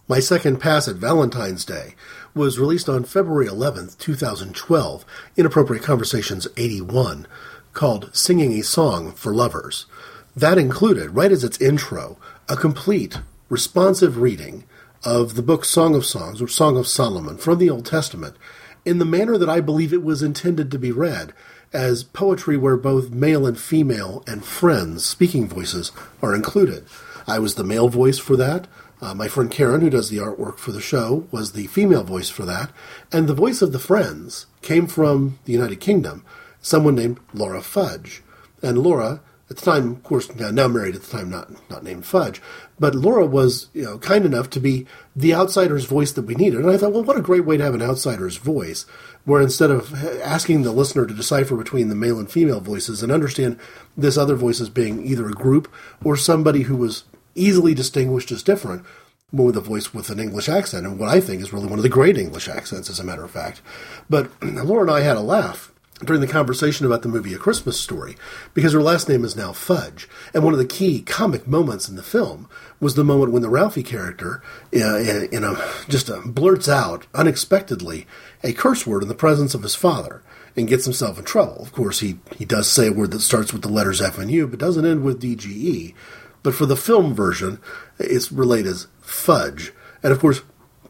My 0.08 0.18
second 0.18 0.58
pass 0.58 0.88
at 0.88 0.96
Valentine's 0.96 1.64
Day 1.64 1.94
was 2.34 2.58
released 2.58 2.88
on 2.88 3.04
February 3.04 3.46
11th, 3.46 3.98
2012, 3.98 5.04
Inappropriate 5.36 5.84
Conversations 5.84 6.48
81, 6.56 7.28
called 7.74 8.10
Singing 8.12 8.52
a 8.54 8.62
Song 8.62 9.12
for 9.12 9.34
Lovers. 9.34 9.86
That 10.34 10.58
included, 10.58 11.10
right 11.10 11.30
as 11.30 11.44
its 11.44 11.60
intro, 11.60 12.18
a 12.48 12.56
complete, 12.56 13.20
responsive 13.50 14.16
reading 14.16 14.64
of 15.04 15.34
the 15.34 15.42
book 15.42 15.64
Song 15.64 15.96
of 15.96 16.06
Songs, 16.06 16.40
or 16.40 16.46
Song 16.46 16.76
of 16.76 16.86
Solomon, 16.86 17.36
from 17.36 17.58
the 17.58 17.68
Old 17.68 17.84
Testament, 17.84 18.36
in 18.84 18.98
the 18.98 19.04
manner 19.04 19.36
that 19.36 19.48
I 19.48 19.60
believe 19.60 19.92
it 19.92 20.04
was 20.04 20.22
intended 20.22 20.70
to 20.70 20.78
be 20.78 20.92
read, 20.92 21.34
as 21.72 22.04
poetry 22.04 22.56
where 22.56 22.76
both 22.76 23.10
male 23.10 23.46
and 23.46 23.58
female 23.58 24.22
and 24.26 24.44
friends 24.44 25.04
speaking 25.04 25.48
voices 25.48 25.90
are 26.22 26.32
included. 26.32 26.84
I 27.26 27.40
was 27.40 27.56
the 27.56 27.64
male 27.64 27.88
voice 27.88 28.18
for 28.18 28.36
that. 28.36 28.68
Uh, 29.02 29.14
my 29.14 29.26
friend 29.26 29.50
Karen, 29.50 29.80
who 29.80 29.90
does 29.90 30.10
the 30.10 30.18
artwork 30.18 30.58
for 30.58 30.70
the 30.70 30.80
show, 30.80 31.26
was 31.32 31.52
the 31.52 31.66
female 31.66 32.04
voice 32.04 32.28
for 32.28 32.44
that. 32.44 32.70
And 33.10 33.26
the 33.26 33.34
voice 33.34 33.62
of 33.62 33.72
the 33.72 33.78
friends 33.80 34.46
came 34.62 34.86
from 34.86 35.40
the 35.44 35.52
United 35.52 35.80
Kingdom, 35.80 36.24
someone 36.60 36.94
named 36.94 37.18
Laura 37.34 37.62
Fudge. 37.62 38.22
And 38.62 38.78
Laura, 38.78 39.22
at 39.50 39.56
the 39.56 39.64
time, 39.64 39.90
of 39.90 40.02
course, 40.04 40.32
now 40.36 40.68
married 40.68 40.94
at 40.94 41.02
the 41.02 41.10
time, 41.10 41.28
not, 41.28 41.50
not 41.68 41.82
named 41.82 42.06
Fudge, 42.06 42.40
but 42.78 42.94
Laura 42.94 43.26
was 43.26 43.68
you 43.74 43.82
know, 43.82 43.98
kind 43.98 44.24
enough 44.24 44.48
to 44.50 44.60
be 44.60 44.86
the 45.16 45.34
outsider's 45.34 45.86
voice 45.86 46.12
that 46.12 46.22
we 46.22 46.36
needed. 46.36 46.60
And 46.60 46.70
I 46.70 46.76
thought, 46.76 46.92
well, 46.92 47.02
what 47.02 47.18
a 47.18 47.22
great 47.22 47.44
way 47.44 47.56
to 47.56 47.64
have 47.64 47.74
an 47.74 47.82
outsider's 47.82 48.36
voice, 48.36 48.86
where 49.24 49.42
instead 49.42 49.72
of 49.72 49.92
asking 50.22 50.62
the 50.62 50.70
listener 50.70 51.04
to 51.04 51.12
decipher 51.12 51.56
between 51.56 51.88
the 51.88 51.96
male 51.96 52.20
and 52.20 52.30
female 52.30 52.60
voices 52.60 53.02
and 53.02 53.10
understand 53.10 53.58
this 53.96 54.16
other 54.16 54.36
voice 54.36 54.60
as 54.60 54.68
being 54.68 55.04
either 55.04 55.28
a 55.28 55.32
group 55.32 55.70
or 56.04 56.16
somebody 56.16 56.62
who 56.62 56.76
was 56.76 57.02
easily 57.34 57.74
distinguished 57.74 58.30
as 58.30 58.44
different 58.44 58.84
with 59.32 59.56
a 59.56 59.60
voice 59.60 59.92
with 59.92 60.10
an 60.10 60.20
English 60.20 60.48
accent, 60.48 60.86
and 60.86 60.98
what 60.98 61.08
I 61.08 61.20
think 61.20 61.42
is 61.42 61.52
really 61.52 61.66
one 61.66 61.78
of 61.78 61.82
the 61.82 61.88
great 61.88 62.16
English 62.16 62.48
accents, 62.48 62.88
as 62.88 63.00
a 63.00 63.04
matter 63.04 63.24
of 63.24 63.30
fact. 63.30 63.62
But 64.08 64.30
Laura 64.42 64.82
and 64.82 64.90
I 64.90 65.00
had 65.00 65.16
a 65.16 65.20
laugh 65.20 65.69
during 66.04 66.20
the 66.20 66.26
conversation 66.26 66.86
about 66.86 67.02
the 67.02 67.08
movie 67.08 67.34
A 67.34 67.38
Christmas 67.38 67.78
Story, 67.78 68.16
because 68.54 68.72
her 68.72 68.82
last 68.82 69.08
name 69.08 69.24
is 69.24 69.36
now 69.36 69.52
Fudge. 69.52 70.08
And 70.32 70.42
one 70.42 70.54
of 70.54 70.58
the 70.58 70.64
key 70.64 71.02
comic 71.02 71.46
moments 71.46 71.88
in 71.88 71.96
the 71.96 72.02
film 72.02 72.48
was 72.80 72.94
the 72.94 73.04
moment 73.04 73.32
when 73.32 73.42
the 73.42 73.50
Ralphie 73.50 73.82
character, 73.82 74.42
uh, 74.74 74.98
in 74.98 75.44
a 75.44 75.56
just 75.88 76.08
a, 76.08 76.20
blurts 76.24 76.68
out 76.68 77.06
unexpectedly 77.14 78.06
a 78.42 78.52
curse 78.52 78.86
word 78.86 79.02
in 79.02 79.08
the 79.08 79.14
presence 79.14 79.54
of 79.54 79.62
his 79.62 79.74
father 79.74 80.22
and 80.56 80.68
gets 80.68 80.84
himself 80.84 81.18
in 81.18 81.24
trouble. 81.24 81.62
Of 81.62 81.72
course, 81.72 82.00
he, 82.00 82.18
he 82.36 82.44
does 82.44 82.70
say 82.70 82.88
a 82.88 82.92
word 82.92 83.10
that 83.12 83.20
starts 83.20 83.52
with 83.52 83.62
the 83.62 83.68
letters 83.68 84.00
F 84.00 84.18
and 84.18 84.30
U, 84.30 84.46
but 84.46 84.58
doesn't 84.58 84.86
end 84.86 85.04
with 85.04 85.22
DGE. 85.22 85.94
But 86.42 86.54
for 86.54 86.66
the 86.66 86.76
film 86.76 87.14
version, 87.14 87.60
it's 87.98 88.32
relayed 88.32 88.66
as 88.66 88.86
fudge. 89.00 89.72
And 90.02 90.12
of 90.12 90.20
course, 90.20 90.40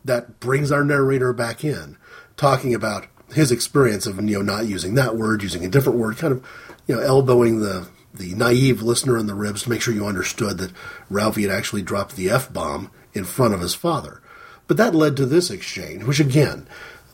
that 0.04 0.40
brings 0.40 0.70
our 0.70 0.84
narrator 0.84 1.32
back 1.32 1.64
in, 1.64 1.96
talking 2.36 2.74
about 2.74 3.06
his 3.32 3.52
experience 3.52 4.06
of 4.06 4.16
you 4.16 4.38
know 4.38 4.42
not 4.42 4.66
using 4.66 4.94
that 4.94 5.16
word, 5.16 5.42
using 5.42 5.64
a 5.64 5.68
different 5.68 5.98
word, 5.98 6.16
kind 6.16 6.32
of 6.32 6.46
you 6.86 6.96
know 6.96 7.00
elbowing 7.00 7.60
the 7.60 7.88
the 8.12 8.34
naive 8.34 8.82
listener 8.82 9.16
in 9.16 9.26
the 9.26 9.34
ribs 9.34 9.62
to 9.62 9.70
make 9.70 9.80
sure 9.80 9.94
you 9.94 10.06
understood 10.06 10.58
that 10.58 10.72
Ralphie 11.08 11.42
had 11.42 11.50
actually 11.50 11.82
dropped 11.82 12.16
the 12.16 12.30
f 12.30 12.52
bomb 12.52 12.90
in 13.12 13.24
front 13.24 13.54
of 13.54 13.60
his 13.60 13.74
father. 13.74 14.20
But 14.66 14.76
that 14.76 14.94
led 14.94 15.16
to 15.16 15.26
this 15.26 15.50
exchange, 15.50 16.04
which 16.04 16.20
again, 16.20 16.68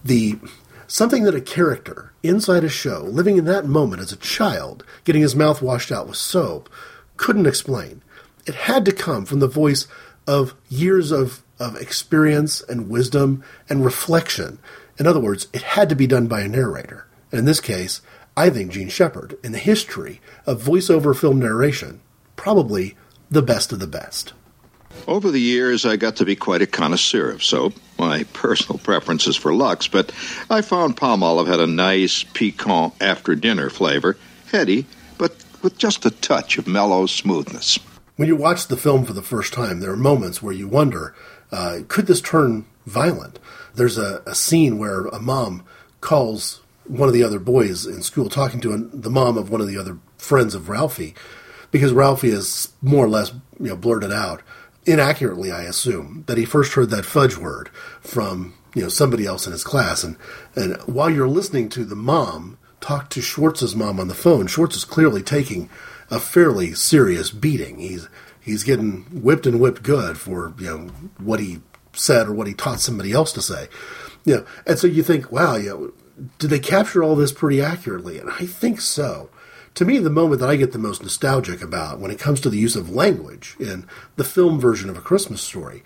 the 0.04 0.38
something 0.86 1.24
that 1.24 1.34
a 1.34 1.40
character 1.40 2.12
inside 2.22 2.64
a 2.64 2.68
show, 2.68 3.02
living 3.02 3.36
in 3.36 3.44
that 3.46 3.66
moment 3.66 4.02
as 4.02 4.12
a 4.12 4.16
child, 4.16 4.84
getting 5.04 5.22
his 5.22 5.36
mouth 5.36 5.62
washed 5.62 5.90
out 5.90 6.06
with 6.06 6.16
soap, 6.16 6.68
couldn't 7.16 7.46
explain. 7.46 8.02
It 8.46 8.54
had 8.54 8.84
to 8.84 8.92
come 8.92 9.24
from 9.24 9.40
the 9.40 9.48
voice 9.48 9.86
of 10.26 10.54
years 10.68 11.10
of, 11.10 11.42
of 11.58 11.76
experience 11.76 12.60
and 12.62 12.88
wisdom 12.88 13.42
and 13.68 13.84
reflection. 13.84 14.58
In 14.98 15.06
other 15.06 15.20
words, 15.20 15.48
it 15.52 15.62
had 15.62 15.88
to 15.88 15.96
be 15.96 16.06
done 16.06 16.26
by 16.26 16.40
a 16.40 16.48
narrator. 16.48 17.06
And 17.30 17.40
in 17.40 17.44
this 17.44 17.60
case, 17.60 18.00
I 18.36 18.50
think 18.50 18.72
Jean 18.72 18.88
Shepherd, 18.88 19.38
in 19.42 19.52
the 19.52 19.58
history 19.58 20.20
of 20.46 20.62
voiceover 20.62 21.16
film 21.16 21.38
narration, 21.38 22.00
probably 22.36 22.96
the 23.30 23.42
best 23.42 23.72
of 23.72 23.78
the 23.78 23.86
best. 23.86 24.32
Over 25.06 25.30
the 25.30 25.40
years, 25.40 25.84
I 25.84 25.96
got 25.96 26.16
to 26.16 26.24
be 26.24 26.36
quite 26.36 26.62
a 26.62 26.66
connoisseur 26.66 27.30
of 27.30 27.44
soap. 27.44 27.74
My 27.98 28.24
personal 28.32 28.78
preference 28.78 29.26
is 29.26 29.36
for 29.36 29.54
Lux, 29.54 29.88
but 29.88 30.12
I 30.50 30.62
found 30.62 30.96
Palmolive 30.96 31.46
had 31.46 31.60
a 31.60 31.66
nice, 31.66 32.24
piquant 32.24 32.94
after 33.00 33.34
dinner 33.34 33.70
flavor, 33.70 34.16
heady, 34.50 34.86
but 35.18 35.34
with 35.62 35.78
just 35.78 36.06
a 36.06 36.10
touch 36.10 36.58
of 36.58 36.66
mellow 36.66 37.06
smoothness. 37.06 37.78
When 38.16 38.28
you 38.28 38.36
watch 38.36 38.66
the 38.66 38.76
film 38.76 39.04
for 39.04 39.12
the 39.12 39.22
first 39.22 39.52
time, 39.52 39.80
there 39.80 39.92
are 39.92 39.96
moments 39.96 40.42
where 40.42 40.54
you 40.54 40.68
wonder 40.68 41.14
uh, 41.52 41.80
could 41.88 42.06
this 42.06 42.20
turn 42.20 42.64
violent? 42.86 43.38
There's 43.76 43.98
a, 43.98 44.22
a, 44.26 44.34
scene 44.34 44.78
where 44.78 45.06
a 45.06 45.20
mom 45.20 45.64
calls 46.00 46.60
one 46.84 47.08
of 47.08 47.14
the 47.14 47.22
other 47.22 47.38
boys 47.38 47.86
in 47.86 48.02
school, 48.02 48.28
talking 48.28 48.60
to 48.60 48.72
an, 48.72 48.90
the 48.92 49.10
mom 49.10 49.36
of 49.36 49.50
one 49.50 49.60
of 49.60 49.66
the 49.66 49.78
other 49.78 49.98
friends 50.18 50.54
of 50.54 50.68
Ralphie, 50.68 51.14
because 51.70 51.92
Ralphie 51.92 52.30
is 52.30 52.72
more 52.82 53.04
or 53.04 53.08
less 53.08 53.32
you 53.60 53.68
know 53.68 53.76
blurted 53.76 54.12
out 54.12 54.42
inaccurately, 54.86 55.50
I 55.50 55.62
assume, 55.62 56.24
that 56.26 56.38
he 56.38 56.44
first 56.44 56.74
heard 56.74 56.90
that 56.90 57.04
fudge 57.04 57.36
word 57.36 57.68
from 58.00 58.54
you 58.74 58.82
know 58.82 58.88
somebody 58.88 59.26
else 59.26 59.46
in 59.46 59.52
his 59.52 59.64
class, 59.64 60.04
and 60.04 60.16
and 60.54 60.80
while 60.82 61.10
you're 61.10 61.28
listening 61.28 61.68
to 61.70 61.84
the 61.84 61.96
mom 61.96 62.58
talk 62.80 63.10
to 63.10 63.20
Schwartz's 63.20 63.74
mom 63.74 63.98
on 63.98 64.08
the 64.08 64.14
phone, 64.14 64.46
Schwartz 64.46 64.76
is 64.76 64.84
clearly 64.84 65.22
taking 65.22 65.68
a 66.10 66.20
fairly 66.20 66.72
serious 66.72 67.30
beating. 67.30 67.78
He's 67.78 68.08
he's 68.40 68.62
getting 68.62 69.02
whipped 69.10 69.46
and 69.46 69.60
whipped 69.60 69.82
good 69.82 70.18
for 70.18 70.54
you 70.58 70.66
know 70.66 70.78
what 71.18 71.40
he 71.40 71.60
said 71.96 72.28
or 72.28 72.32
what 72.32 72.46
he 72.46 72.54
taught 72.54 72.80
somebody 72.80 73.12
else 73.12 73.32
to 73.32 73.42
say. 73.42 73.68
You 74.24 74.36
know, 74.36 74.46
and 74.66 74.78
so 74.78 74.86
you 74.86 75.02
think, 75.02 75.30
wow, 75.30 75.56
you 75.56 75.68
know, 75.68 75.92
did 76.38 76.50
they 76.50 76.58
capture 76.58 77.02
all 77.02 77.16
this 77.16 77.32
pretty 77.32 77.60
accurately? 77.60 78.18
And 78.18 78.30
I 78.30 78.46
think 78.46 78.80
so. 78.80 79.30
To 79.74 79.84
me, 79.84 79.98
the 79.98 80.08
moment 80.08 80.40
that 80.40 80.48
I 80.48 80.56
get 80.56 80.72
the 80.72 80.78
most 80.78 81.02
nostalgic 81.02 81.60
about 81.60 82.00
when 82.00 82.10
it 82.10 82.18
comes 82.18 82.40
to 82.40 82.50
the 82.50 82.58
use 82.58 82.76
of 82.76 82.88
language 82.88 83.56
in 83.60 83.86
the 84.16 84.24
film 84.24 84.58
version 84.58 84.88
of 84.88 84.96
A 84.96 85.02
Christmas 85.02 85.42
Story 85.42 85.82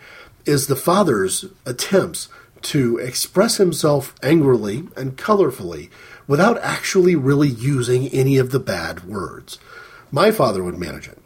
is 0.46 0.66
the 0.66 0.76
father's 0.76 1.46
attempts 1.66 2.28
to 2.62 2.98
express 2.98 3.56
himself 3.56 4.14
angrily 4.22 4.84
and 4.96 5.16
colorfully 5.16 5.90
without 6.26 6.58
actually 6.58 7.16
really 7.16 7.48
using 7.48 8.08
any 8.08 8.38
of 8.38 8.52
the 8.52 8.61
bad 8.61 9.04
words. 9.04 9.58
My 10.12 10.30
father 10.30 10.62
would 10.62 10.78
manage 10.78 11.08
it 11.08 11.18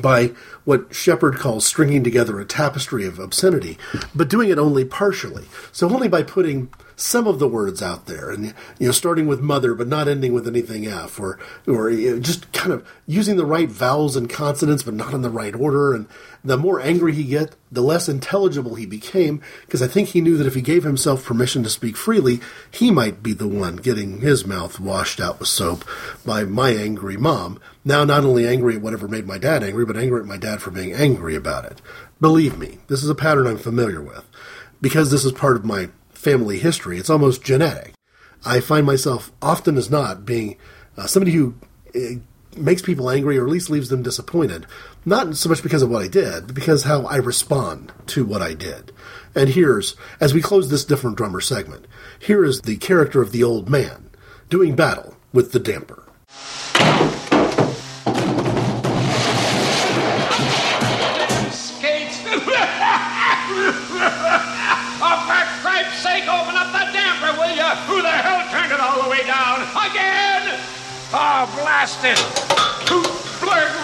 by 0.00 0.32
what 0.70 0.94
Shepherd 0.94 1.34
calls 1.34 1.66
stringing 1.66 2.04
together 2.04 2.38
a 2.38 2.44
tapestry 2.44 3.04
of 3.04 3.18
obscenity, 3.18 3.76
but 4.14 4.28
doing 4.28 4.50
it 4.50 4.58
only 4.58 4.84
partially. 4.84 5.46
So 5.72 5.90
only 5.90 6.06
by 6.06 6.22
putting 6.22 6.70
some 6.94 7.26
of 7.26 7.38
the 7.40 7.48
words 7.48 7.82
out 7.82 8.06
there, 8.06 8.30
and 8.30 8.54
you 8.78 8.86
know, 8.86 8.92
starting 8.92 9.26
with 9.26 9.40
mother 9.40 9.74
but 9.74 9.88
not 9.88 10.06
ending 10.06 10.32
with 10.32 10.46
anything 10.46 10.86
F, 10.86 11.18
or 11.18 11.40
or 11.66 11.90
you 11.90 12.12
know, 12.12 12.20
just 12.20 12.52
kind 12.52 12.72
of 12.72 12.86
using 13.06 13.36
the 13.36 13.44
right 13.44 13.68
vowels 13.68 14.14
and 14.14 14.30
consonants 14.30 14.84
but 14.84 14.94
not 14.94 15.12
in 15.12 15.22
the 15.22 15.30
right 15.30 15.56
order. 15.56 15.92
And 15.92 16.06
the 16.44 16.56
more 16.56 16.80
angry 16.80 17.14
he 17.14 17.24
get, 17.24 17.56
the 17.72 17.82
less 17.82 18.08
intelligible 18.08 18.74
he 18.74 18.86
became, 18.86 19.42
because 19.62 19.82
I 19.82 19.88
think 19.88 20.10
he 20.10 20.20
knew 20.20 20.36
that 20.36 20.46
if 20.46 20.54
he 20.54 20.62
gave 20.62 20.84
himself 20.84 21.24
permission 21.24 21.62
to 21.62 21.70
speak 21.70 21.96
freely, 21.96 22.40
he 22.70 22.90
might 22.90 23.22
be 23.22 23.32
the 23.32 23.48
one 23.48 23.76
getting 23.76 24.20
his 24.20 24.46
mouth 24.46 24.78
washed 24.78 25.20
out 25.20 25.40
with 25.40 25.48
soap 25.48 25.84
by 26.24 26.44
my 26.44 26.70
angry 26.70 27.16
mom. 27.16 27.60
Now, 27.82 28.04
not 28.04 28.24
only 28.24 28.46
angry 28.46 28.76
at 28.76 28.82
whatever 28.82 29.08
made 29.08 29.26
my 29.26 29.38
dad 29.38 29.64
angry, 29.64 29.86
but 29.86 29.96
angry 29.96 30.20
at 30.20 30.26
my 30.26 30.36
dad 30.36 30.59
for 30.60 30.70
being 30.70 30.92
angry 30.92 31.34
about 31.34 31.64
it. 31.64 31.80
Believe 32.20 32.58
me, 32.58 32.78
this 32.88 33.02
is 33.02 33.10
a 33.10 33.14
pattern 33.14 33.46
I'm 33.46 33.58
familiar 33.58 34.02
with. 34.02 34.24
Because 34.80 35.10
this 35.10 35.24
is 35.24 35.32
part 35.32 35.56
of 35.56 35.64
my 35.64 35.90
family 36.10 36.58
history. 36.58 36.98
It's 36.98 37.10
almost 37.10 37.42
genetic. 37.42 37.92
I 38.44 38.60
find 38.60 38.86
myself 38.86 39.32
often 39.42 39.76
as 39.76 39.90
not 39.90 40.24
being 40.24 40.56
uh, 40.96 41.06
somebody 41.06 41.32
who 41.32 41.54
uh, 41.94 42.20
makes 42.56 42.82
people 42.82 43.10
angry 43.10 43.38
or 43.38 43.44
at 43.44 43.50
least 43.50 43.70
leaves 43.70 43.88
them 43.88 44.02
disappointed. 44.02 44.66
Not 45.04 45.36
so 45.36 45.48
much 45.48 45.62
because 45.62 45.82
of 45.82 45.90
what 45.90 46.02
I 46.02 46.08
did, 46.08 46.46
but 46.46 46.54
because 46.54 46.84
how 46.84 47.04
I 47.06 47.16
respond 47.16 47.92
to 48.08 48.24
what 48.24 48.42
I 48.42 48.54
did. 48.54 48.92
And 49.34 49.50
here's, 49.50 49.96
as 50.18 50.34
we 50.34 50.42
close 50.42 50.68
this 50.68 50.84
different 50.84 51.16
drummer 51.16 51.40
segment, 51.40 51.86
here 52.18 52.44
is 52.44 52.62
the 52.62 52.76
character 52.76 53.22
of 53.22 53.32
the 53.32 53.44
old 53.44 53.68
man 53.68 54.10
doing 54.48 54.74
battle 54.74 55.16
with 55.32 55.52
the 55.52 55.60
damper. 55.60 56.04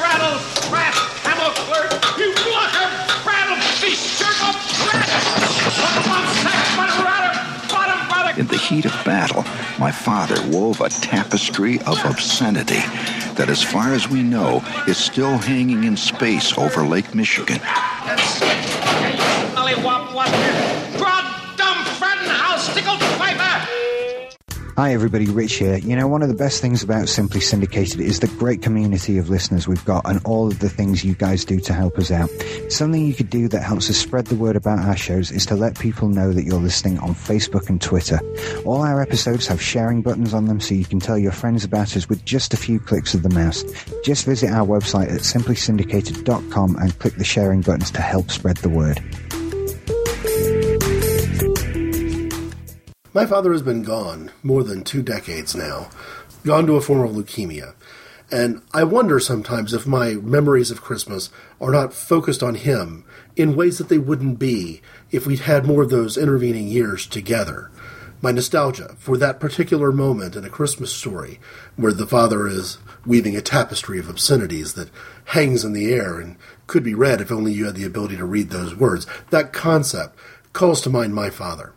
Rattle, 0.06 0.38
rat, 0.70 0.94
camel, 1.24 1.50
you 2.16 2.32
blocker, 2.44 2.86
rattle, 3.26 3.56
beast, 3.80 4.18
jerk 4.20 4.42
up, 4.44 4.54
rat! 4.86 5.08
One 6.06 6.26
second, 6.36 6.76
but 6.76 6.90
rattle, 7.04 7.34
bottom, 7.68 8.08
brother! 8.08 8.40
In 8.40 8.46
the 8.46 8.58
heat 8.58 8.84
of 8.84 8.92
battle, 9.04 9.42
my 9.80 9.90
father 9.90 10.36
wove 10.50 10.80
a 10.80 10.88
tapestry 10.88 11.80
of 11.80 12.02
obscenity 12.04 12.80
that, 13.34 13.48
as 13.48 13.62
far 13.62 13.92
as 13.92 14.08
we 14.08 14.22
know, 14.22 14.62
is 14.86 14.96
still 14.96 15.36
hanging 15.38 15.82
in 15.82 15.96
space 15.96 16.56
over 16.56 16.86
Lake 16.86 17.12
Michigan. 17.12 17.60
Hi, 24.76 24.92
everybody. 24.92 25.24
Rich 25.24 25.54
here. 25.54 25.78
You 25.78 25.96
know, 25.96 26.06
one 26.06 26.20
of 26.20 26.28
the 26.28 26.34
best 26.34 26.60
things 26.60 26.82
about 26.82 27.08
Simply 27.08 27.40
Syndicated 27.40 27.98
is 27.98 28.20
the 28.20 28.26
great 28.26 28.60
community 28.60 29.16
of 29.16 29.30
listeners 29.30 29.66
we've 29.66 29.82
got 29.86 30.06
and 30.06 30.20
all 30.26 30.48
of 30.48 30.58
the 30.58 30.68
things 30.68 31.02
you 31.02 31.14
guys 31.14 31.46
do 31.46 31.58
to 31.60 31.72
help 31.72 31.96
us 31.96 32.10
out. 32.10 32.28
Something 32.68 33.06
you 33.06 33.14
could 33.14 33.30
do 33.30 33.48
that 33.48 33.62
helps 33.62 33.88
us 33.88 33.96
spread 33.96 34.26
the 34.26 34.34
word 34.34 34.54
about 34.54 34.80
our 34.80 34.94
shows 34.94 35.30
is 35.30 35.46
to 35.46 35.54
let 35.56 35.78
people 35.78 36.10
know 36.10 36.30
that 36.30 36.44
you're 36.44 36.60
listening 36.60 36.98
on 36.98 37.14
Facebook 37.14 37.70
and 37.70 37.80
Twitter. 37.80 38.20
All 38.66 38.82
our 38.82 39.00
episodes 39.00 39.46
have 39.46 39.62
sharing 39.62 40.02
buttons 40.02 40.34
on 40.34 40.44
them 40.44 40.60
so 40.60 40.74
you 40.74 40.84
can 40.84 41.00
tell 41.00 41.16
your 41.16 41.32
friends 41.32 41.64
about 41.64 41.96
us 41.96 42.06
with 42.10 42.22
just 42.26 42.52
a 42.52 42.58
few 42.58 42.78
clicks 42.78 43.14
of 43.14 43.22
the 43.22 43.30
mouse. 43.30 43.64
Just 44.04 44.26
visit 44.26 44.50
our 44.50 44.66
website 44.66 45.10
at 45.10 45.22
simplysyndicated.com 45.22 46.76
and 46.76 46.98
click 46.98 47.14
the 47.14 47.24
sharing 47.24 47.62
buttons 47.62 47.90
to 47.92 48.02
help 48.02 48.30
spread 48.30 48.58
the 48.58 48.68
word. 48.68 49.00
My 53.16 53.24
father 53.24 53.52
has 53.52 53.62
been 53.62 53.82
gone 53.82 54.30
more 54.42 54.62
than 54.62 54.84
two 54.84 55.00
decades 55.00 55.56
now, 55.56 55.88
gone 56.44 56.66
to 56.66 56.76
a 56.76 56.82
form 56.82 57.00
of 57.00 57.16
leukemia. 57.16 57.74
And 58.30 58.60
I 58.74 58.84
wonder 58.84 59.18
sometimes 59.18 59.72
if 59.72 59.86
my 59.86 60.16
memories 60.16 60.70
of 60.70 60.82
Christmas 60.82 61.30
are 61.58 61.72
not 61.72 61.94
focused 61.94 62.42
on 62.42 62.56
him 62.56 63.06
in 63.34 63.56
ways 63.56 63.78
that 63.78 63.88
they 63.88 63.96
wouldn't 63.96 64.38
be 64.38 64.82
if 65.10 65.26
we'd 65.26 65.38
had 65.38 65.64
more 65.64 65.80
of 65.80 65.88
those 65.88 66.18
intervening 66.18 66.68
years 66.68 67.06
together. 67.06 67.70
My 68.20 68.32
nostalgia 68.32 68.94
for 68.98 69.16
that 69.16 69.40
particular 69.40 69.92
moment 69.92 70.36
in 70.36 70.44
a 70.44 70.50
Christmas 70.50 70.92
story 70.92 71.40
where 71.76 71.94
the 71.94 72.06
father 72.06 72.46
is 72.46 72.76
weaving 73.06 73.34
a 73.34 73.40
tapestry 73.40 73.98
of 73.98 74.10
obscenities 74.10 74.74
that 74.74 74.90
hangs 75.24 75.64
in 75.64 75.72
the 75.72 75.90
air 75.90 76.20
and 76.20 76.36
could 76.66 76.84
be 76.84 76.92
read 76.92 77.22
if 77.22 77.32
only 77.32 77.54
you 77.54 77.64
had 77.64 77.76
the 77.76 77.84
ability 77.86 78.18
to 78.18 78.26
read 78.26 78.50
those 78.50 78.76
words. 78.76 79.06
That 79.30 79.54
concept 79.54 80.18
calls 80.52 80.82
to 80.82 80.90
mind 80.90 81.14
my 81.14 81.30
father. 81.30 81.72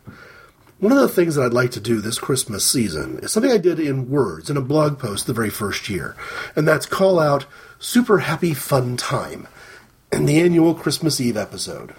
One 0.80 0.92
of 0.92 0.98
the 0.98 1.08
things 1.10 1.34
that 1.34 1.44
I'd 1.44 1.52
like 1.52 1.72
to 1.72 1.80
do 1.80 2.00
this 2.00 2.18
Christmas 2.18 2.64
season 2.64 3.18
is 3.18 3.32
something 3.32 3.52
I 3.52 3.58
did 3.58 3.78
in 3.78 4.08
words 4.08 4.48
in 4.48 4.56
a 4.56 4.62
blog 4.62 4.98
post 4.98 5.26
the 5.26 5.34
very 5.34 5.50
first 5.50 5.90
year, 5.90 6.16
and 6.56 6.66
that's 6.66 6.86
call 6.86 7.18
out 7.18 7.44
Super 7.78 8.20
Happy 8.20 8.54
Fun 8.54 8.96
Time 8.96 9.46
in 10.10 10.24
the 10.24 10.40
annual 10.40 10.74
Christmas 10.74 11.20
Eve 11.20 11.36
episode. 11.36 11.94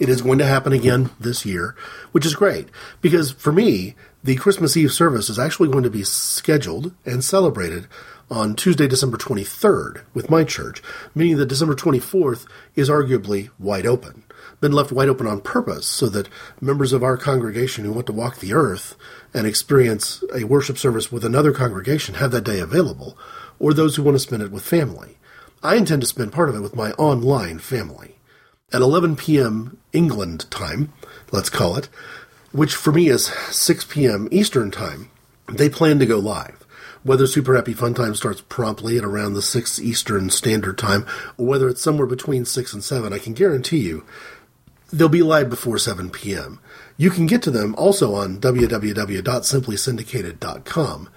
It 0.00 0.08
is 0.08 0.20
going 0.20 0.38
to 0.38 0.46
happen 0.46 0.72
again 0.72 1.10
this 1.20 1.46
year, 1.46 1.76
which 2.10 2.26
is 2.26 2.34
great 2.34 2.66
because 3.00 3.30
for 3.30 3.52
me, 3.52 3.94
the 4.24 4.34
Christmas 4.34 4.76
Eve 4.76 4.90
service 4.90 5.30
is 5.30 5.38
actually 5.38 5.68
going 5.68 5.84
to 5.84 5.90
be 5.90 6.02
scheduled 6.02 6.92
and 7.06 7.22
celebrated 7.22 7.86
on 8.28 8.56
Tuesday, 8.56 8.88
December 8.88 9.16
23rd 9.16 10.00
with 10.12 10.28
my 10.28 10.42
church, 10.42 10.82
meaning 11.14 11.36
that 11.36 11.46
December 11.46 11.76
24th 11.76 12.46
is 12.74 12.90
arguably 12.90 13.50
wide 13.60 13.86
open 13.86 14.24
been 14.60 14.72
left 14.72 14.92
wide 14.92 15.08
open 15.08 15.26
on 15.26 15.40
purpose 15.40 15.86
so 15.86 16.08
that 16.08 16.28
members 16.60 16.92
of 16.92 17.02
our 17.02 17.16
congregation 17.16 17.84
who 17.84 17.92
want 17.92 18.06
to 18.06 18.12
walk 18.12 18.38
the 18.38 18.52
earth 18.52 18.96
and 19.32 19.46
experience 19.46 20.22
a 20.34 20.44
worship 20.44 20.78
service 20.78 21.10
with 21.10 21.24
another 21.24 21.52
congregation 21.52 22.16
have 22.16 22.30
that 22.30 22.44
day 22.44 22.60
available, 22.60 23.16
or 23.58 23.72
those 23.72 23.96
who 23.96 24.02
want 24.02 24.14
to 24.14 24.20
spend 24.20 24.42
it 24.42 24.50
with 24.50 24.62
family. 24.62 25.16
I 25.62 25.76
intend 25.76 26.02
to 26.02 26.06
spend 26.06 26.32
part 26.32 26.48
of 26.48 26.54
it 26.54 26.60
with 26.60 26.76
my 26.76 26.92
online 26.92 27.58
family. 27.58 28.16
At 28.72 28.82
11 28.82 29.16
p.m. 29.16 29.78
England 29.92 30.50
time, 30.50 30.92
let's 31.32 31.50
call 31.50 31.76
it, 31.76 31.88
which 32.52 32.74
for 32.74 32.92
me 32.92 33.08
is 33.08 33.26
6 33.26 33.84
p.m. 33.86 34.28
Eastern 34.30 34.70
time, 34.70 35.10
they 35.48 35.68
plan 35.68 35.98
to 35.98 36.06
go 36.06 36.18
live. 36.18 36.56
Whether 37.02 37.26
Super 37.26 37.56
Happy 37.56 37.72
Fun 37.72 37.94
Time 37.94 38.14
starts 38.14 38.42
promptly 38.42 38.98
at 38.98 39.04
around 39.04 39.32
the 39.32 39.42
6 39.42 39.80
Eastern 39.80 40.28
Standard 40.28 40.76
Time, 40.76 41.06
or 41.38 41.46
whether 41.46 41.68
it's 41.68 41.82
somewhere 41.82 42.06
between 42.06 42.44
6 42.44 42.72
and 42.74 42.84
7, 42.84 43.12
I 43.12 43.18
can 43.18 43.32
guarantee 43.32 43.78
you 43.78 44.04
they'll 44.92 45.08
be 45.08 45.22
live 45.22 45.48
before 45.48 45.78
7 45.78 46.10
p.m. 46.10 46.60
You 46.96 47.10
can 47.10 47.26
get 47.26 47.42
to 47.42 47.50
them 47.50 47.74
also 47.76 48.14
on 48.14 48.40
www.simplysyndicated.com. 48.40 51.08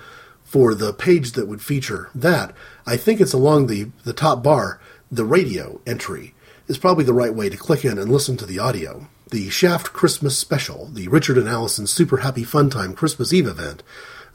For 0.43 0.75
the 0.75 0.93
page 0.93 1.31
that 1.31 1.47
would 1.47 1.61
feature 1.61 2.09
that, 2.13 2.53
I 2.85 2.95
think 2.95 3.19
it's 3.19 3.33
along 3.33 3.67
the, 3.67 3.89
the 4.03 4.13
top 4.13 4.43
bar, 4.43 4.79
the 5.11 5.25
radio 5.25 5.81
entry 5.85 6.35
is 6.67 6.77
probably 6.77 7.03
the 7.03 7.13
right 7.13 7.33
way 7.33 7.49
to 7.49 7.57
click 7.57 7.83
in 7.83 7.97
and 7.97 8.11
listen 8.11 8.37
to 8.37 8.45
the 8.45 8.59
audio. 8.59 9.07
The 9.31 9.49
Shaft 9.49 9.93
Christmas 9.93 10.37
Special, 10.37 10.85
the 10.87 11.07
Richard 11.07 11.37
and 11.37 11.49
Allison 11.49 11.87
Super 11.87 12.17
Happy 12.17 12.43
Fun 12.43 12.69
Time 12.69 12.93
Christmas 12.93 13.33
Eve 13.33 13.47
event, 13.47 13.81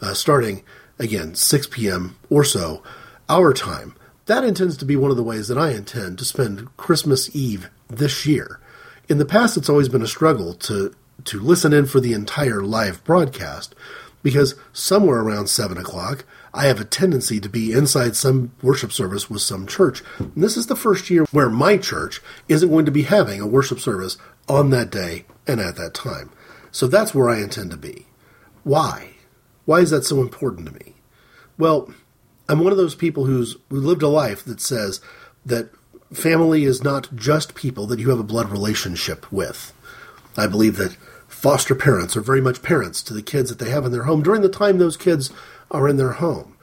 uh, 0.01 0.13
starting 0.13 0.65
again 0.99 1.37
6 1.37 1.69
p.m. 1.69 2.17
or 2.29 2.45
so, 2.45 2.83
our 3.29 3.53
time. 3.53 3.95
That 4.27 4.45
intends 4.45 4.77
to 4.79 4.85
be 4.85 4.97
one 4.97 5.11
of 5.11 5.17
the 5.17 5.23
ways 5.23 5.49
that 5.49 5.57
I 5.57 5.71
intend 5.71 6.19
to 6.19 6.25
spend 6.25 6.77
Christmas 6.77 7.35
Eve 7.35 7.71
this 7.89 8.27
year 8.27 8.61
in 9.09 9.19
the 9.19 9.25
past, 9.25 9.57
it's 9.57 9.69
always 9.69 9.89
been 9.89 10.03
a 10.03 10.09
struggle 10.09 10.55
to 10.55 10.95
to 11.25 11.41
listen 11.41 11.73
in 11.73 11.85
for 11.87 11.99
the 12.01 12.13
entire 12.13 12.63
live 12.63 13.03
broadcast 13.03 13.75
because 14.23 14.55
somewhere 14.73 15.19
around 15.19 15.49
seven 15.49 15.77
o'clock, 15.77 16.25
I 16.55 16.67
have 16.67 16.81
a 16.81 16.85
tendency 16.85 17.41
to 17.41 17.49
be 17.49 17.73
inside 17.73 18.15
some 18.15 18.53
worship 18.63 18.93
service 18.93 19.29
with 19.29 19.43
some 19.43 19.67
church. 19.67 20.03
And 20.19 20.43
this 20.43 20.57
is 20.57 20.67
the 20.67 20.77
first 20.77 21.11
year 21.11 21.25
where 21.33 21.51
my 21.51 21.77
church 21.77 22.21
isn't 22.49 22.71
going 22.71 22.85
to 22.85 22.93
be 22.93 23.03
having 23.03 23.41
a 23.41 23.47
worship 23.47 23.81
service 23.81 24.17
on 24.49 24.71
that 24.71 24.91
day 24.91 25.25
and 25.47 25.61
at 25.61 25.77
that 25.77 25.95
time. 25.95 26.31
So 26.71 26.87
that's 26.87 27.15
where 27.15 27.29
I 27.29 27.41
intend 27.41 27.71
to 27.73 27.77
be. 27.77 28.07
Why? 28.63 29.15
Why 29.65 29.81
is 29.81 29.91
that 29.91 30.05
so 30.05 30.21
important 30.21 30.67
to 30.67 30.75
me? 30.75 30.95
Well, 31.59 31.93
I'm 32.49 32.61
one 32.61 32.73
of 32.73 32.79
those 32.79 32.95
people 32.95 33.25
who's 33.25 33.57
who 33.71 33.81
lived 33.81 34.03
a 34.03 34.09
life 34.09 34.45
that 34.45 34.61
says 34.61 35.01
that 35.45 35.71
family 36.13 36.65
is 36.65 36.83
not 36.83 37.15
just 37.15 37.55
people 37.55 37.87
that 37.87 37.99
you 37.99 38.11
have 38.11 38.21
a 38.21 38.25
blood 38.25 38.51
relationship 38.51 39.31
with. 39.33 39.73
I 40.37 40.47
believe 40.47 40.77
that 40.77 40.97
foster 41.27 41.75
parents 41.75 42.17
are 42.17 42.21
very 42.21 42.41
much 42.41 42.63
parents 42.63 43.03
to 43.03 43.15
the 43.15 43.23
kids 43.23 43.51
that 43.51 43.59
they 43.59 43.71
have 43.71 43.85
in 43.85 43.93
their 43.93 44.05
home 44.05 44.23
during 44.23 44.43
the 44.43 44.49
time 44.49 44.79
those 44.79 44.97
kids 44.97 45.31
are 45.71 45.89
in 45.89 45.97
their 45.97 46.13
home. 46.13 46.57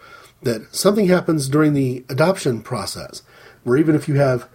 that 0.46 0.74
something 0.74 1.08
happens 1.08 1.50
during 1.50 1.74
the 1.74 2.06
adoption 2.08 2.62
process, 2.62 3.24
where 3.64 3.78
even 3.78 3.96
if 3.96 4.08
you 4.08 4.16
have 4.16 4.48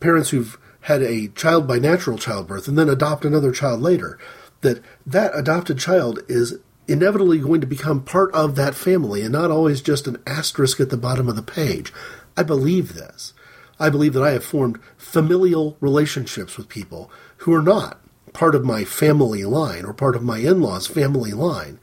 parents 0.00 0.30
who've 0.30 0.58
had 0.82 1.02
a 1.02 1.28
child 1.28 1.66
by 1.66 1.78
natural 1.78 2.16
childbirth 2.16 2.68
and 2.68 2.78
then 2.78 2.88
adopt 2.88 3.24
another 3.24 3.52
child 3.52 3.80
later, 3.80 4.18
that 4.62 4.80
that 5.04 5.32
adopted 5.34 5.78
child 5.78 6.20
is 6.28 6.58
inevitably 6.88 7.38
going 7.38 7.60
to 7.60 7.66
become 7.66 8.02
part 8.02 8.32
of 8.32 8.56
that 8.56 8.74
family 8.74 9.22
and 9.22 9.32
not 9.32 9.50
always 9.50 9.80
just 9.80 10.06
an 10.06 10.20
asterisk 10.26 10.80
at 10.80 10.90
the 10.90 10.96
bottom 10.96 11.28
of 11.28 11.36
the 11.36 11.42
page. 11.42 11.92
I 12.36 12.42
believe 12.42 12.94
this. 12.94 13.32
I 13.82 13.90
believe 13.90 14.12
that 14.12 14.22
I 14.22 14.30
have 14.30 14.44
formed 14.44 14.78
familial 14.96 15.76
relationships 15.80 16.56
with 16.56 16.68
people 16.68 17.10
who 17.38 17.52
are 17.52 17.62
not 17.62 18.00
part 18.32 18.54
of 18.54 18.64
my 18.64 18.84
family 18.84 19.44
line 19.44 19.84
or 19.84 19.92
part 19.92 20.14
of 20.14 20.22
my 20.22 20.38
in 20.38 20.62
law's 20.62 20.86
family 20.86 21.32
line 21.32 21.80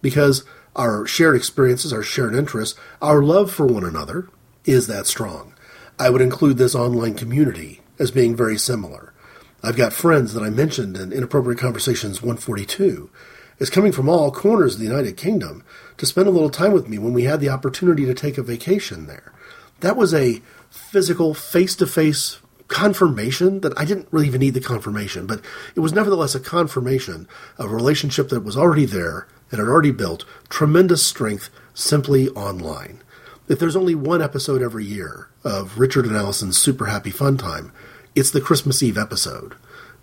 because 0.00 0.44
our 0.76 1.08
shared 1.08 1.34
experiences, 1.34 1.92
our 1.92 2.04
shared 2.04 2.36
interests, 2.36 2.78
our 3.02 3.20
love 3.20 3.50
for 3.50 3.66
one 3.66 3.84
another 3.84 4.28
is 4.64 4.86
that 4.86 5.08
strong. 5.08 5.52
I 5.98 6.08
would 6.08 6.20
include 6.20 6.56
this 6.56 6.76
online 6.76 7.14
community 7.14 7.80
as 7.98 8.12
being 8.12 8.36
very 8.36 8.56
similar. 8.56 9.12
I've 9.60 9.76
got 9.76 9.92
friends 9.92 10.34
that 10.34 10.44
I 10.44 10.50
mentioned 10.50 10.96
in 10.96 11.12
Inappropriate 11.12 11.58
Conversations 11.58 12.22
142 12.22 13.10
is 13.58 13.70
coming 13.70 13.90
from 13.90 14.08
all 14.08 14.30
corners 14.30 14.74
of 14.74 14.80
the 14.80 14.86
United 14.86 15.16
Kingdom 15.16 15.64
to 15.96 16.06
spend 16.06 16.28
a 16.28 16.30
little 16.30 16.48
time 16.48 16.70
with 16.70 16.88
me 16.88 16.96
when 16.96 17.12
we 17.12 17.24
had 17.24 17.40
the 17.40 17.50
opportunity 17.50 18.06
to 18.06 18.14
take 18.14 18.38
a 18.38 18.42
vacation 18.44 19.08
there. 19.08 19.32
That 19.80 19.96
was 19.96 20.14
a 20.14 20.40
physical, 20.70 21.34
face 21.34 21.76
to 21.76 21.86
face 21.86 22.38
confirmation 22.68 23.60
that 23.60 23.76
I 23.78 23.84
didn't 23.84 24.08
really 24.10 24.28
even 24.28 24.40
need 24.40 24.54
the 24.54 24.60
confirmation, 24.60 25.26
but 25.26 25.40
it 25.74 25.80
was 25.80 25.92
nevertheless 25.92 26.34
a 26.34 26.40
confirmation 26.40 27.28
of 27.58 27.70
a 27.70 27.74
relationship 27.74 28.28
that 28.28 28.44
was 28.44 28.56
already 28.56 28.86
there 28.86 29.26
and 29.50 29.58
had 29.58 29.68
already 29.68 29.90
built 29.90 30.24
tremendous 30.48 31.04
strength 31.04 31.50
simply 31.74 32.28
online. 32.30 33.02
If 33.48 33.58
there's 33.58 33.74
only 33.74 33.96
one 33.96 34.22
episode 34.22 34.62
every 34.62 34.84
year 34.84 35.28
of 35.42 35.80
Richard 35.80 36.06
and 36.06 36.14
Allison's 36.14 36.56
Super 36.56 36.86
Happy 36.86 37.10
Fun 37.10 37.36
Time, 37.36 37.72
it's 38.14 38.30
the 38.30 38.40
Christmas 38.40 38.82
Eve 38.82 38.96
episode. 38.96 39.56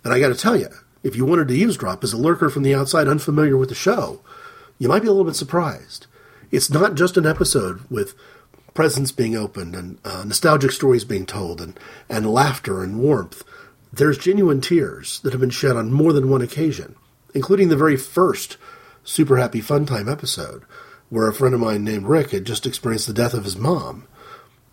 And 0.04 0.12
I 0.12 0.20
got 0.20 0.28
to 0.28 0.34
tell 0.34 0.56
you, 0.56 0.68
if 1.02 1.16
you 1.16 1.24
wanted 1.24 1.48
to 1.48 1.54
eavesdrop 1.54 2.04
as 2.04 2.12
a 2.12 2.18
lurker 2.18 2.50
from 2.50 2.62
the 2.62 2.74
outside 2.74 3.08
unfamiliar 3.08 3.56
with 3.56 3.70
the 3.70 3.74
show, 3.74 4.20
you 4.78 4.88
might 4.88 5.00
be 5.00 5.08
a 5.08 5.12
little 5.12 5.24
bit 5.24 5.36
surprised. 5.36 6.06
It's 6.50 6.70
not 6.70 6.94
just 6.94 7.16
an 7.16 7.26
episode 7.26 7.80
with 7.90 8.14
presents 8.78 9.10
being 9.10 9.36
opened 9.36 9.74
and 9.74 9.98
uh, 10.04 10.22
nostalgic 10.24 10.70
stories 10.70 11.02
being 11.04 11.26
told 11.26 11.60
and, 11.60 11.76
and 12.08 12.32
laughter 12.32 12.80
and 12.80 13.00
warmth. 13.00 13.42
There's 13.92 14.16
genuine 14.16 14.60
tears 14.60 15.18
that 15.24 15.32
have 15.32 15.40
been 15.40 15.50
shed 15.50 15.74
on 15.74 15.92
more 15.92 16.12
than 16.12 16.30
one 16.30 16.42
occasion, 16.42 16.94
including 17.34 17.70
the 17.70 17.76
very 17.76 17.96
first 17.96 18.56
Super 19.02 19.36
Happy 19.36 19.60
Fun 19.60 19.84
Time 19.84 20.08
episode, 20.08 20.62
where 21.08 21.26
a 21.26 21.34
friend 21.34 21.56
of 21.56 21.60
mine 21.60 21.82
named 21.82 22.06
Rick 22.06 22.30
had 22.30 22.44
just 22.44 22.66
experienced 22.66 23.08
the 23.08 23.12
death 23.12 23.34
of 23.34 23.42
his 23.42 23.56
mom. 23.56 24.06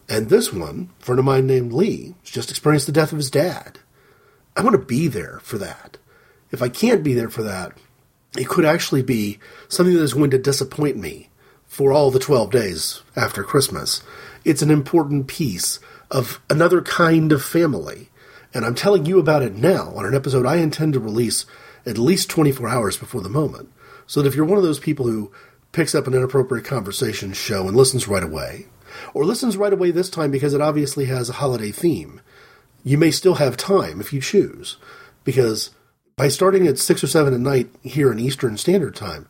And 0.07 0.29
this 0.29 0.53
one, 0.53 0.91
a 1.01 1.03
friend 1.03 1.17
of 1.17 1.25
mine 1.25 1.47
named 1.47 1.73
Lee, 1.73 2.13
has 2.21 2.29
just 2.29 2.51
experienced 2.51 2.85
the 2.85 2.91
death 2.91 3.11
of 3.11 3.17
his 3.17 3.31
dad. 3.31 3.79
I 4.55 4.61
want 4.61 4.73
to 4.73 4.85
be 4.85 5.07
there 5.07 5.39
for 5.41 5.57
that 5.57 5.97
if 6.51 6.61
I 6.61 6.69
can't 6.69 7.03
be 7.03 7.15
there 7.15 7.31
for 7.31 7.41
that, 7.41 7.75
it 8.37 8.47
could 8.47 8.65
actually 8.65 9.01
be 9.01 9.39
something 9.67 9.95
that 9.95 10.03
is 10.03 10.13
going 10.13 10.29
to 10.29 10.37
disappoint 10.37 10.95
me 10.95 11.29
for 11.75 11.91
all 11.91 12.09
the 12.09 12.19
12 12.19 12.51
days 12.51 13.01
after 13.17 13.43
Christmas. 13.43 14.01
It's 14.45 14.61
an 14.61 14.71
important 14.71 15.27
piece 15.27 15.81
of 16.09 16.39
another 16.49 16.81
kind 16.81 17.33
of 17.33 17.43
family. 17.43 18.09
And 18.53 18.63
I'm 18.63 18.75
telling 18.75 19.05
you 19.05 19.19
about 19.19 19.41
it 19.41 19.55
now 19.55 19.91
on 19.93 20.05
an 20.05 20.15
episode 20.15 20.45
I 20.45 20.55
intend 20.55 20.93
to 20.93 21.01
release 21.01 21.45
at 21.85 21.97
least 21.97 22.29
24 22.29 22.69
hours 22.69 22.95
before 22.95 23.19
the 23.19 23.27
moment. 23.27 23.73
So 24.07 24.21
that 24.21 24.27
if 24.29 24.35
you're 24.37 24.45
one 24.45 24.57
of 24.57 24.63
those 24.63 24.79
people 24.79 25.05
who 25.05 25.33
picks 25.73 25.93
up 25.93 26.07
an 26.07 26.13
inappropriate 26.13 26.63
conversation 26.63 27.33
show 27.33 27.67
and 27.67 27.75
listens 27.75 28.07
right 28.07 28.23
away, 28.23 28.67
or 29.13 29.25
listens 29.25 29.57
right 29.57 29.73
away 29.73 29.91
this 29.91 30.09
time 30.09 30.31
because 30.31 30.53
it 30.53 30.61
obviously 30.61 31.07
has 31.07 31.27
a 31.27 31.33
holiday 31.33 31.71
theme, 31.71 32.21
you 32.85 32.97
may 32.97 33.11
still 33.11 33.35
have 33.35 33.57
time 33.57 33.99
if 33.99 34.13
you 34.13 34.21
choose. 34.21 34.77
Because 35.25 35.71
by 36.15 36.29
starting 36.29 36.67
at 36.67 36.79
6 36.79 37.03
or 37.03 37.07
7 37.07 37.33
at 37.33 37.39
night 37.41 37.67
here 37.81 38.13
in 38.13 38.19
Eastern 38.19 38.55
Standard 38.55 38.95
Time, 38.95 39.27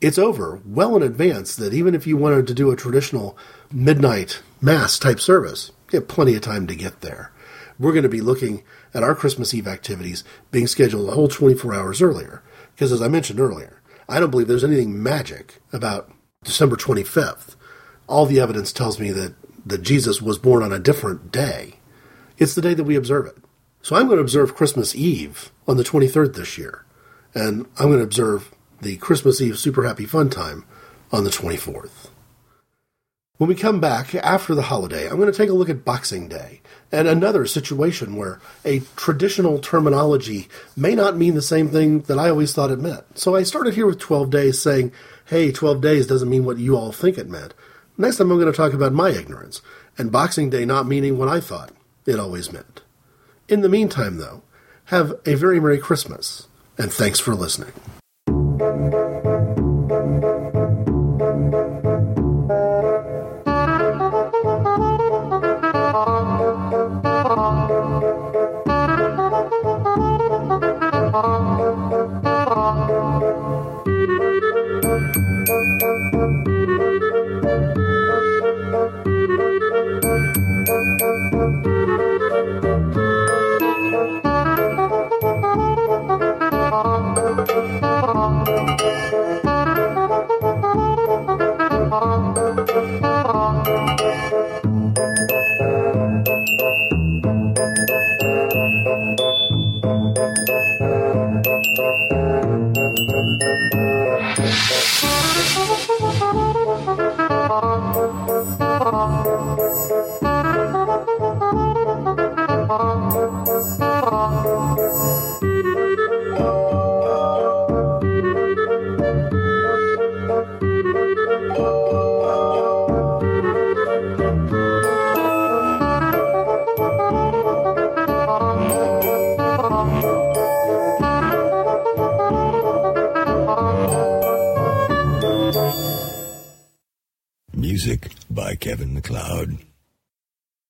it's 0.00 0.18
over 0.18 0.60
well 0.64 0.96
in 0.96 1.02
advance 1.02 1.56
that 1.56 1.72
even 1.72 1.94
if 1.94 2.06
you 2.06 2.16
wanted 2.16 2.46
to 2.46 2.54
do 2.54 2.70
a 2.70 2.76
traditional 2.76 3.36
midnight 3.72 4.42
mass 4.60 4.98
type 4.98 5.20
service, 5.20 5.72
you 5.90 6.00
have 6.00 6.08
plenty 6.08 6.34
of 6.34 6.42
time 6.42 6.66
to 6.66 6.74
get 6.74 7.00
there. 7.00 7.30
We're 7.78 7.92
going 7.92 8.04
to 8.04 8.08
be 8.08 8.20
looking 8.20 8.62
at 8.92 9.02
our 9.02 9.14
Christmas 9.14 9.52
Eve 9.52 9.66
activities 9.66 10.22
being 10.50 10.66
scheduled 10.66 11.08
a 11.08 11.12
whole 11.12 11.28
24 11.28 11.74
hours 11.74 12.02
earlier. 12.02 12.42
Because 12.74 12.92
as 12.92 13.02
I 13.02 13.08
mentioned 13.08 13.40
earlier, 13.40 13.80
I 14.08 14.20
don't 14.20 14.30
believe 14.30 14.48
there's 14.48 14.64
anything 14.64 15.02
magic 15.02 15.60
about 15.72 16.10
December 16.44 16.76
25th. 16.76 17.56
All 18.06 18.26
the 18.26 18.40
evidence 18.40 18.72
tells 18.72 19.00
me 19.00 19.10
that, 19.12 19.34
that 19.66 19.82
Jesus 19.82 20.20
was 20.20 20.38
born 20.38 20.62
on 20.62 20.72
a 20.72 20.78
different 20.78 21.32
day. 21.32 21.74
It's 22.36 22.54
the 22.54 22.62
day 22.62 22.74
that 22.74 22.84
we 22.84 22.96
observe 22.96 23.26
it. 23.26 23.36
So 23.82 23.96
I'm 23.96 24.06
going 24.06 24.16
to 24.16 24.22
observe 24.22 24.54
Christmas 24.54 24.94
Eve 24.94 25.50
on 25.68 25.76
the 25.76 25.84
23rd 25.84 26.34
this 26.34 26.56
year, 26.56 26.84
and 27.34 27.66
I'm 27.78 27.88
going 27.88 27.98
to 27.98 28.04
observe 28.04 28.50
the 28.84 28.96
Christmas 28.98 29.40
Eve 29.40 29.58
Super 29.58 29.84
Happy 29.84 30.04
Fun 30.04 30.28
Time 30.28 30.64
on 31.10 31.24
the 31.24 31.30
24th. 31.30 32.10
When 33.38 33.48
we 33.48 33.54
come 33.54 33.80
back 33.80 34.14
after 34.14 34.54
the 34.54 34.62
holiday, 34.62 35.08
I'm 35.08 35.16
going 35.16 35.32
to 35.32 35.36
take 35.36 35.48
a 35.48 35.54
look 35.54 35.70
at 35.70 35.86
Boxing 35.86 36.28
Day 36.28 36.60
and 36.92 37.08
another 37.08 37.46
situation 37.46 38.14
where 38.14 38.40
a 38.62 38.80
traditional 38.94 39.58
terminology 39.58 40.48
may 40.76 40.94
not 40.94 41.16
mean 41.16 41.34
the 41.34 41.42
same 41.42 41.70
thing 41.70 42.00
that 42.02 42.18
I 42.18 42.28
always 42.28 42.52
thought 42.52 42.70
it 42.70 42.78
meant. 42.78 43.18
So 43.18 43.34
I 43.34 43.42
started 43.42 43.74
here 43.74 43.86
with 43.86 43.98
12 43.98 44.28
days 44.28 44.60
saying, 44.60 44.92
hey, 45.24 45.50
12 45.50 45.80
days 45.80 46.06
doesn't 46.06 46.28
mean 46.28 46.44
what 46.44 46.58
you 46.58 46.76
all 46.76 46.92
think 46.92 47.16
it 47.16 47.28
meant. 47.28 47.54
Next 47.96 48.18
time 48.18 48.30
I'm 48.30 48.38
going 48.38 48.52
to 48.52 48.56
talk 48.56 48.74
about 48.74 48.92
my 48.92 49.10
ignorance 49.10 49.62
and 49.96 50.12
Boxing 50.12 50.50
Day 50.50 50.66
not 50.66 50.86
meaning 50.86 51.16
what 51.16 51.28
I 51.28 51.40
thought 51.40 51.72
it 52.04 52.20
always 52.20 52.52
meant. 52.52 52.82
In 53.48 53.62
the 53.62 53.68
meantime, 53.70 54.18
though, 54.18 54.42
have 54.86 55.14
a 55.24 55.34
very 55.36 55.58
Merry 55.58 55.78
Christmas, 55.78 56.48
and 56.76 56.92
thanks 56.92 57.18
for 57.18 57.34
listening. 57.34 57.72